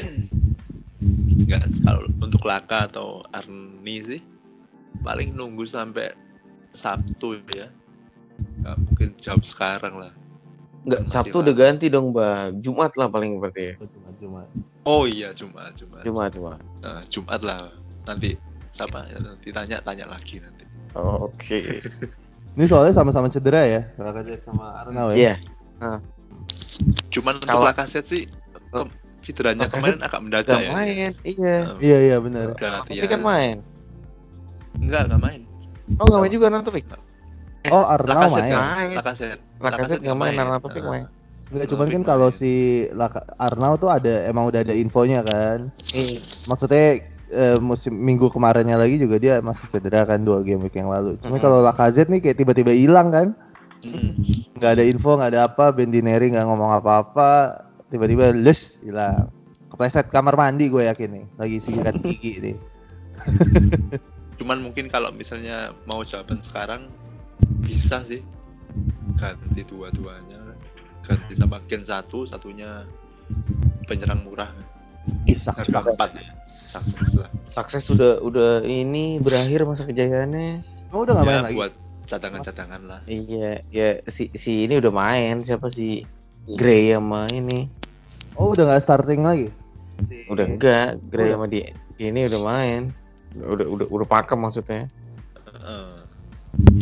Enggak, 1.44 1.62
kalau 1.82 2.08
untuk 2.20 2.42
Laka 2.44 2.88
atau 2.88 3.20
Arni 3.28 3.96
sih 4.00 4.20
paling 5.02 5.34
nunggu 5.34 5.66
sampai 5.66 6.14
Sabtu 6.72 7.38
ya. 7.52 7.68
Nggak 8.62 8.76
mungkin 8.80 9.08
jawab 9.20 9.42
sekarang 9.44 9.94
lah. 10.00 10.12
Enggak, 10.84 11.00
Masih 11.04 11.12
Sabtu 11.12 11.36
lama. 11.36 11.44
udah 11.44 11.54
ganti 11.54 11.86
dong, 11.88 12.06
Mbak. 12.12 12.60
Jumat 12.60 12.92
lah 12.96 13.08
paling 13.08 13.30
berarti 13.38 13.62
ya. 13.62 13.74
Cuma 13.80 14.10
cuma. 14.18 14.40
Oh 14.84 15.04
iya 15.04 15.32
Jumat, 15.32 15.72
Jumat. 15.74 16.02
Jumat, 16.04 16.30
Jumat. 16.32 16.60
Nah, 16.84 17.00
Jumat 17.08 17.40
lah. 17.40 17.72
Nanti 18.04 18.36
siapa? 18.68 19.08
Nanti 19.10 19.48
tanya 19.48 19.80
tanya 19.80 20.04
lagi 20.08 20.40
nanti. 20.40 20.64
Oh, 20.92 21.28
Oke. 21.28 21.80
Ini 22.54 22.70
soalnya 22.70 22.94
sama-sama 22.94 23.26
cedera 23.26 23.66
ya, 23.66 23.82
Lacazette 23.98 24.46
sama 24.46 24.78
Arnau 24.78 25.10
ya. 25.10 25.16
Iya. 25.18 25.34
Cuman 27.10 27.34
untuk 27.42 27.50
Kalau- 27.50 27.66
Lacazette 27.66 28.06
sih 28.06 28.22
cederanya 29.24 29.66
kemarin 29.66 29.98
agak 29.98 30.20
mendadak 30.20 30.58
ya. 30.58 30.70
main. 30.70 31.10
Iya. 31.24 31.56
Nah, 31.64 31.78
Iya 31.80 31.98
iya 32.02 32.16
benar. 32.18 32.46
Tapi 32.54 33.06
kan 33.06 33.20
main. 33.20 33.56
Enggak, 34.76 35.02
enggak 35.06 35.20
main. 35.20 35.40
Oh, 35.96 36.04
nggak 36.04 36.20
main 36.20 36.32
juga 36.32 36.44
Arnautovic. 36.48 36.84
Oh 37.66 37.80
Arnau 37.82 38.12
Lacazette 38.14 38.36
main. 38.38 38.52
nggak- 38.52 38.68
Main. 38.70 38.94
Lacazette. 38.94 39.40
Lacazette 39.58 40.02
nggak 40.02 40.18
main, 40.18 40.34
Arnautovic 40.34 40.82
Nah, 40.82 40.90
main. 40.90 41.06
Enggak 41.46 41.66
cuman 41.70 41.86
kan 41.90 42.02
kalau 42.04 42.28
si 42.28 42.52
Laka- 42.90 43.24
Arnau 43.38 43.74
tuh 43.74 43.88
ada 43.88 44.24
emang 44.24 44.44
udah 44.44 44.60
ada 44.60 44.74
infonya 44.74 45.20
kan. 45.22 45.72
Iya. 45.90 46.20
Maksudnya 46.44 46.84
eh, 47.26 47.58
musim 47.58 47.90
minggu 47.92 48.28
kemarinnya 48.28 48.76
lagi 48.76 48.94
juga 48.96 49.16
dia 49.16 49.40
masih 49.40 49.66
cedera 49.68 50.04
kan 50.04 50.20
dua 50.20 50.38
game 50.40 50.62
week 50.62 50.74
yang 50.74 50.86
lalu. 50.86 51.16
Cuma 51.18 51.34
Mm-mm. 51.34 51.42
kalau 51.42 51.58
Lacazette 51.60 52.06
nih 52.06 52.20
kayak 52.20 52.36
tiba-tiba 52.36 52.70
hilang 52.70 53.08
kan. 53.08 53.28
Mm. 53.80 54.16
nggak 54.54 54.70
ada 54.70 54.84
info 54.86 55.12
nggak 55.12 55.28
ada 55.28 55.44
apa 55.44 55.68
Bendineri 55.68 56.32
nggak 56.32 56.40
ngomong 56.42 56.72
apa-apa 56.74 57.32
tiba-tiba 57.94 58.34
les 58.34 58.82
hilang 58.82 59.30
kepleset 59.70 60.06
kamar 60.10 60.34
mandi 60.34 60.70
gue 60.70 60.86
yakin 60.86 61.10
nih. 61.10 61.24
Lagi 61.38 61.56
sikat 61.62 61.98
gigi 62.02 62.32
nih 62.42 62.56
Cuman 64.38 64.62
mungkin 64.62 64.90
kalau 64.90 65.14
misalnya 65.14 65.74
mau 65.86 66.02
jawaban 66.02 66.42
sekarang 66.42 66.90
bisa 67.62 68.02
sih. 68.06 68.22
Ganti 69.18 69.62
dua-duanya. 69.66 70.58
Ganti 71.02 71.34
sama 71.38 71.62
gen 71.70 71.86
satu 71.86 72.26
satunya 72.26 72.86
penyerang 73.86 74.26
murah. 74.26 74.50
Empat. 75.28 76.10
Sukses 76.48 77.18
lah. 77.18 77.30
Sukses 77.46 77.84
udah 77.92 78.22
udah 78.24 78.52
ini 78.64 79.20
berakhir 79.20 79.68
masa 79.68 79.84
kejayaannya. 79.84 80.64
oh, 80.94 81.02
udah 81.02 81.12
nggak 81.18 81.26
main 81.26 81.34
ya 81.34 81.44
lagi? 81.44 81.56
buat 81.58 81.72
cadangan-cadangan 82.06 82.82
lah. 82.86 83.00
Iya, 83.04 83.64
ya 83.68 83.88
si 84.08 84.30
si 84.34 84.64
ini 84.64 84.80
udah 84.80 84.92
main. 84.94 85.44
Siapa 85.44 85.68
si 85.70 86.02
Gray 86.56 86.92
sama 86.94 87.28
ini. 87.32 87.83
Oh 88.34 88.50
udah 88.50 88.64
nggak 88.66 88.82
starting 88.82 89.22
lagi 89.22 89.48
Si- 90.02 90.26
Udah 90.26 90.42
enggak, 90.44 90.98
Gray 91.06 91.30
sama 91.30 91.46
di 91.46 91.62
ini 91.96 92.26
udah 92.26 92.42
main. 92.42 92.90
Udah 93.32 93.62
udah 93.62 93.86
udah 93.86 94.02
pakem 94.04 94.42
maksudnya. 94.42 94.90
Eh, 95.46 95.98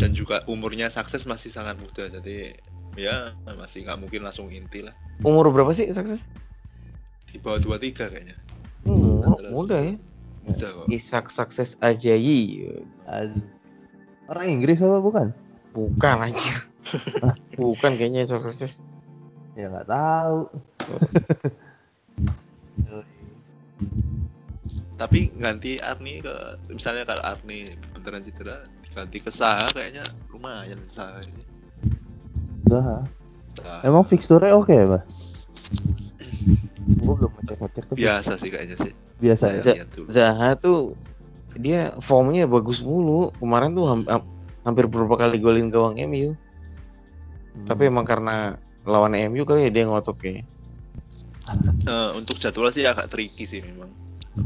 dan 0.00 0.16
juga 0.16 0.40
umurnya 0.46 0.88
sukses 0.88 1.28
masih 1.28 1.52
sangat 1.52 1.76
muda 1.76 2.08
jadi 2.10 2.56
ya 2.96 3.36
masih 3.46 3.84
nggak 3.84 3.98
mungkin 3.98 4.20
langsung 4.22 4.48
inti 4.48 4.80
lah 4.80 4.96
Umur 5.20 5.48
berapa 5.48 5.72
sih 5.72 5.88
sukses? 5.90 6.24
di 7.28 7.36
bawah 7.36 7.56
23 7.58 8.08
kayaknya 8.08 8.36
Hmm, 8.84 9.20
Terus. 9.22 9.50
muda 9.50 9.76
ya. 9.78 9.94
muda 10.42 10.66
kok 10.68 10.86
Isak 10.88 11.28
sukses 11.28 11.76
Ajayi. 11.78 12.68
Orang 14.24 14.46
Inggris 14.50 14.80
apa 14.80 14.98
bukan 14.98 15.28
Bukan 15.70 16.16
anjir. 16.22 16.64
Bukan 17.56 17.92
kayaknya 17.94 18.24
sukses. 18.24 18.76
Ya 19.52 19.66
nggak 19.68 19.88
tahu 19.88 20.38
tapi 25.00 25.34
ganti 25.34 25.82
Arni 25.82 26.22
ke 26.22 26.34
misalnya 26.70 27.04
kalau 27.04 27.22
Arni 27.26 27.66
beneran 27.92 28.22
cedera 28.22 28.62
ganti 28.94 29.18
ke 29.18 29.30
Saha 29.34 29.66
kayaknya 29.74 30.06
lumayan 30.30 30.78
Saha 30.86 31.18
ini 31.26 31.42
Saha. 32.70 33.02
emang 33.82 34.06
fixture 34.06 34.46
oke 34.54 34.72
ya 34.72 34.86
bah 34.86 35.02
gue 36.82 37.14
belum 37.14 37.32
ngecek 37.42 37.58
ngecek 37.60 37.84
tuh 37.90 37.96
biasa 37.98 38.32
sih 38.38 38.50
kayaknya 38.50 38.76
sih 38.78 38.92
biasa 39.18 39.44
saya 39.60 39.84
dulu 39.90 40.06
Zaha 40.08 40.48
tuh 40.56 40.94
dia 41.56 41.92
formnya 42.00 42.48
bagus 42.48 42.80
mulu. 42.80 43.28
Kemarin 43.36 43.76
tuh 43.76 43.84
ham- 43.84 44.08
ham- 44.08 44.28
hampir 44.64 44.88
beberapa 44.88 45.20
kali 45.20 45.36
golin 45.36 45.68
gawang 45.68 46.00
MU. 46.00 46.32
Hmm. 46.32 47.66
Tapi 47.68 47.92
emang 47.92 48.08
karena 48.08 48.56
lawan 48.84 49.14
MU 49.30 49.42
kali 49.42 49.66
ya 49.66 49.70
dia 49.70 49.84
ngotot 49.86 50.16
kayaknya. 50.16 50.44
Eh, 51.82 52.10
untuk 52.14 52.38
jadwal 52.38 52.70
sih 52.70 52.86
agak 52.86 53.10
tricky 53.10 53.44
sih 53.44 53.58
memang 53.60 53.90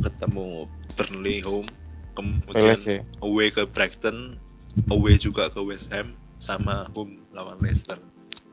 ketemu 0.00 0.64
Burnley 0.96 1.44
home 1.44 1.68
kemudian 2.16 2.74
Palace 2.74 2.88
ya. 2.88 3.00
away 3.20 3.52
ke 3.52 3.68
Brighton 3.68 4.40
away 4.88 5.14
juga 5.14 5.52
ke 5.52 5.60
West 5.60 5.92
Ham 5.92 6.16
sama 6.40 6.88
home 6.96 7.20
lawan 7.30 7.60
Leicester 7.60 8.00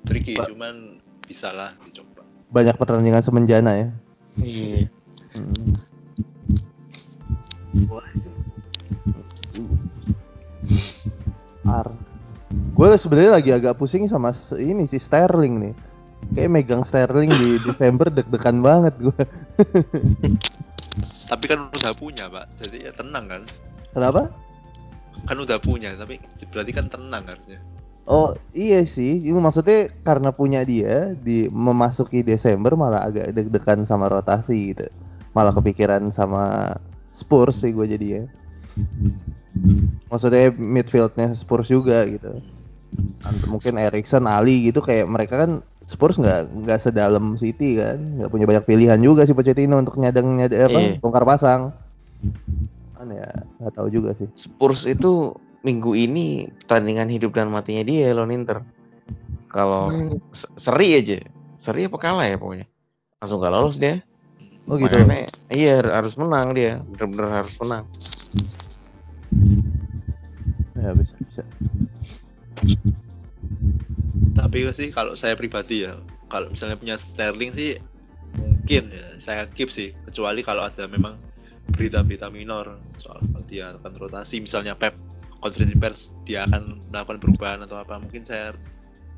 tricky 0.04 0.36
Pak. 0.36 0.52
cuman 0.52 1.00
bisa 1.24 1.56
lah 1.56 1.72
dicoba 1.82 2.22
banyak 2.52 2.76
pertandingan 2.76 3.24
semenjana 3.24 3.72
ya 3.74 3.88
Iya. 4.36 4.90
Hmm. 5.34 5.78
Ar. 11.66 11.88
Gue 12.74 12.90
sebenarnya 12.98 13.38
lagi 13.38 13.52
agak 13.54 13.78
pusing 13.78 14.10
sama 14.10 14.34
ini 14.58 14.90
si 14.90 14.98
Sterling 14.98 15.62
nih. 15.62 15.74
Kayak 16.34 16.50
megang 16.50 16.82
Sterling 16.82 17.30
di 17.30 17.50
Desember 17.70 18.10
deg-degan 18.10 18.66
banget 18.66 18.98
gue. 18.98 19.24
Tapi 21.32 21.46
kan 21.46 21.70
udah 21.70 21.94
punya, 21.94 22.26
Pak. 22.30 22.46
Jadi 22.58 22.90
ya 22.90 22.92
tenang 22.94 23.30
kan. 23.30 23.42
Kenapa? 23.94 24.34
Kan 25.30 25.38
udah 25.40 25.62
punya, 25.62 25.94
tapi 25.96 26.20
berarti 26.52 26.72
kan 26.74 26.90
tenang 26.90 27.24
harusnya. 27.24 27.62
Oh 28.04 28.36
iya 28.52 28.84
sih, 28.84 29.24
ini 29.24 29.40
maksudnya 29.40 29.88
karena 30.04 30.36
punya 30.36 30.68
dia 30.68 31.16
di 31.16 31.48
memasuki 31.48 32.20
Desember 32.20 32.76
malah 32.76 33.08
agak 33.08 33.32
deg-degan 33.32 33.88
sama 33.88 34.12
rotasi 34.12 34.76
gitu, 34.76 34.92
malah 35.32 35.56
kepikiran 35.56 36.12
sama 36.12 36.76
Spurs 37.16 37.64
sih 37.64 37.72
gue 37.72 37.88
jadi 37.88 38.08
ya. 38.20 38.24
Maksudnya 40.12 40.52
midfieldnya 40.52 41.32
Spurs 41.32 41.72
juga 41.72 42.04
gitu. 42.10 42.44
Mungkin 43.48 43.80
Erikson, 43.80 44.28
Ali 44.28 44.68
gitu 44.68 44.84
kayak 44.84 45.08
mereka 45.08 45.48
kan 45.48 45.64
Spurs 45.80 46.20
nggak 46.20 46.52
nggak 46.64 46.80
sedalam 46.80 47.40
City 47.40 47.80
kan, 47.80 47.98
nggak 48.20 48.30
punya 48.32 48.46
banyak 48.48 48.66
pilihan 48.68 49.00
juga 49.00 49.24
sih 49.24 49.32
Pochettino 49.36 49.80
untuk 49.80 49.96
nyadang 49.96 50.36
nyadang 50.36 50.68
apa 50.68 50.80
Iya. 50.80 51.00
bongkar 51.00 51.24
pasang. 51.24 51.72
Kan 52.94 53.08
ya 53.12 53.28
nggak 53.60 53.74
tahu 53.74 53.88
juga 53.90 54.12
sih. 54.16 54.28
Spurs 54.36 54.84
itu 54.84 55.32
minggu 55.64 55.96
ini 55.96 56.52
pertandingan 56.64 57.08
hidup 57.08 57.32
dan 57.36 57.48
matinya 57.48 57.84
dia 57.88 58.12
lawan 58.12 58.36
Inter. 58.36 58.64
Kalau 59.48 59.88
se- 60.36 60.52
seri 60.60 61.00
aja, 61.00 61.18
seri 61.62 61.88
apa 61.88 61.96
kalah 61.96 62.28
ya 62.28 62.36
pokoknya. 62.36 62.68
Langsung 63.24 63.40
gak 63.40 63.54
lolos 63.56 63.80
dia. 63.80 64.04
Oh 64.68 64.76
gitu. 64.76 64.96
Makanya, 65.00 65.32
iya 65.52 65.80
harus 65.84 66.16
menang 66.20 66.52
dia, 66.56 66.80
bener-bener 66.84 67.44
harus 67.44 67.56
menang. 67.60 67.84
Ya 70.74 70.92
bisa 70.98 71.16
bisa. 71.24 71.44
Tapi 74.34 74.70
sih 74.76 74.90
kalau 74.92 75.14
saya 75.16 75.38
pribadi 75.38 75.86
ya, 75.88 75.98
kalau 76.28 76.50
misalnya 76.52 76.78
punya 76.78 76.96
Sterling 76.98 77.54
sih 77.54 77.78
mungkin 78.34 78.90
ya 78.90 79.08
saya 79.22 79.46
keep 79.50 79.70
sih, 79.70 79.94
kecuali 80.04 80.42
kalau 80.42 80.66
ada 80.66 80.90
memang 80.90 81.18
berita-berita 81.74 82.28
minor 82.30 82.82
soal 83.00 83.24
dia 83.48 83.74
akan 83.78 83.94
rotasi, 83.98 84.42
misalnya 84.44 84.74
Pep 84.76 84.98
konferensi 85.40 85.76
pers 85.76 86.08
dia 86.24 86.48
akan 86.48 86.88
melakukan 86.92 87.20
perubahan 87.20 87.60
atau 87.68 87.76
apa, 87.80 88.00
mungkin 88.00 88.24
saya 88.24 88.56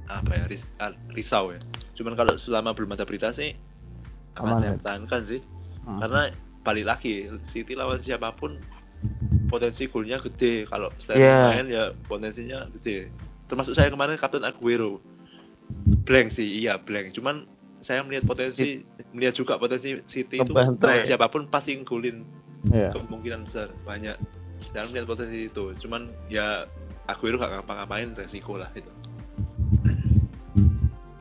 apa 0.06 0.32
ya 0.34 0.44
ris- 0.46 0.70
ah, 0.82 0.94
risau 1.14 1.54
ya. 1.54 1.62
Cuman 1.98 2.14
kalau 2.14 2.38
selama 2.38 2.74
belum 2.74 2.94
ada 2.94 3.06
berita 3.06 3.34
sih 3.34 3.54
akan 4.38 4.54
saya 4.58 4.72
ya? 4.74 4.76
pertahankan 4.78 5.22
sih, 5.26 5.40
Hmm. 5.86 6.00
karena 6.02 6.22
balik 6.66 6.86
lagi 6.86 7.30
City 7.46 7.78
lawan 7.78 8.02
siapa 8.02 8.34
pun 8.34 8.58
potensi 9.46 9.86
golnya 9.86 10.18
gede 10.18 10.66
kalau 10.66 10.90
Sterling 10.98 11.30
Iya. 11.30 11.46
main 11.46 11.66
ya 11.70 11.84
potensinya 12.10 12.66
gede 12.74 13.14
termasuk 13.46 13.74
saya 13.78 13.90
kemarin 13.92 14.18
Kapten 14.18 14.46
Aguero. 14.46 15.00
Blank 16.06 16.34
sih 16.34 16.66
iya 16.66 16.78
blank. 16.78 17.14
Cuman 17.18 17.50
saya 17.82 18.02
melihat 18.02 18.26
potensi 18.26 18.82
melihat 19.14 19.34
juga 19.38 19.58
potensi 19.62 20.02
City 20.10 20.42
itu 20.42 20.54
lawan 20.54 21.06
siapa 21.06 21.30
pun 21.30 21.46
pasti 21.50 21.78
ngulin 21.78 22.26
Iya. 22.66 22.90
kemungkinan 22.98 23.46
besar 23.46 23.70
banyak. 23.86 24.18
Saya 24.74 24.90
melihat 24.90 25.06
potensi 25.06 25.46
itu. 25.46 25.74
Cuman 25.78 26.10
ya 26.34 26.66
Aguero 27.06 27.38
gak 27.38 27.62
ngapa-ngapain 27.62 28.18
resiko 28.18 28.58
lah 28.58 28.70
itu. 28.74 28.90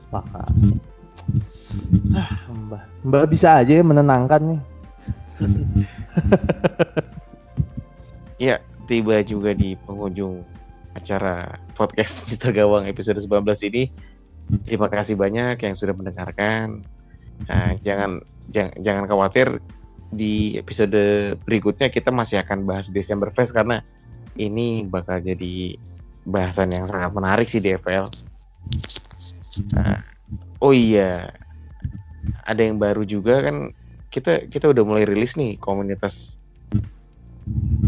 Sepakat. 0.08 0.48
Ah, 2.16 2.32
Mbak, 2.48 2.84
Mbak 3.04 3.24
bisa 3.28 3.60
aja 3.60 3.84
menenangkan 3.84 4.40
nih. 4.40 4.60
Ya, 8.34 8.58
tiba 8.90 9.22
juga 9.22 9.54
di 9.54 9.78
penghujung 9.86 10.42
acara 10.94 11.58
podcast 11.74 12.22
Mr. 12.26 12.54
Gawang 12.54 12.86
episode 12.86 13.18
19 13.18 13.44
ini. 13.68 13.90
Terima 14.64 14.88
kasih 14.88 15.16
banyak 15.18 15.60
yang 15.60 15.74
sudah 15.74 15.94
mendengarkan. 15.96 16.84
Nah, 17.48 17.74
jangan 17.82 18.22
jangan 18.52 18.72
jangan 18.84 19.04
khawatir 19.08 19.48
di 20.14 20.54
episode 20.60 21.34
berikutnya 21.42 21.90
kita 21.90 22.14
masih 22.14 22.38
akan 22.38 22.68
bahas 22.68 22.86
Desember 22.92 23.34
Fest 23.34 23.50
karena 23.50 23.82
ini 24.38 24.86
bakal 24.86 25.18
jadi 25.18 25.74
bahasan 26.24 26.70
yang 26.70 26.86
sangat 26.86 27.10
menarik 27.10 27.46
sih 27.50 27.58
di 27.58 27.74
FPL. 27.74 28.06
Nah, 29.74 30.02
oh 30.60 30.74
iya, 30.74 31.30
ada 32.44 32.60
yang 32.60 32.76
baru 32.78 33.02
juga 33.02 33.44
kan 33.44 33.72
kita 34.12 34.46
kita 34.46 34.70
udah 34.70 34.84
mulai 34.86 35.04
rilis 35.08 35.34
nih 35.34 35.58
komunitas 35.58 36.38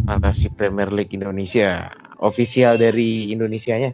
Fantasi 0.04 0.52
Premier 0.52 0.90
League 0.92 1.14
Indonesia 1.14 1.90
official 2.20 2.80
dari 2.80 3.32
Indonesianya. 3.32 3.92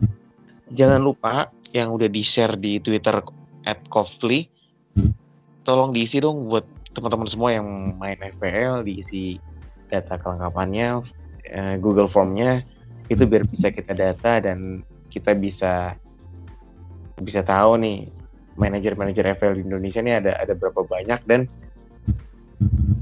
Jangan 0.78 1.00
lupa 1.00 1.50
yang 1.74 1.90
udah 1.94 2.06
di 2.06 2.22
share 2.22 2.54
di 2.54 2.78
Twitter 2.78 3.18
at 3.66 3.80
Kofli, 3.90 4.46
tolong 5.66 5.90
diisi 5.90 6.20
dong 6.22 6.46
buat 6.46 6.64
teman-teman 6.94 7.26
semua 7.26 7.50
yang 7.50 7.98
main 7.98 8.16
FPL 8.16 8.86
diisi 8.86 9.42
data 9.90 10.14
kelengkapannya, 10.20 11.02
eh, 11.50 11.74
Google 11.82 12.06
Formnya. 12.06 12.62
Itu 13.10 13.28
biar 13.28 13.44
bisa 13.44 13.68
kita 13.68 13.92
data 13.92 14.40
dan 14.40 14.86
kita 15.10 15.36
bisa 15.36 15.98
bisa 17.20 17.46
tahu 17.46 17.78
nih 17.78 18.10
manajer-manajer 18.58 19.34
FPL 19.38 19.58
di 19.58 19.62
Indonesia 19.66 20.00
ini 20.02 20.14
ada 20.14 20.38
ada 20.38 20.54
berapa 20.54 20.86
banyak 20.86 21.20
dan 21.26 21.46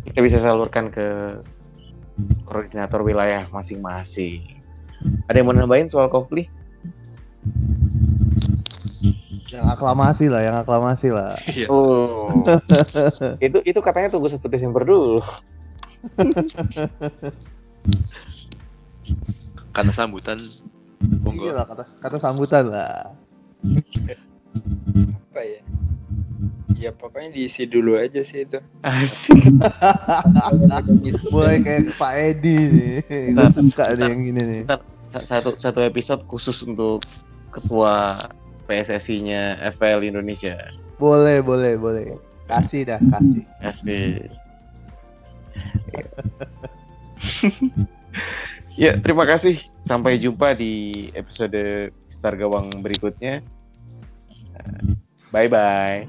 kita 0.08 0.18
bisa 0.20 0.36
salurkan 0.40 0.92
ke 0.92 1.40
koordinator 2.46 3.00
wilayah 3.02 3.46
masing-masing. 3.50 4.62
Ada 5.26 5.42
yang 5.42 5.46
mau 5.50 5.56
nambahin 5.56 5.90
soal 5.90 6.06
Kofli? 6.06 6.46
Yang 9.50 9.66
aklamasi 9.76 10.26
lah, 10.32 10.40
yang 10.46 10.56
aklamasi 10.62 11.08
lah. 11.12 11.36
iya 11.52 11.66
Oh, 11.68 12.30
itu 13.42 13.58
itu 13.66 13.80
katanya 13.84 14.08
tunggu 14.14 14.30
satu 14.32 14.48
Desember 14.48 14.86
dulu. 14.86 15.20
kata 19.72 19.92
sambutan 19.92 20.38
monggo 21.24 21.48
Iya 21.48 21.52
lah 21.56 21.64
kata 21.66 21.84
kata 21.98 22.16
sambutan 22.20 22.68
lah. 22.68 23.12
apa 25.32 25.40
ya 25.42 25.60
ya 26.82 26.90
pokoknya 26.90 27.30
diisi 27.30 27.62
dulu 27.70 27.94
aja 27.94 28.26
sih 28.26 28.42
itu 28.42 28.58
Asik. 28.82 29.38
Mulai 31.30 31.62
kayak 31.62 31.94
Pak 31.94 32.12
Edi 32.18 32.56
nih. 32.58 32.98
Gue 33.38 33.46
suka 33.54 33.94
nih 33.94 34.10
yang 34.10 34.20
gini 34.26 34.42
nih. 34.42 34.62
satu 35.30 35.54
satu 35.62 35.80
episode 35.86 36.26
khusus 36.26 36.58
untuk 36.66 37.06
ketua 37.54 38.18
PSSI-nya 38.66 39.62
FPL 39.76 40.02
Indonesia. 40.02 40.58
Boleh, 40.98 41.38
boleh, 41.38 41.78
boleh. 41.78 42.18
Kasih 42.50 42.88
dah, 42.88 42.98
kasih. 42.98 43.44
Asik. 43.62 44.26
ya, 48.82 48.98
terima 48.98 49.22
kasih. 49.28 49.60
Sampai 49.86 50.18
jumpa 50.18 50.56
di 50.56 51.06
episode 51.14 51.92
Star 52.08 52.34
Gawang 52.34 52.72
berikutnya. 52.82 53.44
Bye 55.32 55.48
bye. 55.48 56.04